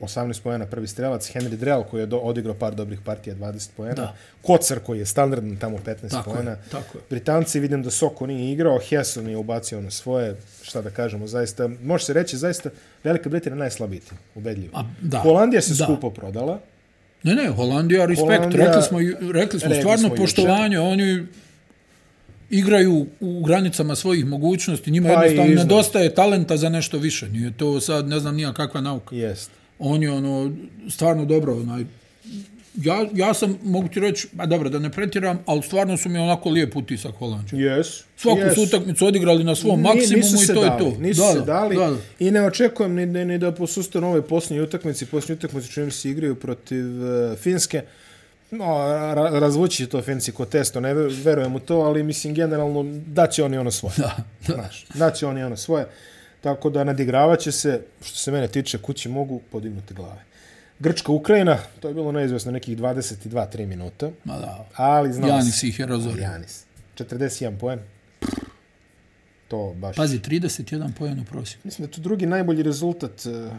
18 0.00 0.42
pojena 0.42 0.66
prvi 0.66 0.86
strelac, 0.86 1.30
Henry 1.30 1.56
Drell 1.56 1.82
koji 1.82 2.00
je 2.00 2.06
do, 2.06 2.16
odigrao 2.18 2.54
par 2.54 2.74
dobrih 2.74 3.00
partija, 3.00 3.36
20 3.36 3.68
pojena, 3.76 3.94
Da. 3.94 4.14
Kocar 4.42 4.78
koji 4.78 4.98
je 4.98 5.06
standardno 5.06 5.56
tamo 5.56 5.78
15 5.78 6.10
Tako 6.10 6.30
je, 6.30 6.34
pojena, 6.34 6.56
tako 6.70 6.98
je. 6.98 7.02
Britanci 7.10 7.60
vidim 7.60 7.82
da 7.82 7.90
Soko 7.90 8.26
nije 8.26 8.52
igrao, 8.52 8.78
Hesson 8.80 9.28
je 9.28 9.36
ubacio 9.36 9.80
na 9.80 9.90
svoje, 9.90 10.36
šta 10.62 10.82
da 10.82 10.90
kažemo, 10.90 11.26
zaista, 11.26 11.68
može 11.82 12.04
se 12.04 12.12
reći, 12.12 12.36
zaista 12.36 12.70
Velika 13.04 13.28
Britanija 13.28 13.58
najslabiji 13.58 14.00
tim, 14.00 14.18
ubedljivo. 14.34 14.70
A, 14.74 14.84
da, 15.00 15.18
Holandija 15.18 15.62
se 15.62 15.74
da. 15.74 15.84
skupo 15.84 16.10
prodala, 16.10 16.60
Ne, 17.22 17.34
ne, 17.34 17.48
Holandija, 17.48 18.06
respekt. 18.06 18.28
Holandija- 18.30 18.66
rekli 18.66 18.82
smo, 18.82 18.98
rekli 19.32 19.60
smo 19.60 19.68
rekli 19.68 19.80
stvarno 19.80 20.08
smo 20.08 20.16
poštovanje. 20.16 20.78
Oni 20.78 21.26
igraju 22.50 23.06
u 23.20 23.42
granicama 23.44 23.96
svojih 23.96 24.26
mogućnosti. 24.26 24.90
Njima 24.90 25.08
Pa 25.14 25.24
jednostavno 25.24 25.54
nedostaje 25.54 26.14
talenta 26.14 26.56
za 26.56 26.68
nešto 26.68 26.98
više. 26.98 27.28
Nije 27.28 27.52
to 27.56 27.80
sad, 27.80 28.08
ne 28.08 28.20
znam, 28.20 28.36
nija 28.36 28.52
kakva 28.52 28.80
nauka. 28.80 29.16
jest. 29.16 29.50
On 29.78 30.02
je 30.02 30.10
ono, 30.10 30.52
stvarno 30.90 31.24
dobro. 31.24 31.56
Onaj, 31.56 31.84
ja, 32.76 33.06
ja 33.14 33.34
sam, 33.34 33.58
mogu 33.62 33.88
ti 33.88 34.00
reći, 34.00 34.28
a 34.38 34.46
dobro, 34.46 34.68
da 34.68 34.78
ne 34.78 34.90
pretiram, 34.90 35.38
ali 35.46 35.62
stvarno 35.62 35.96
su 35.96 36.08
mi 36.08 36.18
onako 36.18 36.50
lijep 36.50 36.76
utisak 36.76 37.14
Holandža. 37.18 37.56
Yes. 37.56 38.02
Svaku 38.16 38.38
yes. 38.38 38.54
su 38.54 38.62
utakmicu 38.62 39.06
odigrali 39.06 39.44
na 39.44 39.54
svom 39.54 39.76
Ni- 39.82 39.88
maksimumu 39.88 40.42
i 40.42 40.46
to 40.46 40.54
dali, 40.54 40.66
je 40.66 40.78
to. 40.78 41.00
Nisu 41.00 41.20
da, 41.20 41.32
se 41.32 41.38
da, 41.38 41.44
dali 41.44 41.76
Da, 41.76 41.90
da. 41.90 41.96
i 42.18 42.30
ne 42.30 42.46
očekujem 42.46 42.94
ni, 42.94 43.06
ni, 43.06 43.24
ni 43.24 43.38
da 43.38 43.52
posustanu 43.52 44.10
ove 44.10 44.22
posljednje 44.22 44.62
utakmice. 44.62 45.06
Posljednje 45.06 45.34
utakmice 45.38 45.68
čini 45.68 45.86
mi 45.86 45.92
se 45.92 46.10
igraju 46.10 46.34
protiv 46.34 46.84
uh, 47.02 47.38
Finske. 47.38 47.82
No, 48.54 48.64
ra, 49.14 49.38
razvući 49.38 49.76
će 49.76 49.86
to 49.86 50.02
Finci 50.02 50.32
ko 50.32 50.44
testo, 50.44 50.80
ne 50.80 50.94
ve- 50.94 51.08
verujem 51.24 51.54
u 51.56 51.60
to, 51.60 51.76
ali 51.76 52.02
mislim 52.02 52.34
generalno 52.34 52.82
daće 53.06 53.44
oni 53.44 53.58
ono 53.58 53.70
svoje. 53.70 53.94
Da, 53.96 54.16
da. 54.48 54.54
Znaš, 54.54 54.86
daće 54.94 55.26
oni 55.26 55.42
ono 55.44 55.56
svoje. 55.56 55.86
Tako 56.40 56.70
da 56.70 56.84
nadigravat 56.84 57.40
će 57.40 57.52
se, 57.52 57.80
što 58.02 58.16
se 58.18 58.30
mene 58.32 58.48
tiče, 58.48 58.78
kući 58.78 59.08
mogu 59.08 59.40
podignuti 59.52 59.94
glave. 59.94 60.24
Grčka, 60.78 61.12
Ukrajina, 61.12 61.58
to 61.80 61.88
je 61.88 61.94
bilo 61.94 62.12
neizvjesno 62.12 62.52
nekih 62.52 62.78
22-3 62.78 63.66
minuta, 63.66 64.10
Ma 64.24 64.36
da. 64.36 64.66
ali 64.76 65.12
znao 65.12 65.28
Janis 65.28 65.62
ih 65.62 65.78
je 65.80 65.86
razorio. 65.86 66.22
Janis. 66.22 66.64
41 66.96 67.58
poen. 67.58 67.78
To 69.48 69.74
baš... 69.76 69.96
Pazi, 69.96 70.18
31 70.18 70.92
pojen 70.98 71.20
u 71.20 71.24
prosjeku. 71.24 71.60
Mislim 71.64 71.86
da 71.86 71.90
je 71.90 71.94
to 71.94 72.00
drugi 72.00 72.26
najbolji 72.26 72.62
rezultat 72.62 73.26
uh, 73.26 73.52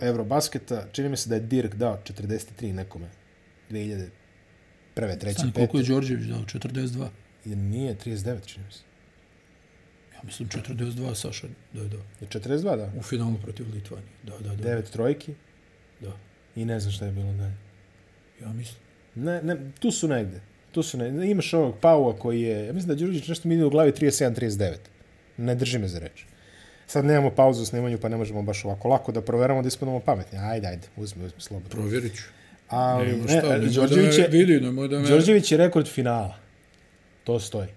Eurobasketa. 0.00 0.84
Čini 0.92 1.08
mi 1.08 1.16
se 1.16 1.28
da 1.28 1.34
je 1.34 1.40
Dirk 1.40 1.74
dao 1.74 1.98
43 2.04 2.72
nekome. 2.72 3.06
2000 3.70 4.08
prve, 4.94 5.18
treće, 5.18 5.34
Stani, 5.34 5.52
pete. 5.52 5.66
koliko 5.66 5.78
je 5.78 5.94
Đorđević 5.94 6.26
dao? 6.26 6.38
42. 6.38 7.08
I 7.44 7.56
nije 7.56 7.94
39, 7.94 8.46
čini 8.46 8.64
mi 8.66 8.72
se. 8.72 8.80
Ja 10.14 10.20
mislim 10.24 10.48
42 10.48 11.14
Saša 11.14 11.46
da 11.72 11.82
je 11.82 11.88
dao. 11.88 12.00
Je 12.20 12.28
42, 12.28 12.76
da. 12.76 12.92
U 12.98 13.02
finalu 13.02 13.34
protiv 13.42 13.66
Litvanije. 13.74 14.08
Da, 14.22 14.38
da, 14.38 14.54
da. 14.54 14.68
9 14.68 14.90
trojki 14.90 15.34
da. 16.00 16.16
i 16.56 16.64
ne 16.64 16.80
znam 16.80 16.92
šta 16.92 17.06
je 17.06 17.12
bilo 17.12 17.32
dalje. 17.32 17.54
Ja 18.42 18.52
mislim. 18.52 18.82
Ne, 19.14 19.42
ne, 19.42 19.56
tu 19.80 19.90
su 19.90 20.08
negde. 20.08 20.40
Tu 20.72 20.82
su 20.82 20.98
negde. 20.98 21.30
Imaš 21.30 21.54
ovog 21.54 21.74
Paua 21.80 22.16
koji 22.16 22.40
je, 22.42 22.66
ja 22.66 22.72
mislim 22.72 22.88
da 22.88 22.94
Đurđić 22.94 23.28
nešto 23.28 23.48
mi 23.48 23.54
ide 23.54 23.64
u 23.64 23.70
glavi 23.70 23.92
37-39. 23.92 24.76
Ne 25.36 25.54
drži 25.54 25.78
me 25.78 25.88
za 25.88 25.98
reč. 25.98 26.24
Sad 26.86 27.04
nemamo 27.04 27.30
pauzu 27.30 27.62
u 27.62 27.66
snimanju, 27.66 27.98
pa 27.98 28.08
ne 28.08 28.16
možemo 28.16 28.42
baš 28.42 28.64
ovako 28.64 28.88
lako 28.88 29.12
da 29.12 29.22
proveramo 29.22 29.62
da 29.62 29.68
ispadamo 29.68 30.00
pametni. 30.00 30.38
Ajde, 30.38 30.66
ajde, 30.66 30.88
uzmi, 30.96 31.24
uzmi, 31.24 31.40
slobodno. 31.40 31.70
Provjerit 31.70 32.16
ću. 32.16 32.22
Ali, 32.68 33.16
ne, 33.16 33.28
šta, 33.28 33.48
nemoj 33.48 33.68
Đorđević 33.68 34.18
je, 34.18 34.28
vidi, 34.28 34.60
da 34.60 34.70
me... 34.70 35.08
Đorđević 35.08 35.52
je 35.52 35.58
rekord 35.58 35.88
finala. 35.88 36.36
To 37.24 37.40
stoji. 37.40 37.68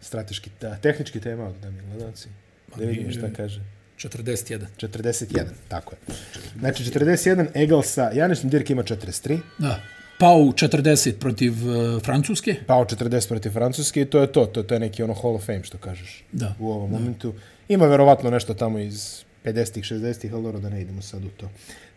Strateški, 0.00 0.50
da, 0.60 0.76
tehnički 0.76 1.20
tema, 1.20 1.52
da 1.62 1.70
mi 1.70 1.82
gledalci. 1.82 2.28
Da 2.76 2.84
vidimo 2.84 3.10
šta 3.10 3.30
kaže. 3.36 3.60
41. 3.98 4.64
41, 4.78 5.44
tako 5.68 5.94
je. 5.94 6.14
Znači, 6.58 6.84
41, 6.84 7.46
Egalsa, 7.54 8.10
Janis 8.14 8.42
Dirk 8.42 8.70
ima 8.70 8.82
43. 8.82 9.38
Da. 9.58 9.80
Pau 10.18 10.52
40 10.52 11.12
protiv 11.12 11.52
uh, 11.52 12.02
Francuske. 12.02 12.54
Pao 12.66 12.84
40 12.84 13.28
protiv 13.28 13.50
Francuske 13.50 14.00
i 14.00 14.04
to 14.04 14.20
je 14.20 14.32
to. 14.32 14.46
To, 14.46 14.62
to 14.62 14.74
je 14.74 14.80
neki 14.80 15.02
ono 15.02 15.14
Hall 15.14 15.34
of 15.34 15.46
Fame, 15.46 15.64
što 15.64 15.78
kažeš. 15.78 16.24
Da. 16.32 16.54
U 16.58 16.70
ovom 16.70 16.92
da. 16.92 16.98
momentu. 16.98 17.34
Ima 17.68 17.86
verovatno 17.86 18.30
nešto 18.30 18.54
tamo 18.54 18.78
iz 18.78 19.24
50-ih, 19.44 19.84
60-ih, 19.84 20.34
ali 20.34 20.42
dobro 20.42 20.60
da 20.60 20.68
ne 20.68 20.80
idemo 20.82 21.02
sad 21.02 21.24
u 21.24 21.28
to. 21.28 21.50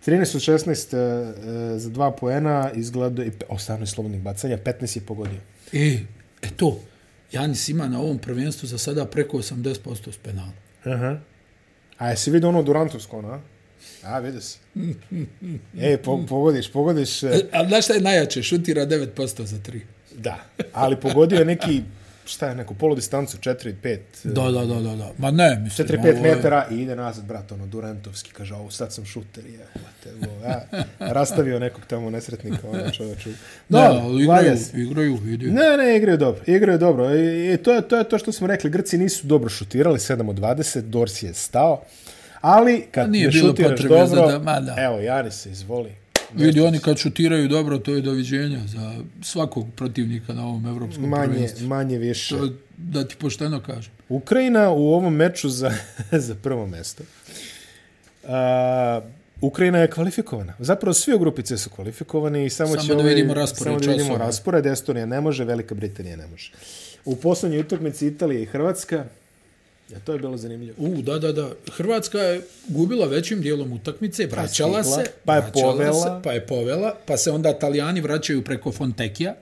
13 0.06 0.36
od 0.36 0.62
16 0.66 0.95
uh, 1.74 1.82
za 1.82 1.89
dva 1.89 2.12
poena 2.12 2.72
izgleda 2.76 3.24
i 3.24 3.32
18 3.50 3.86
slobodnih 3.86 4.22
bacanja, 4.22 4.58
15 4.58 4.97
je 4.97 5.06
pogodio. 5.06 5.39
E, 5.74 6.00
e 6.41 6.50
to. 6.56 6.80
Janis 7.32 7.70
ima 7.70 7.88
na 7.88 8.00
ovom 8.00 8.18
prvenstvu 8.18 8.68
za 8.68 8.78
sada 8.78 9.06
preko 9.06 9.38
80% 9.38 10.12
s 10.12 10.18
penala. 10.18 10.52
Aha. 10.86 11.20
A 11.97 12.10
jesi 12.10 12.32
vidio 12.32 12.50
ono 12.50 12.64
Durantovsko, 12.64 13.18
ono, 13.18 13.41
a? 14.04 14.20
vidi 14.20 14.41
se. 14.41 14.58
Ej, 15.82 15.97
po, 15.97 16.26
pogodiš, 16.30 16.72
pogodiš... 16.72 17.24
E, 17.24 17.45
a 17.52 17.68
znaš 17.68 17.84
šta 17.86 17.93
je 17.93 18.02
najjače? 18.02 18.43
Šutira 18.43 18.86
9% 18.86 19.43
za 19.43 19.58
3. 19.58 19.80
Da, 20.16 20.38
ali 20.74 20.95
pogodio 20.95 21.39
je 21.39 21.45
neki 21.45 21.82
šta 22.30 22.48
je 22.48 22.56
neko, 22.56 22.74
polu 22.74 22.96
distancu, 22.96 23.38
4-5. 23.38 23.98
Da, 24.24 24.52
da, 24.52 24.66
da, 24.66 24.82
da, 24.82 24.96
da. 24.96 25.12
Ma 25.18 25.32
ne, 25.32 25.60
mislim. 25.64 25.88
4-5 25.88 26.06
je... 26.06 26.22
metara 26.22 26.68
i 26.72 26.82
ide 26.82 26.96
nazad, 26.96 27.26
brat, 27.26 27.52
ono, 27.52 27.68
Durantovski, 27.68 28.32
kaže, 28.32 28.56
ovo, 28.56 28.72
sad 28.72 28.94
sam 28.94 29.06
šuter, 29.06 29.46
je, 29.46 29.60
uvate, 29.76 30.28
ovo, 30.28 30.46
ja, 30.46 30.66
rastavio 31.14 31.60
nekog 31.60 31.86
tamo 31.86 32.10
nesretnika, 32.10 32.68
ono, 32.70 32.92
čovječu. 32.92 33.30
Da, 33.70 33.80
da 33.80 34.24
igraju, 34.24 34.58
igraju, 34.74 35.20
igraju. 35.28 35.54
Ne, 35.54 35.78
ne, 35.78 35.98
igraju 35.98 36.18
dobro, 36.18 36.42
igraju 36.48 36.78
dobro. 36.80 37.16
I, 37.16 37.54
i 37.54 37.58
to, 37.58 37.74
je, 37.74 37.82
to 37.82 37.98
je 37.98 38.04
to 38.04 38.18
što 38.18 38.32
smo 38.32 38.48
rekli, 38.48 38.70
Grci 38.70 38.98
nisu 38.98 39.28
dobro 39.28 39.50
šutirali, 39.50 40.00
7 40.00 40.30
od 40.30 40.40
20, 40.40 40.82
Dorsi 40.82 41.26
je 41.26 41.34
stao, 41.34 41.84
ali 42.42 42.86
kad 42.92 43.12
ne 43.12 43.32
šutiraš 43.32 43.80
dobro, 43.80 44.28
da, 44.28 44.40
ma, 44.40 44.60
da. 44.60 44.76
evo, 44.78 45.00
Jari 45.00 45.32
se 45.32 45.52
izvoli, 45.52 45.92
Vidi, 46.34 46.62
oni 46.62 46.80
kad 46.80 46.98
šutiraju 46.98 47.48
dobro, 47.48 47.78
to 47.78 47.96
je 47.96 48.02
doviđenja 48.02 48.60
za 48.68 48.94
svakog 49.22 49.66
protivnika 49.76 50.34
na 50.34 50.48
ovom 50.48 50.66
evropskom 50.68 51.10
manje, 51.10 51.34
prvenstvu. 51.34 51.68
Manje 51.68 51.98
više. 51.98 52.38
To, 52.38 52.50
da 52.78 53.08
ti 53.08 53.16
pošteno 53.20 53.62
kažem. 53.62 53.92
Ukrajina 54.10 54.70
u 54.70 54.94
ovom 54.94 55.16
meču 55.16 55.50
za, 55.50 55.72
za 56.28 56.36
prvo 56.36 56.68
mesto. 56.68 57.04
Uh, 58.24 58.30
Ukrajina 59.42 59.78
je 59.78 59.90
kvalifikovana. 59.90 60.54
Zapravo 60.60 60.94
svi 60.94 61.14
u 61.14 61.20
grupice 61.20 61.58
su 61.58 61.70
kvalifikovani 61.70 62.46
i 62.46 62.50
samo, 62.50 62.70
samo 62.70 62.82
će 62.82 62.96
da 62.96 63.04
vidimo 63.04 63.34
raspored. 63.34 63.74
Samo 63.74 63.80
da 63.80 63.92
vidimo 63.92 64.18
raspored. 64.18 64.66
Estonija 64.66 65.06
ne 65.06 65.22
može, 65.22 65.44
Velika 65.44 65.76
Britanija 65.76 66.16
ne 66.16 66.28
može. 66.28 66.52
U 67.06 67.16
poslednjoj 67.16 67.62
utakmici 67.62 68.08
Italije 68.08 68.42
i 68.42 68.46
Hrvatska 68.46 69.06
Ja, 69.92 70.00
to 70.00 70.14
je 70.14 70.20
bilo 70.20 70.38
zanimljivo. 70.38 70.76
U, 70.78 71.02
da, 71.02 71.20
da, 71.20 71.32
da. 71.32 71.50
Hrvatska 71.72 72.20
je 72.20 72.42
gubila 72.68 73.08
većim 73.08 73.42
dijelom 73.42 73.74
utakmice, 73.74 74.26
vraćala 74.26 74.84
se, 74.84 75.04
pa 75.26 75.36
je 75.36 75.44
povela. 75.54 76.04
Se, 76.04 76.24
pa 76.24 76.32
je 76.32 76.48
povela, 76.48 76.96
pa 77.06 77.18
se 77.18 77.32
onda 77.32 77.50
Italijani 77.50 78.02
vraćaju 78.02 78.44
preko 78.44 78.72
Fontekija, 78.72 79.36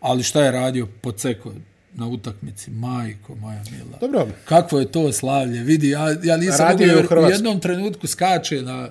ali 0.00 0.22
šta 0.22 0.44
je 0.44 0.50
radio 0.50 0.88
Poceko 1.00 1.52
na 1.94 2.08
utakmici? 2.08 2.70
Majko, 2.70 3.34
moja 3.34 3.62
mila. 3.70 3.98
Dobro. 4.00 4.28
Kakvo 4.44 4.80
je 4.80 4.92
to 4.92 5.12
slavlje? 5.12 5.62
Vidi, 5.62 5.88
ja, 5.88 6.16
ja 6.22 6.36
nisam 6.36 6.70
mogu, 6.70 6.82
jer 6.82 7.06
u, 7.18 7.30
jednom 7.30 7.60
trenutku 7.60 8.06
skače 8.06 8.62
na, 8.62 8.90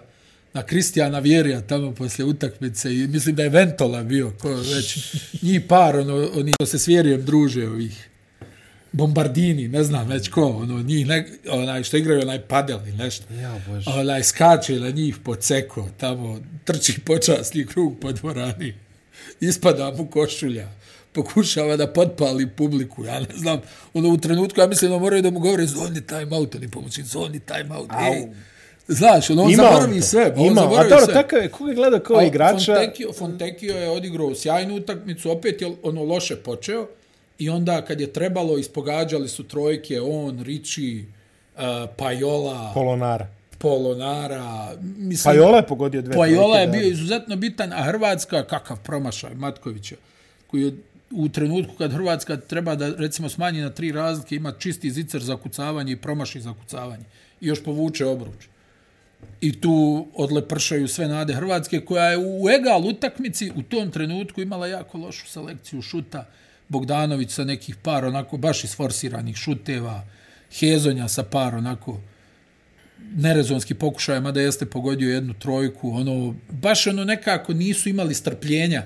na 0.54 0.64
Kristijana 0.64 1.20
Vjerija 1.20 1.62
tamo 1.62 1.92
poslije 1.92 2.26
utakmice 2.26 2.96
i 2.96 3.08
mislim 3.08 3.36
da 3.36 3.44
je 3.44 3.50
Ventola 3.50 4.04
bio, 4.04 4.32
ko 4.42 4.50
već 4.50 5.16
njih 5.42 5.62
par, 5.70 5.96
ono, 5.96 6.30
oni 6.36 6.54
se 6.66 6.80
s 6.80 6.88
Vjerijem 6.88 7.26
druže 7.26 7.68
ovih 7.68 8.10
bombardini, 8.92 9.68
ne 9.68 9.84
znam 9.84 10.08
već 10.08 10.30
ko, 10.30 10.46
ono, 10.46 10.82
njih, 10.82 11.08
ne, 11.08 11.28
onaj, 11.50 11.84
što 11.84 11.98
igraju 11.98 12.22
onaj 12.22 12.42
padel 12.42 12.80
ili 12.88 12.98
nešto. 12.98 13.34
Ja, 13.34 13.60
bože. 13.68 13.90
Onaj, 13.90 14.24
skače 14.24 14.80
na 14.80 14.90
njih 14.90 15.18
po 15.24 15.36
ceko, 15.36 15.90
tamo, 15.98 16.40
trči 16.64 17.00
počasni 17.06 17.66
krug 17.66 18.00
po 18.02 18.12
dvorani, 18.12 18.74
ispada 19.40 19.94
mu 19.98 20.08
košulja, 20.08 20.70
pokušava 21.12 21.78
da 21.78 21.88
potpali 21.88 22.50
publiku, 22.50 23.06
ja 23.06 23.20
ne 23.20 23.36
znam, 23.38 23.62
ono, 23.94 24.10
u 24.10 24.18
trenutku, 24.18 24.60
ja 24.60 24.68
mislim 24.68 24.92
da 24.92 24.98
moraju 24.98 25.22
da 25.22 25.32
mu 25.32 25.40
govore, 25.40 25.66
zoni 25.66 26.08
time 26.08 26.36
out, 26.36 26.56
ali 26.56 26.68
pomoći, 26.68 27.04
zoni 27.04 27.40
time 27.40 27.76
out, 27.78 27.90
Au. 27.92 28.14
ej, 28.14 28.28
Znaš, 28.88 29.30
on, 29.30 29.40
on 29.40 29.56
zaboravi 29.56 30.02
sve. 30.02 30.34
On 30.38 30.46
ima, 30.46 30.62
zaboravi 30.62 30.94
a 30.94 30.98
dobro, 31.00 31.14
takav 31.14 31.44
je, 31.44 31.50
koga 31.50 31.74
gleda 31.74 32.00
kao 32.00 32.22
igrača? 32.22 32.76
Fontekio, 32.76 33.14
Fontekio 33.14 33.76
je 33.76 33.90
odigrao 33.90 34.36
sjajnu 34.36 34.76
utakmicu, 34.76 35.32
opet 35.32 35.62
je 35.62 35.72
ono 35.84 36.04
loše 36.04 36.36
počeo, 36.36 36.88
I 37.40 37.50
onda 37.50 37.82
kad 37.82 38.02
je 38.02 38.14
trebalo, 38.14 38.58
ispogađali 38.58 39.28
su 39.30 39.44
trojke, 39.44 40.02
on, 40.02 40.44
Riči, 40.44 41.06
uh, 41.56 41.62
Pajola, 41.98 42.72
Polonara. 42.74 43.28
Polonara. 43.58 44.72
Mislim, 44.82 45.34
Pajola 45.34 45.58
je 45.58 45.68
pogodio 45.68 46.02
dve 46.02 46.16
Pajola 46.16 46.60
je 46.60 46.68
bio 46.68 46.88
izuzetno 46.88 47.36
bitan, 47.36 47.74
a 47.74 47.84
Hrvatska, 47.84 48.44
kakav 48.44 48.78
promašaj 48.84 49.36
Matkovića, 49.36 49.96
koji 50.48 50.62
je 50.62 50.76
u 51.12 51.30
trenutku 51.30 51.74
kad 51.78 51.92
Hrvatska 51.92 52.38
treba 52.38 52.76
da 52.76 52.90
recimo 52.96 53.30
smanji 53.30 53.62
na 53.62 53.70
tri 53.70 53.92
razlike, 53.92 54.36
ima 54.36 54.52
čisti 54.52 54.92
zicer 54.92 55.22
za 55.24 55.38
kucavanje 55.38 55.92
i 55.92 55.98
promaši 55.98 56.42
za 56.42 56.54
kucavanje. 56.54 57.04
I 57.42 57.48
još 57.48 57.64
povuče 57.64 58.06
obruč. 58.06 58.48
I 59.42 59.62
tu 59.62 60.08
odlepršaju 60.14 60.88
sve 60.88 61.08
nade 61.08 61.34
Hrvatske, 61.34 61.80
koja 61.80 62.06
je 62.06 62.18
u 62.18 62.50
egal 62.50 62.88
utakmici 62.88 63.52
u 63.56 63.62
tom 63.62 63.92
trenutku 63.92 64.42
imala 64.42 64.68
jako 64.68 64.98
lošu 64.98 65.28
selekciju 65.28 65.82
šuta. 65.82 66.26
Bogdanović 66.70 67.32
sa 67.32 67.44
nekih 67.44 67.76
par 67.76 68.06
onako 68.06 68.38
baš 68.38 68.64
isforsiranih 68.64 69.36
šuteva, 69.36 70.04
Hezonja 70.60 71.08
sa 71.08 71.24
par 71.24 71.56
onako 71.56 72.00
nerezonski 73.16 73.74
pokušaj, 73.74 74.22
mada 74.22 74.42
jeste 74.42 74.66
pogodio 74.66 75.14
jednu 75.14 75.34
trojku, 75.34 75.90
ono, 75.90 76.36
baš 76.50 76.88
ono 76.88 77.04
nekako 77.04 77.54
nisu 77.54 77.90
imali 77.90 78.14
strpljenja, 78.14 78.84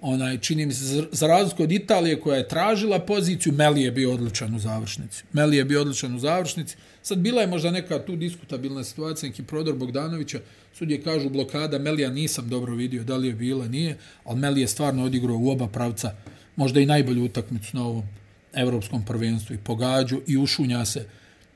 onaj, 0.00 0.38
čini 0.38 0.66
mi 0.66 0.72
se, 0.72 1.04
za 1.12 1.26
razliku 1.26 1.62
od 1.62 1.72
Italije 1.72 2.20
koja 2.20 2.36
je 2.36 2.48
tražila 2.48 2.98
poziciju, 2.98 3.52
Meli 3.52 3.82
je 3.82 3.90
bio 3.90 4.12
odličan 4.12 4.54
u 4.54 4.58
završnici. 4.58 5.24
Meli 5.32 5.56
je 5.56 5.64
bio 5.64 5.80
odličan 5.80 6.14
u 6.14 6.18
završnici. 6.18 6.76
Sad 7.02 7.18
bila 7.18 7.40
je 7.40 7.46
možda 7.46 7.70
neka 7.70 7.98
tu 7.98 8.16
diskutabilna 8.16 8.84
situacija, 8.84 9.30
neki 9.30 9.42
prodor 9.42 9.74
Bogdanovića, 9.74 10.40
sudje 10.74 11.02
kažu 11.02 11.28
blokada, 11.28 11.78
Melija 11.78 12.10
nisam 12.10 12.48
dobro 12.48 12.74
vidio 12.74 13.04
da 13.04 13.16
li 13.16 13.28
je 13.28 13.34
bila, 13.34 13.68
nije, 13.68 13.96
ali 14.24 14.40
Meli 14.40 14.60
je 14.60 14.68
stvarno 14.68 15.04
odigrao 15.04 15.36
u 15.36 15.50
oba 15.50 15.68
pravca 15.68 16.14
možda 16.56 16.80
i 16.80 16.86
najbolju 16.86 17.24
utakmicu 17.24 17.76
na 17.76 17.86
ovom 17.86 18.02
evropskom 18.52 19.04
prvenstvu 19.04 19.54
i 19.54 19.58
pogađu 19.58 20.20
i 20.26 20.36
ušunja 20.36 20.84
se 20.84 21.06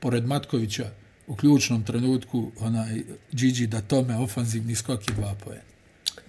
pored 0.01 0.26
Matkovića 0.26 0.90
u 1.26 1.36
ključnom 1.36 1.82
trenutku 1.82 2.51
onaj 2.61 3.03
Gigi 3.32 3.66
da 3.66 3.80
tome 3.80 4.16
ofanzivni 4.16 4.74
skok 4.74 5.09
i 5.09 5.12
dva 5.12 5.34
poje. 5.44 5.62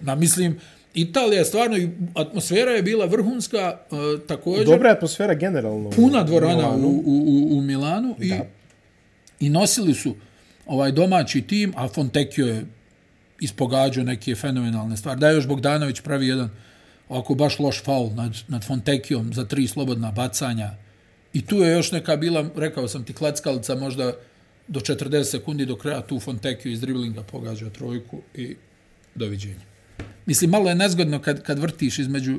Na 0.00 0.14
mislim, 0.14 0.60
Italija 0.94 1.44
stvarno, 1.44 1.76
atmosfera 2.14 2.70
je 2.70 2.82
bila 2.82 3.06
vrhunska 3.06 3.78
uh, 3.90 4.26
također. 4.26 4.66
Dobra 4.66 4.90
atmosfera 4.90 5.34
generalno. 5.34 5.90
Puna 5.90 6.22
dvorana 6.22 6.70
u, 6.70 6.88
u, 6.88 7.02
u, 7.06 7.58
u 7.58 7.62
Milanu 7.62 8.16
i, 8.20 8.32
i 9.40 9.48
nosili 9.48 9.94
su 9.94 10.14
ovaj 10.66 10.92
domaći 10.92 11.42
tim, 11.42 11.72
a 11.76 11.88
Fontecchio 11.88 12.46
je 12.46 12.66
ispogađao 13.40 14.04
neke 14.04 14.34
fenomenalne 14.34 14.96
stvari. 14.96 15.20
Da 15.20 15.28
je 15.28 15.34
još 15.34 15.46
Bogdanović 15.46 16.00
pravi 16.00 16.28
jedan 16.28 16.44
uh, 16.44 16.50
ovako 17.10 17.34
baš 17.34 17.58
loš 17.58 17.82
faul 17.84 18.10
nad, 18.14 18.36
nad 18.48 18.64
Fontekijom 18.64 19.34
za 19.34 19.44
tri 19.44 19.66
slobodna 19.66 20.10
bacanja. 20.10 20.70
I 21.32 21.46
tu 21.46 21.56
je 21.56 21.72
još 21.72 21.92
neka 21.92 22.16
bila, 22.16 22.50
rekao 22.56 22.88
sam 22.88 23.04
ti, 23.04 23.12
klackalica 23.12 23.74
možda 23.74 24.12
do 24.68 24.80
40 24.80 25.24
sekundi 25.24 25.66
do 25.66 25.76
kraja 25.76 26.00
tu 26.00 26.20
Fontekiju 26.20 26.72
iz 26.72 26.80
driblinga 26.80 27.22
pogađa 27.22 27.70
trojku 27.70 28.22
i 28.34 28.56
doviđenja. 29.14 29.66
Mislim, 30.26 30.50
malo 30.50 30.68
je 30.68 30.74
nezgodno 30.74 31.18
kad, 31.18 31.42
kad 31.42 31.58
vrtiš 31.58 31.98
između 31.98 32.38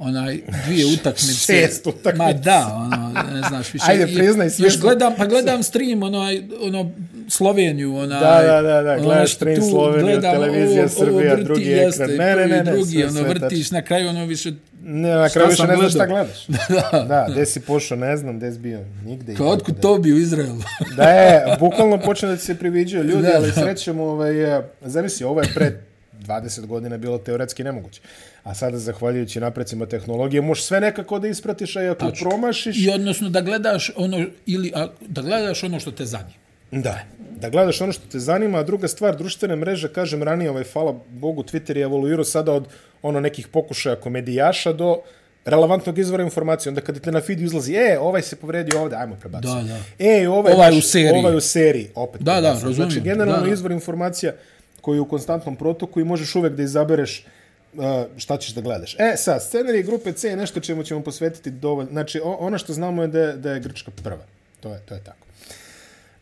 onaj 0.00 0.40
dvije 0.66 0.86
utakmice. 0.94 1.32
Šest 1.32 1.86
utakmice. 1.86 2.16
Ma 2.16 2.32
da, 2.32 2.66
ono, 2.74 3.12
ne 3.34 3.48
znaš 3.48 3.72
više. 3.72 3.84
Ajde, 3.88 4.06
priznaj 4.06 4.50
sve. 4.50 4.66
Još 4.66 4.80
gledam, 4.80 5.14
pa 5.18 5.26
gledam 5.26 5.62
stream, 5.62 6.02
ono, 6.02 6.26
ono, 6.62 6.90
Sloveniju, 7.28 7.96
onaj. 7.96 8.20
Da, 8.20 8.52
da, 8.52 8.62
da, 8.62 8.82
da, 8.82 8.98
gledaš 8.98 9.34
stream 9.34 9.62
Sloveniju, 9.62 10.04
gledam, 10.04 10.34
televizija 10.34 10.84
o, 10.84 10.88
Srbija, 10.88 11.32
vrti, 11.32 11.44
drugi 11.44 11.64
jeste, 11.64 12.02
ekran. 12.02 12.16
Ne, 12.16 12.36
ne, 12.36 12.46
ne, 12.46 12.64
ne, 12.64 12.72
drugi, 12.72 12.90
sve, 12.90 13.06
ono, 13.06 13.28
vrtiš, 13.28 13.70
na 13.70 13.82
kraju 13.82 14.08
ono 14.08 14.26
više... 14.26 14.52
Ne, 14.82 15.14
na 15.14 15.28
kraju 15.28 15.48
više 15.48 15.66
ne 15.66 15.76
znaš 15.76 15.92
šta 15.92 16.06
gledaš. 16.06 16.46
da, 16.92 17.04
da, 17.08 17.26
gde 17.32 17.46
si 17.46 17.60
pošao, 17.60 17.98
ne 17.98 18.16
znam, 18.16 18.36
gde 18.38 18.52
si 18.52 18.58
bio, 18.58 18.80
nigde. 19.04 19.34
Kao 19.34 19.48
otkud 19.48 19.80
to 19.80 19.98
bi 19.98 20.12
u 20.12 20.18
Izraelu? 20.18 20.62
da 20.96 21.10
je, 21.10 21.56
bukvalno 21.60 21.98
počne 21.98 22.28
da 22.28 22.36
se 22.36 22.54
priviđaju 22.54 23.04
ljudi, 23.04 23.28
ali 23.36 23.52
srećemo, 23.52 24.04
ovaj, 24.04 24.32
zamisli, 24.80 25.26
ovo 25.26 25.40
je 25.40 25.48
pred 25.54 25.89
20 26.30 26.66
godina 26.66 26.96
bilo 26.98 27.18
teoretski 27.18 27.64
nemoguće. 27.64 28.00
A 28.42 28.54
sada, 28.54 28.78
zahvaljujući 28.78 29.40
naprecima 29.40 29.86
tehnologije, 29.86 30.40
možeš 30.42 30.64
sve 30.64 30.80
nekako 30.80 31.18
da 31.18 31.28
ispratiš, 31.28 31.76
a 31.76 31.80
ako 31.90 32.10
Tačno. 32.10 32.30
promašiš... 32.30 32.76
I 32.86 32.90
odnosno 32.90 33.28
da 33.28 33.40
gledaš 33.40 33.90
ono, 33.96 34.26
ili 34.46 34.72
a, 34.74 34.88
da 35.00 35.22
gledaš 35.22 35.64
ono 35.64 35.80
što 35.80 35.90
te 35.90 36.04
zanima. 36.04 36.34
Da, 36.70 36.98
da 37.40 37.48
gledaš 37.50 37.80
ono 37.80 37.92
što 37.92 38.02
te 38.12 38.18
zanima, 38.18 38.58
a 38.58 38.62
druga 38.62 38.88
stvar, 38.88 39.16
društvene 39.16 39.56
mreže, 39.56 39.88
kažem 39.88 40.22
ranije, 40.22 40.50
ovaj, 40.50 40.64
hvala 40.72 40.94
Bogu, 41.08 41.42
Twitter 41.42 41.76
je 41.76 41.82
evoluirao 41.82 42.24
sada 42.24 42.52
od 42.52 42.68
ono 43.02 43.20
nekih 43.20 43.48
pokušaja 43.48 43.96
komedijaša 43.96 44.72
do 44.72 44.96
relevantnog 45.44 45.98
izvora 45.98 46.22
informacije. 46.22 46.70
Onda 46.70 46.80
kada 46.80 47.00
te 47.00 47.12
na 47.12 47.20
feedu 47.20 47.42
izlazi, 47.42 47.74
e, 47.74 47.98
ovaj 47.98 48.22
se 48.22 48.36
povredio 48.36 48.82
ovde, 48.82 48.96
ajmo 48.96 49.16
prebaciti. 49.20 49.54
Da, 49.54 49.62
da. 49.62 50.04
E, 50.04 50.28
ovaj, 50.28 50.52
Ovaj 50.52 50.78
u 50.78 50.80
seriji. 50.82 51.18
Ovaj 51.18 51.36
u 51.36 51.40
seriji, 51.40 51.90
opet. 51.94 52.22
Da, 52.22 52.32
da, 52.32 52.38
prebaciti. 52.40 52.66
razumijem. 52.66 52.90
Znači, 52.90 53.04
generalno 53.04 53.40
Da, 53.40 53.46
da. 53.46 53.52
izvor 53.52 53.72
informacija 53.72 54.32
koji 54.80 54.96
je 54.96 55.00
u 55.00 55.08
konstantnom 55.08 55.56
protoku 55.56 56.00
i 56.00 56.04
možeš 56.04 56.34
uvek 56.34 56.52
da 56.52 56.62
izabereš 56.62 57.26
uh, 57.74 57.82
šta 58.16 58.36
ćeš 58.36 58.50
da 58.50 58.60
gledaš. 58.60 58.96
E, 58.98 59.14
sad, 59.16 59.42
scenarij 59.42 59.82
grupe 59.82 60.12
C 60.12 60.28
je 60.28 60.36
nešto 60.36 60.60
čemu 60.60 60.82
ćemo 60.82 61.02
posvetiti 61.02 61.50
dovoljno. 61.50 61.90
Znači, 61.90 62.20
o, 62.20 62.30
ono 62.32 62.58
što 62.58 62.72
znamo 62.72 63.02
je 63.02 63.08
da, 63.08 63.20
je- 63.20 63.36
da 63.36 63.52
je 63.52 63.60
Grčka 63.60 63.90
prva. 64.02 64.24
To 64.60 64.72
je, 64.72 64.80
to 64.80 64.94
je 64.94 65.00
tako. 65.04 65.26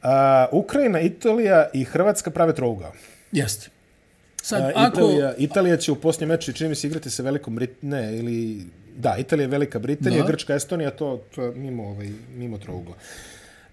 Uh, 0.03 0.09
Ukrajina, 0.55 1.01
Italija 1.01 1.69
i 1.75 1.85
Hrvatska 1.85 2.31
prave 2.31 2.55
trougao. 2.55 2.93
Jeste. 3.33 3.69
Sad, 4.43 4.63
A, 4.63 4.73
ako... 4.75 5.01
Italija, 5.01 5.35
Italija 5.39 5.77
će 5.77 5.93
u 5.93 5.97
posljednjem 5.97 6.29
meču, 6.29 6.53
čini 6.53 6.69
mi 6.69 6.75
se, 6.75 6.87
igrati 6.87 7.11
sa 7.11 7.23
Velikom 7.23 7.55
Britanijom, 7.57 8.01
ne, 8.03 8.19
ili... 8.19 8.65
Da, 8.97 9.17
Italija 9.19 9.45
je 9.45 9.49
Velika 9.49 9.79
Britanija, 9.79 10.23
Da. 10.23 10.29
Grčka, 10.29 10.55
Estonija, 10.55 10.91
to, 10.91 11.23
to 11.35 11.43
je 11.43 11.51
mimo, 11.51 11.85
ovaj, 11.85 12.09
mimo 12.35 12.59
trougla. 12.59 12.95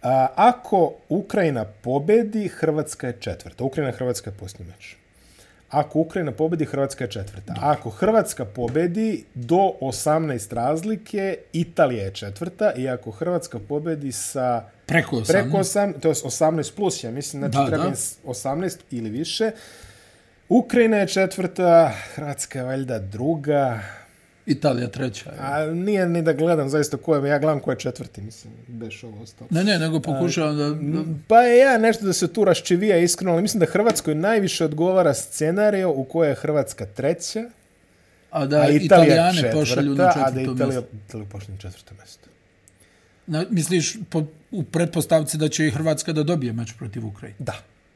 A, 0.06 0.28
ako 0.36 0.94
Ukrajina 1.10 1.66
pobedi, 1.66 2.48
Hrvatska 2.50 3.08
je 3.08 3.14
četvrta. 3.14 3.64
Ukrajina, 3.64 3.92
Hrvatska 3.92 4.30
je 4.30 4.36
posljednji 4.36 4.66
meč. 4.68 4.96
Ako 5.70 6.00
Ukrajina 6.00 6.32
pobedi, 6.32 6.66
Hrvatska 6.66 7.04
je 7.04 7.12
četvrta. 7.12 7.54
Ako 7.58 7.90
Hrvatska 7.90 8.46
pobedi 8.46 9.24
do 9.34 9.56
18 9.82 10.54
razlike, 10.54 11.22
Italija 11.54 12.04
je 12.04 12.12
četvrta. 12.14 12.74
I 12.74 12.90
ako 12.90 13.12
Hrvatska 13.12 13.60
pobedi 13.60 14.12
sa 14.12 14.64
Preko 14.86 15.16
18. 15.16 15.28
preko 15.28 15.58
8, 15.58 15.94
to 15.94 16.08
je 16.08 16.16
18 16.16 16.76
plus, 16.76 17.04
ja 17.04 17.12
mislim, 17.12 17.42
znači 17.42 17.54
Da, 17.54 17.66
treba 17.68 17.84
da. 17.84 17.90
im 17.90 17.96
s- 17.96 18.18
18 18.24 18.78
ili 18.92 19.10
više. 19.10 19.52
Ukrajina 20.50 20.98
je 20.98 21.08
četvrta, 21.08 21.92
Hrvatska 22.16 22.60
je 22.60 22.66
valjda 22.66 23.00
druga, 23.00 23.80
Italija 24.46 24.88
treća. 24.88 25.30
je. 25.30 25.38
a 25.40 25.66
nije 25.74 26.10
ni 26.10 26.22
da 26.22 26.34
gledam 26.34 26.70
zaista 26.70 26.98
ko 26.98 27.16
je, 27.16 27.30
ja 27.30 27.40
gledam 27.40 27.60
ko 27.60 27.72
je 27.72 27.80
četvrti, 27.80 28.22
mislim, 28.22 28.54
beš 28.68 29.04
ovo 29.04 29.24
ostalo. 29.24 29.48
Ne, 29.52 29.64
ne, 29.64 29.80
nego 29.80 30.00
pokušavam 30.00 30.58
da... 30.58 30.70
da 30.70 31.04
Pa 31.28 31.42
je 31.42 31.58
ja 31.58 31.78
nešto 31.78 32.06
da 32.06 32.14
se 32.14 32.34
tu 32.34 32.46
raščivija 32.46 32.98
iskreno, 32.98 33.32
ali 33.32 33.42
mislim 33.42 33.60
da 33.60 33.66
Hrvatskoj 33.66 34.16
najviše 34.16 34.66
odgovara 34.66 35.14
scenario 35.14 35.92
u 35.92 36.04
kojoj 36.04 36.30
je 36.30 36.36
Hrvatska 36.36 36.86
treća, 36.86 37.44
a 38.32 38.46
da 38.46 38.62
a 38.62 38.70
Italija 38.70 39.16
Italijane 39.16 39.52
pošalju 39.52 39.96
na 39.96 40.08
četvrta, 40.08 40.28
a 40.28 40.32
da 40.32 40.40
četvrto 40.40 40.54
Italija, 40.54 40.80
mjesto. 40.80 40.98
Italiju 41.08 41.28
pošalju 41.30 41.54
na 41.54 41.60
četvrto 41.62 41.94
mjesto. 41.96 42.28
Na, 43.28 43.46
misliš 43.50 43.98
po, 44.10 44.24
u 44.52 44.64
pretpostavci 44.64 45.38
da 45.38 45.50
će 45.50 45.68
i 45.68 45.72
Hrvatska 45.72 46.14
da 46.14 46.24
dobije 46.24 46.54
meč 46.54 46.74
protiv 46.78 47.06
Ukrajine? 47.08 47.38
Da, 47.40 47.54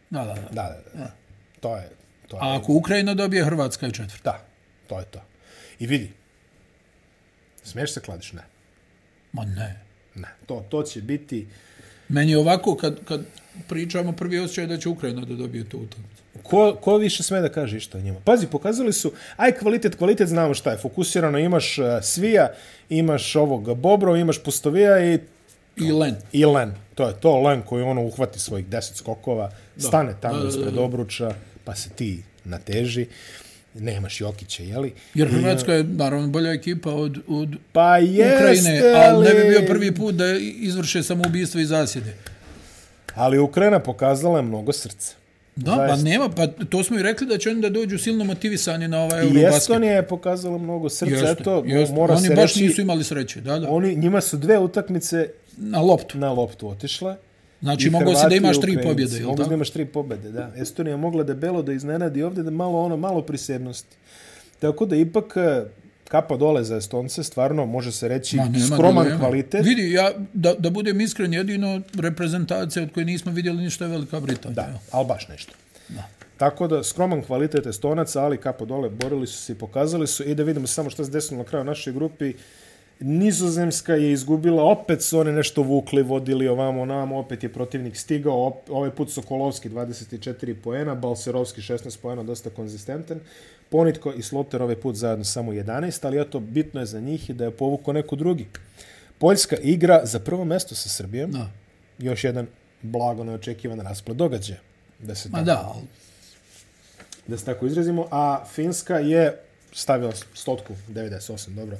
Da, 0.09 0.25
da, 0.25 0.33
da. 0.33 0.41
da, 0.51 0.81
da, 0.93 0.99
da. 0.99 1.11
To 1.59 1.75
je, 1.75 1.89
to 2.27 2.37
je. 2.37 2.41
A 2.41 2.57
ako 2.57 2.73
Ukrajina 2.73 3.13
dobije, 3.13 3.45
Hrvatska 3.45 3.85
je 3.85 3.91
četvrta. 3.91 4.31
Da, 4.31 4.45
to 4.87 4.99
je 4.99 5.05
to. 5.05 5.21
I 5.79 5.87
vidi, 5.87 6.11
smiješ 7.69 7.93
se 7.93 7.99
kladiš? 7.99 8.33
Ne. 8.33 8.41
Ma 9.33 9.45
ne. 9.45 9.79
Ne, 10.15 10.27
to, 10.45 10.65
to 10.69 10.83
će 10.83 11.01
biti... 11.01 11.47
Meni 12.09 12.31
je 12.31 12.37
ovako, 12.37 12.75
kad, 12.75 12.99
kad 13.05 13.21
pričamo 13.67 14.11
prvi 14.11 14.39
osjećaj 14.39 14.67
da 14.67 14.77
će 14.77 14.89
Ukrajina 14.89 15.25
da 15.25 15.35
dobije 15.35 15.69
tu 15.69 15.77
utakmicu. 15.77 16.19
Ko, 16.43 16.77
ko 16.81 16.97
više 16.97 17.23
sme 17.23 17.41
da 17.41 17.49
kaže 17.49 17.77
išta 17.77 17.97
o 17.97 18.01
njima? 18.01 18.19
Pazi, 18.25 18.47
pokazali 18.47 18.93
su, 18.93 19.11
aj 19.37 19.51
kvalitet, 19.51 19.95
kvalitet 19.95 20.27
znamo 20.27 20.53
šta 20.53 20.71
je. 20.71 20.77
Fokusirano 20.77 21.39
imaš 21.39 21.77
uh, 21.77 21.85
Svija, 22.01 22.53
imaš 22.89 23.35
ovog 23.35 23.75
Bobro, 23.77 24.15
imaš 24.15 24.43
Pustovija 24.43 25.13
i, 25.13 25.19
I 25.77 25.91
Len. 25.91 26.15
i 26.31 26.45
Len. 26.45 26.73
To 26.95 27.07
je 27.07 27.13
to, 27.19 27.41
Len 27.41 27.61
koji 27.61 27.83
ono 27.83 28.03
uhvati 28.03 28.39
svojih 28.39 28.67
deset 28.67 28.95
skokova, 28.97 29.51
stane 29.77 30.15
tamo 30.21 30.33
Da, 30.33 30.39
da, 30.39 30.43
da, 30.43 30.49
ispred 30.49 30.73
da. 30.73 30.81
obruča, 30.81 31.33
pa 31.63 31.75
se 31.75 31.89
ti 31.89 32.23
nateži. 32.45 33.07
Nemaš 33.73 34.21
Jokića, 34.21 34.63
jeli? 34.63 34.93
Jer 35.13 35.27
Hrvatska 35.29 35.73
je 35.73 35.83
naravno 35.83 36.27
bolja 36.27 36.51
ekipa 36.53 36.91
od, 36.93 37.17
od 37.27 37.49
Pa 37.71 37.97
jeste, 37.97 38.35
Ukrajine, 38.35 38.93
ali 38.95 39.25
ne 39.27 39.33
bi 39.33 39.49
bio 39.49 39.61
prvi 39.67 39.95
put 39.95 40.15
da 40.15 40.25
izvrše 40.61 41.03
samoubistvo 41.03 41.59
i 41.61 41.65
zasjede. 41.65 42.13
Ali 43.15 43.39
Ukrajina 43.39 43.79
pokazala 43.79 44.37
je 44.39 44.43
mnogo 44.43 44.71
srca. 44.73 45.15
Da, 45.55 45.71
Zaista. 45.75 45.95
pa 45.95 46.01
nema, 46.01 46.29
pa 46.29 46.47
to 46.47 46.83
smo 46.83 46.99
i 46.99 47.03
rekli 47.03 47.27
da 47.27 47.37
će 47.37 47.49
oni 47.49 47.61
da 47.61 47.69
dođu 47.69 47.97
silno 47.97 48.23
motivisani 48.25 48.87
na 48.87 48.99
ovaj 49.03 49.19
I 49.19 49.27
Eurobasket. 49.27 49.61
Estonija 49.61 49.93
je 49.93 50.07
pokazala 50.07 50.57
mnogo 50.57 50.89
srca. 50.89 51.13
Jeste, 51.15 51.31
Eto, 51.41 51.63
jeste. 51.65 51.95
mora 51.95 52.13
Oni 52.15 52.27
se 52.27 52.35
baš 52.35 52.53
reći, 52.53 52.63
nisu 52.67 52.81
imali 52.81 53.03
sreće, 53.03 53.41
da, 53.41 53.59
da. 53.59 53.69
oni, 53.69 53.95
njima 53.95 54.21
su 54.21 54.37
dve 54.37 54.57
utakmice 54.57 55.29
Na 55.57 55.79
loptu. 55.81 56.17
na 56.17 56.31
loptu 56.31 56.69
otišle. 56.69 57.15
Znači, 57.61 57.87
I 57.87 57.89
mogo 57.89 58.15
si 58.15 58.25
da 58.29 58.35
imaš 58.35 58.61
tri 58.61 58.77
pobjede, 58.83 59.17
jel 59.17 59.29
si 59.29 59.35
da 59.37 59.43
tako? 59.43 59.53
imaš 59.53 59.69
tri 59.69 59.85
pobjede, 59.85 60.31
da. 60.31 60.51
Estonija 60.55 60.97
mogla 60.97 61.23
debelo 61.23 61.61
da 61.61 61.73
iznenadi 61.73 62.23
ovdje 62.23 62.43
da 62.43 62.51
malo 62.51 62.79
ono, 62.79 62.97
malo 62.97 63.21
prisebnosti. 63.21 63.95
Tako 64.59 64.85
da 64.85 64.95
ipak 64.95 65.33
eh, 65.37 65.63
kapa 66.07 66.37
dole 66.37 66.63
za 66.63 66.75
Estonce, 66.77 67.23
stvarno 67.23 67.65
može 67.65 67.91
se 67.91 68.07
reći 68.07 68.37
Ma, 68.37 68.43
nema 68.45 68.65
skroman 68.65 69.03
dileme. 69.03 69.19
kvalitet. 69.19 69.65
Vidi, 69.65 69.91
ja, 69.91 70.11
da, 70.33 70.53
da 70.53 70.69
budem 70.69 71.01
iskren, 71.01 71.33
jedino 71.33 71.81
reprezentacija 71.99 72.83
od 72.83 72.91
koje 72.93 73.05
nismo 73.05 73.31
vidjeli 73.31 73.63
ništa 73.63 73.85
je 73.85 73.91
Velika 73.91 74.19
Britanija. 74.19 74.55
Da, 74.55 74.79
ali 74.91 75.07
baš 75.07 75.27
nešto. 75.27 75.53
Da. 75.89 76.07
Tako 76.37 76.67
da, 76.67 76.83
skroman 76.83 77.21
kvalitet 77.21 77.65
Estonaca, 77.65 78.23
ali 78.23 78.37
kapa 78.37 78.65
dole, 78.65 78.89
borili 78.89 79.27
su 79.27 79.37
se 79.37 79.51
i 79.51 79.55
pokazali 79.55 80.07
su. 80.07 80.23
I 80.23 80.35
da 80.35 80.43
vidimo 80.43 80.67
samo 80.67 80.89
šta 80.89 81.05
se 81.05 81.11
desilo 81.11 81.37
na 81.37 81.43
kraju 81.43 81.65
našoj 81.65 81.93
grupi. 81.93 82.33
Nizozemska 82.99 83.93
je 83.93 84.11
izgubila, 84.11 84.63
opet 84.63 85.01
su 85.01 85.19
oni 85.19 85.31
nešto 85.31 85.61
vukli, 85.61 86.03
vodili 86.03 86.47
ovamo 86.47 86.85
namo, 86.85 87.17
opet 87.17 87.43
je 87.43 87.53
protivnik 87.53 87.97
stigao, 87.97 88.45
op, 88.47 88.69
ovaj 88.69 88.91
put 88.91 89.11
Sokolovski 89.11 89.69
24 89.69 90.55
poena, 90.63 90.95
Balserovski 90.95 91.61
16 91.61 91.99
poena, 92.01 92.23
dosta 92.23 92.49
konzistentan. 92.49 93.19
Ponitko 93.69 94.13
i 94.13 94.21
Sloter 94.21 94.61
ovaj 94.61 94.75
put 94.75 94.95
zajedno 94.95 95.25
samo 95.25 95.51
11, 95.51 96.05
ali 96.05 96.21
eto, 96.21 96.39
bitno 96.39 96.79
je 96.79 96.85
za 96.85 96.99
njih 96.99 97.29
i 97.29 97.33
da 97.33 97.43
je 97.43 97.51
povuko 97.51 97.93
neko 97.93 98.15
drugi. 98.15 98.47
Poljska 99.17 99.55
igra 99.55 100.01
za 100.05 100.19
prvo 100.19 100.45
mesto 100.45 100.75
sa 100.75 100.89
Srbijom. 100.89 101.31
Da. 101.31 101.51
Još 101.99 102.23
jedan 102.23 102.47
blago 102.81 103.23
neočekivan 103.23 103.79
rasplet 103.79 104.17
događaja. 104.17 104.59
Da 104.99 105.15
se 105.15 105.29
Ma 105.29 105.37
tako 105.37 105.45
da, 105.45 105.71
ali 105.75 105.83
da 107.27 107.37
se 107.37 107.45
tako 107.45 107.65
izrazimo, 107.65 108.07
a 108.11 108.45
Finska 108.53 108.99
je 108.99 109.39
stavila 109.71 110.11
stotku 110.33 110.73
98, 110.89 111.49
dobro. 111.49 111.77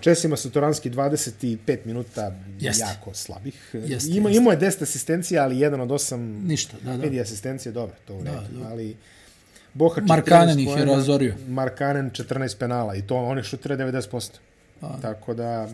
Česima 0.00 0.36
su 0.36 0.50
Toranski 0.50 0.90
25 0.90 1.78
minuta 1.84 2.32
Jeste. 2.60 2.84
jako 2.84 3.14
slabih. 3.14 3.70
Jeste, 3.74 4.10
Ima, 4.10 4.30
imao 4.30 4.52
je 4.52 4.58
10 4.58 4.82
asistencija, 4.82 5.42
ali 5.42 5.58
jedan 5.60 5.80
od 5.80 5.92
osam 5.92 6.20
ništa, 6.20 6.76
da, 6.82 6.90
da. 6.90 6.96
medija 6.96 7.22
asistencije, 7.22 7.72
dobro, 7.72 7.96
to 8.06 8.14
u 8.14 8.24
redu. 8.24 8.36
da. 8.60 8.68
Ali 8.68 8.96
Boha 9.74 10.00
14 10.00 10.08
Markanen 10.08 10.58
ih 10.58 10.68
je 10.76 10.84
razorio. 10.84 11.34
Markanen 11.48 12.10
14 12.10 12.58
penala 12.58 12.94
i 12.94 13.02
to 13.02 13.16
oni 13.16 13.42
šutire 13.42 13.76
90%. 13.76 14.30
A. 14.80 15.00
Tako 15.02 15.34
da, 15.34 15.68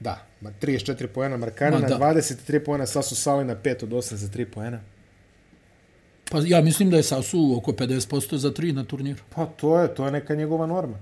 da, 0.00 0.26
ma 0.40 0.50
34 0.62 1.06
poena 1.06 1.36
Markanena, 1.36 1.80
Ma 1.80 1.88
da. 1.88 1.98
23 1.98 2.64
poena 2.64 2.86
Sasu 2.86 3.14
Salina, 3.14 3.56
5 3.56 3.84
od 3.84 3.90
8 3.90 4.14
za 4.14 4.28
3 4.28 4.44
poena. 4.44 4.80
Pa 6.30 6.38
ja 6.44 6.60
mislim 6.62 6.90
da 6.90 6.96
je 6.96 7.02
Sasu 7.02 7.54
oko 7.56 7.72
50% 7.72 8.36
za 8.36 8.54
tri 8.54 8.72
na 8.72 8.84
turniru. 8.84 9.22
Pa 9.34 9.46
to 9.46 9.80
je, 9.80 9.94
to 9.94 10.06
je 10.06 10.12
neka 10.12 10.34
njegova 10.34 10.66
norma. 10.66 10.98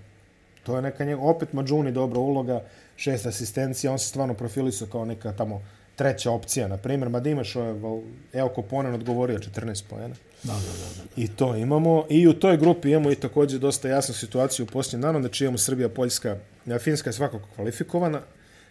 To 0.69 0.77
je 0.77 0.83
neka 0.83 1.05
njegova, 1.05 1.31
opet 1.31 1.53
Mađuni 1.53 1.93
dobra 1.93 2.19
uloga, 2.19 2.63
šest 2.97 3.27
asistencija, 3.27 3.93
on 3.93 3.99
se 3.99 4.09
stvarno 4.09 4.35
profilisao 4.35 4.89
kao 4.89 5.05
neka 5.05 5.33
tamo 5.33 5.63
treća 5.97 6.31
opcija, 6.31 6.69
na 6.69 6.77
primjer, 6.77 7.09
ma 7.09 7.21
da 7.21 7.31
imaš 7.31 7.57
ovaj, 7.57 8.01
evo 8.33 8.49
Koponen 8.49 8.95
odgovorio 8.95 9.39
14 9.39 9.85
pojena. 9.91 10.15
Da, 10.43 10.53
da, 10.53 10.59
da. 10.59 11.03
da. 11.03 11.23
I 11.23 11.29
to 11.29 11.57
imamo. 11.57 12.07
I 12.11 12.27
u 12.29 12.33
toj 12.33 12.57
grupi 12.57 12.91
imamo 12.91 13.11
i 13.11 13.15
također 13.15 13.61
dosta 13.61 13.89
jasnu 13.89 14.15
situaciju 14.15 14.65
u 14.65 14.73
posljednjem 14.73 15.03
danu, 15.03 15.21
znači 15.21 15.45
imamo 15.45 15.59
Srbija, 15.59 15.89
Poljska, 15.89 16.37
Finska 16.81 17.09
je 17.09 17.15
svakako 17.15 17.49
kvalifikovana. 17.55 18.21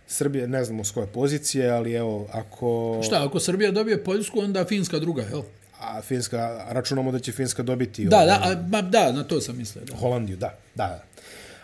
Srbija, 0.08 0.48
ne 0.48 0.64
znamo 0.64 0.84
s 0.84 0.92
koje 0.92 1.08
pozicije, 1.08 1.70
ali 1.70 1.94
evo, 1.94 2.28
ako... 2.32 3.00
Šta, 3.04 3.26
ako 3.26 3.40
Srbija 3.40 3.72
dobije 3.72 4.04
Poljsku, 4.04 4.40
onda 4.40 4.66
Finska 4.66 5.00
druga, 5.00 5.22
jel? 5.22 5.42
A 5.80 6.02
Finska, 6.02 6.66
računamo 6.70 7.12
da 7.12 7.20
će 7.20 7.32
Finska 7.32 7.64
dobiti... 7.64 8.06
Da, 8.06 8.18
ovaj, 8.18 8.28
da, 8.28 8.34
a, 8.44 8.68
ma, 8.68 8.82
da, 8.82 9.12
na 9.12 9.24
to 9.24 9.42
sam 9.42 9.58
mislio. 9.58 9.86
Da. 9.86 9.96
Holandiju, 9.96 10.38
da, 10.38 10.58
da, 10.76 10.88
da. 10.88 11.04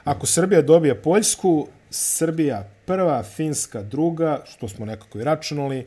Ako 0.03 0.25
Srbija 0.25 0.61
dobije 0.61 0.95
Poljsku, 0.95 1.67
Srbija 1.89 2.69
prva, 2.85 3.23
Finska 3.25 3.81
druga, 3.81 4.43
što 4.45 4.67
smo 4.67 4.85
nekako 4.85 5.19
i 5.19 5.23
računali, 5.23 5.85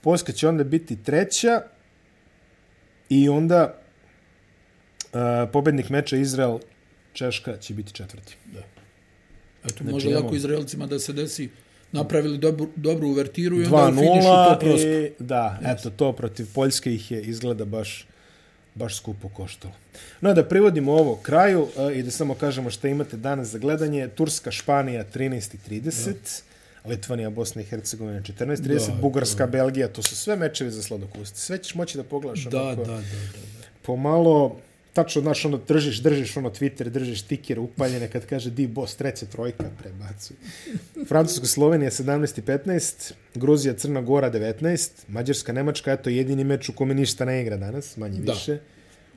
Poljska 0.00 0.32
će 0.32 0.48
onda 0.48 0.64
biti 0.64 0.96
treća 0.96 1.62
i 3.08 3.28
onda 3.28 3.74
uh, 5.04 5.20
pobednik 5.52 5.88
meča 5.90 6.16
Izrael 6.16 6.58
Češka 7.12 7.56
će 7.56 7.74
biti 7.74 7.92
četvrti. 7.92 8.36
Da. 8.46 8.58
Eto, 8.58 8.66
Znači, 9.72 9.84
može 9.84 10.08
imamo- 10.10 10.24
lako 10.24 10.36
Izraelcima 10.36 10.86
da 10.86 10.98
se 10.98 11.12
desi 11.12 11.48
napravili 11.92 12.38
dobru, 12.38 12.68
dobru 12.76 13.08
uvertiru 13.08 13.56
i 13.56 13.64
onda 13.64 13.76
u 13.76 13.94
finišu 13.94 14.22
to 14.22 14.28
2-0 14.28 14.58
prosto. 14.60 14.88
i 14.88 15.12
da, 15.18 15.58
eto 15.64 15.90
to 15.90 16.12
protiv 16.12 16.46
Poljske 16.54 16.94
ih 16.94 17.10
je 17.10 17.22
izgleda 17.22 17.64
baš 17.64 18.06
baš 18.76 18.96
skupo 18.96 19.28
koštalo. 19.28 19.74
No 20.20 20.34
da 20.34 20.44
privodimo 20.44 20.92
ovo 20.92 21.16
kraju 21.16 21.62
uh, 21.62 21.96
i 21.96 22.02
da 22.02 22.10
samo 22.10 22.34
kažemo 22.34 22.70
šta 22.70 22.88
imate 22.88 23.16
danas 23.16 23.48
za 23.48 23.58
gledanje. 23.58 24.08
Turska, 24.08 24.50
Španija 24.50 25.04
13.30, 25.14 26.42
Litvanija, 26.84 27.30
Bosna 27.30 27.62
i 27.62 27.64
Hercegovina 27.64 28.20
14.30, 28.20 28.86
Da, 28.86 28.94
Bugarska, 29.00 29.46
Belgija, 29.46 29.88
to 29.88 30.02
su 30.02 30.16
sve 30.16 30.36
mečevi 30.36 30.70
za 30.70 30.82
sladokusti. 30.82 31.40
Sve 31.40 31.58
ćeš 31.58 31.74
moći 31.74 31.98
da 31.98 32.04
pogledaš 32.04 32.44
Da, 32.44 32.62
onako, 32.62 32.84
da, 32.84 32.92
da, 32.92 32.96
da. 32.96 33.02
da. 33.02 33.66
pomalo 33.82 34.56
tačno, 34.96 35.22
znaš, 35.22 35.44
ono, 35.44 35.58
držiš, 35.68 35.98
držiš, 36.02 36.36
ono, 36.36 36.50
Twitter, 36.50 36.88
držiš 36.88 37.22
stiker 37.22 37.58
upaljene 37.58 38.08
kad 38.08 38.26
kaže 38.26 38.50
di 38.50 38.66
boss, 38.66 38.96
treća 38.96 39.26
trojka, 39.26 39.64
prebacuj. 39.78 40.36
Francuska, 41.08 41.46
Slovenija, 41.46 41.90
17 41.90 42.38
i 42.38 42.42
15, 42.42 43.12
Gruzija, 43.34 43.74
Crna 43.74 44.00
Gora, 44.00 44.30
19, 44.30 44.90
Mađarska, 45.08 45.52
Nemačka, 45.52 45.92
eto, 45.92 46.10
jedini 46.10 46.44
meč 46.44 46.68
u 46.68 46.72
kome 46.72 46.94
ništa 46.94 47.24
ne 47.24 47.42
igra 47.42 47.56
danas, 47.56 47.96
manje 47.96 48.20
Da. 48.20 48.32
više, 48.32 48.58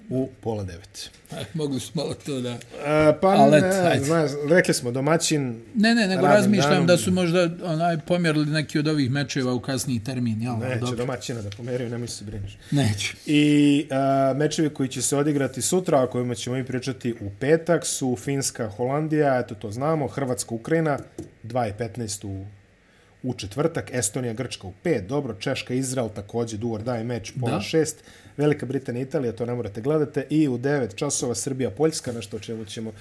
u 0.10 0.30
pola 0.42 0.64
devet. 0.64 1.10
Mogli 1.54 1.80
su 1.80 1.92
malo 1.94 2.14
to 2.16 2.42
da... 2.42 2.58
A, 2.86 3.14
pa, 3.22 3.28
Ali, 3.28 3.62
ne, 3.62 4.00
znaš, 4.00 4.32
rekli 4.50 4.74
smo, 4.74 4.92
domaćin, 4.92 5.62
Ne, 5.76 5.96
ne, 5.96 6.08
nego 6.08 6.22
razmišljam 6.22 6.72
danom- 6.72 6.86
da 6.86 6.98
su 6.98 7.12
možda 7.12 7.50
onaj 7.64 7.98
pomjerili 7.98 8.46
neki 8.46 8.80
od 8.80 8.88
ovih 8.88 9.12
mečeva 9.12 9.54
u 9.54 9.60
kasniji 9.60 10.00
termin, 10.00 10.42
jel? 10.42 10.58
neće 10.58 10.80
Dobro. 10.80 10.96
domaćina 10.96 11.42
da 11.42 11.50
pomeraju, 11.50 11.90
nemoj 11.90 12.08
se 12.08 12.26
brineš. 12.26 12.58
Neće. 12.72 13.14
I 13.26 13.86
a, 13.92 14.34
mečevi 14.36 14.70
koji 14.70 14.90
će 14.90 15.02
se 15.02 15.18
odigrati 15.18 15.62
sutra, 15.62 16.04
o 16.04 16.08
kojima 16.08 16.36
ćemo 16.36 16.56
mi 16.56 16.66
pričati 16.66 17.14
u 17.14 17.30
petak, 17.40 17.86
su 17.86 18.16
Finska, 18.16 18.70
Holandija, 18.70 19.40
eto 19.40 19.56
to 19.56 19.72
znamo, 19.72 20.08
Hrvatska, 20.08 20.56
Ukrajina, 20.56 21.00
2.15 21.44 22.26
u, 22.28 22.46
u 23.24 23.34
četvrtak, 23.34 23.90
Estonija, 23.94 24.34
Grčka 24.34 24.68
u 24.68 24.74
5, 24.84 25.08
dobro, 25.08 25.34
Češka, 25.34 25.74
Izrael 25.74 26.10
takođe, 26.10 26.58
duvar 26.58 26.84
daje 26.84 27.04
meč, 27.04 27.34
pola 27.40 27.52
Da. 27.52 27.60
6, 27.60 27.94
Velika 28.38 28.66
Britanija, 28.66 29.04
Italija, 29.04 29.32
to 29.32 29.46
ne 29.46 29.54
morate 29.54 29.82
gledate, 29.82 30.26
i 30.30 30.48
u 30.48 30.58
9 30.58 30.96
časova 30.96 31.36
Srbija, 31.36 31.72
Poljska, 31.72 32.12
nešto 32.12 32.38
o 32.38 32.40
čemu 32.40 32.66
ćemo 32.66 32.92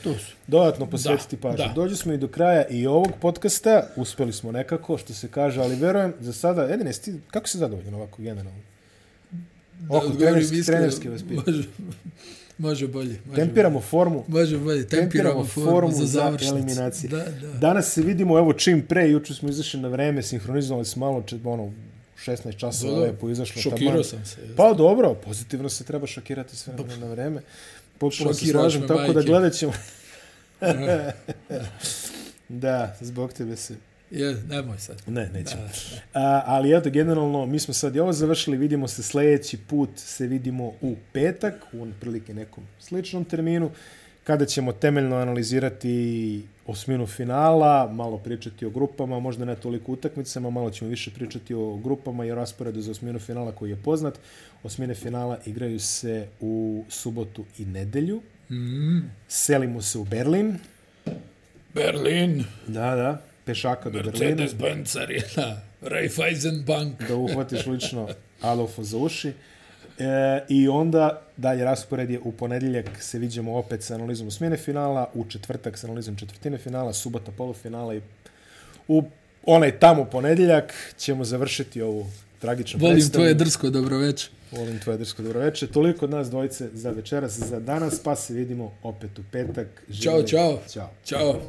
dodatno 0.47 0.87
posvetiti 0.87 1.37
Da, 1.37 1.43
pažnju. 1.43 1.67
da. 1.67 1.73
Dođu 1.73 1.97
smo 1.97 2.13
i 2.13 2.19
do 2.19 2.29
kraja 2.29 2.67
i 2.67 2.87
ovog 2.87 3.13
podcasta, 3.21 3.89
uspeli 3.97 4.33
smo 4.33 4.53
nekako, 4.53 4.99
što 4.99 5.15
se 5.15 5.29
kaže, 5.29 5.61
ali 5.61 5.77
verujem, 5.77 6.15
za 6.21 6.33
sada, 6.33 6.69
Edine, 6.71 6.93
sti, 6.93 7.15
kako 7.31 7.49
se 7.49 7.59
zadovoljan 7.59 7.95
ovako 7.95 8.23
generalno? 8.23 8.61
Oko 9.89 10.09
trenerski, 10.09 10.63
trenerski 10.63 11.09
vaspit. 11.09 11.47
Može, 11.47 11.63
može 12.59 12.89
bolje. 12.89 13.21
Može 13.27 13.41
Tempiramo 13.41 13.81
formu. 13.81 14.25
Može 14.29 14.59
bolje, 14.59 14.89
tempiramo, 14.89 15.45
formu, 15.45 15.93
za 15.93 16.07
završnicu. 16.07 16.55
eliminacije. 16.55 17.11
Da, 17.11 17.25
da. 17.25 17.53
Danas 17.59 17.93
se 17.93 18.03
vidimo, 18.03 18.39
evo, 18.39 18.53
čim 18.53 18.83
pre, 18.87 19.11
juče 19.11 19.35
smo 19.35 19.49
izašli 19.49 19.81
na 19.81 19.89
vreme, 19.89 20.23
sinhronizovali 20.23 20.85
smo 20.85 21.07
malo, 21.07 21.23
če, 21.23 21.39
ono, 21.45 21.65
u 21.65 21.73
16 22.27 22.57
časova 22.57 22.93
Da, 22.93 22.99
da. 22.99 23.05
lepo 23.05 23.31
izašlo. 23.31 23.63
Šokirao 23.63 23.91
taman. 23.93 24.05
sam 24.05 24.25
se. 24.25 24.37
Pa 24.57 24.73
dobro, 24.73 25.15
pozitivno 25.15 25.69
se 25.69 25.85
treba 25.85 26.07
šokirati 26.07 26.57
sve 26.57 26.73
vremena 26.73 27.07
na 27.07 27.13
vreme. 27.13 27.43
Potpuno 27.99 28.35
se 28.35 28.47
slažem, 28.47 28.89
tako 28.89 29.07
da 29.07 29.13
majke. 29.13 29.27
gledat 29.27 29.53
ćemo. 29.53 29.73
da, 32.49 32.97
zbog 33.01 33.33
tebe 33.33 33.57
se. 33.57 33.88
Je, 34.11 34.43
nemoj 34.49 34.79
sad. 34.79 35.03
Ne, 35.07 35.31
nećemo. 35.35 35.63
Da, 35.63 36.21
A, 36.21 36.43
ali 36.47 36.77
eto, 36.77 36.91
generalno, 36.91 37.47
mi 37.47 37.59
smo 37.59 37.75
sad 37.75 37.97
i 37.97 38.01
ovo 38.01 38.13
završili, 38.13 38.57
vidimo 38.57 38.89
se 38.89 39.03
sljedeći 39.03 39.59
put, 39.59 39.91
se 39.97 40.27
vidimo 40.27 40.65
u 40.67 40.97
petak, 41.13 41.55
u 41.73 41.87
prilike 42.01 42.35
nekom 42.35 42.65
sličnom 42.79 43.25
terminu, 43.25 43.71
kada 44.25 44.45
ćemo 44.47 44.73
temeljno 44.73 45.17
analizirati 45.17 46.43
osminu 46.67 47.07
finala, 47.07 47.93
malo 47.93 48.19
pričati 48.19 48.67
o 48.67 48.71
grupama, 48.71 49.21
možda 49.21 49.45
ne 49.45 49.57
toliko 49.57 49.93
utakmicama, 49.93 50.51
malo 50.51 50.71
ćemo 50.71 50.91
više 50.91 51.11
pričati 51.11 51.55
o 51.55 51.77
grupama 51.77 52.25
i 52.25 52.31
o 52.31 52.35
rasporedu 52.35 52.81
za 52.81 52.91
osminu 52.91 53.19
finala 53.19 53.53
koji 53.53 53.71
je 53.71 53.83
poznat. 53.85 54.19
Osmine 54.63 54.95
finala 54.95 55.39
igraju 55.47 55.81
se 55.81 56.29
u 56.41 56.85
subotu 56.89 57.45
i 57.59 57.65
nedelju. 57.65 58.23
Mm, 58.51 59.11
Selimo 59.29 59.83
se 59.83 59.99
u 59.99 60.05
Berlin. 60.05 60.59
Berlin, 61.75 62.45
Da, 62.67 62.95
da, 62.95 63.23
pešaka 63.49 63.91
do 63.91 63.99
Berlina. 63.99 64.37
Mercedes-Benz 64.37 64.97
Arena, 64.97 65.61
Raiffeisen 65.83 66.63
Bank. 66.67 67.03
da 67.09 67.17
uhvatiš 67.17 67.67
lično 67.67 68.09
Adolfa 68.43 68.83
za 68.83 68.97
uši. 68.99 69.33
E, 69.99 70.05
I 70.49 70.69
onda 70.69 71.23
dalje 71.37 71.65
raspored 71.65 72.11
je 72.11 72.21
u 72.21 72.33
ponedjeljak 72.33 72.87
se 73.01 73.19
vidimo 73.19 73.57
opet 73.57 73.83
sa 73.83 73.95
analizom 73.95 74.29
osmine 74.29 74.57
finala, 74.57 75.11
u 75.15 75.25
četvrtak 75.25 75.79
sa 75.79 75.87
analizom 75.87 76.17
četvrtine 76.17 76.59
finala, 76.59 76.93
subota 76.93 77.33
polufinala 77.33 77.95
i 77.95 78.01
u 78.89 79.03
onaj 79.47 79.79
tamo 79.79 80.05
ponedjeljak 80.05 80.75
ćemo 80.99 81.25
završiti 81.25 81.83
ovu 81.83 82.07
tragičnu 82.39 82.81
Volim 82.81 82.95
predstavu. 82.95 83.13
tvoje 83.13 83.35
drsko 83.35 83.71
dobroveče. 83.71 84.29
Volim 84.53 84.79
tvoje 84.79 84.99
drsko 84.99 85.23
dobroveče. 85.23 85.67
Toliko 85.67 86.05
od 86.05 86.11
nas 86.11 86.31
dvojice 86.31 86.69
za 86.73 86.91
večeras, 86.91 87.39
za 87.39 87.61
danas, 87.61 88.01
pa 88.03 88.17
se 88.17 88.35
vidimo 88.35 88.73
opet 88.83 89.19
u 89.19 89.23
petak. 89.33 89.67
Ćao, 89.87 89.93
Živjeli. 89.93 90.29
čao. 90.29 90.59
Ćao. 90.69 90.91
Ćao. 91.05 91.41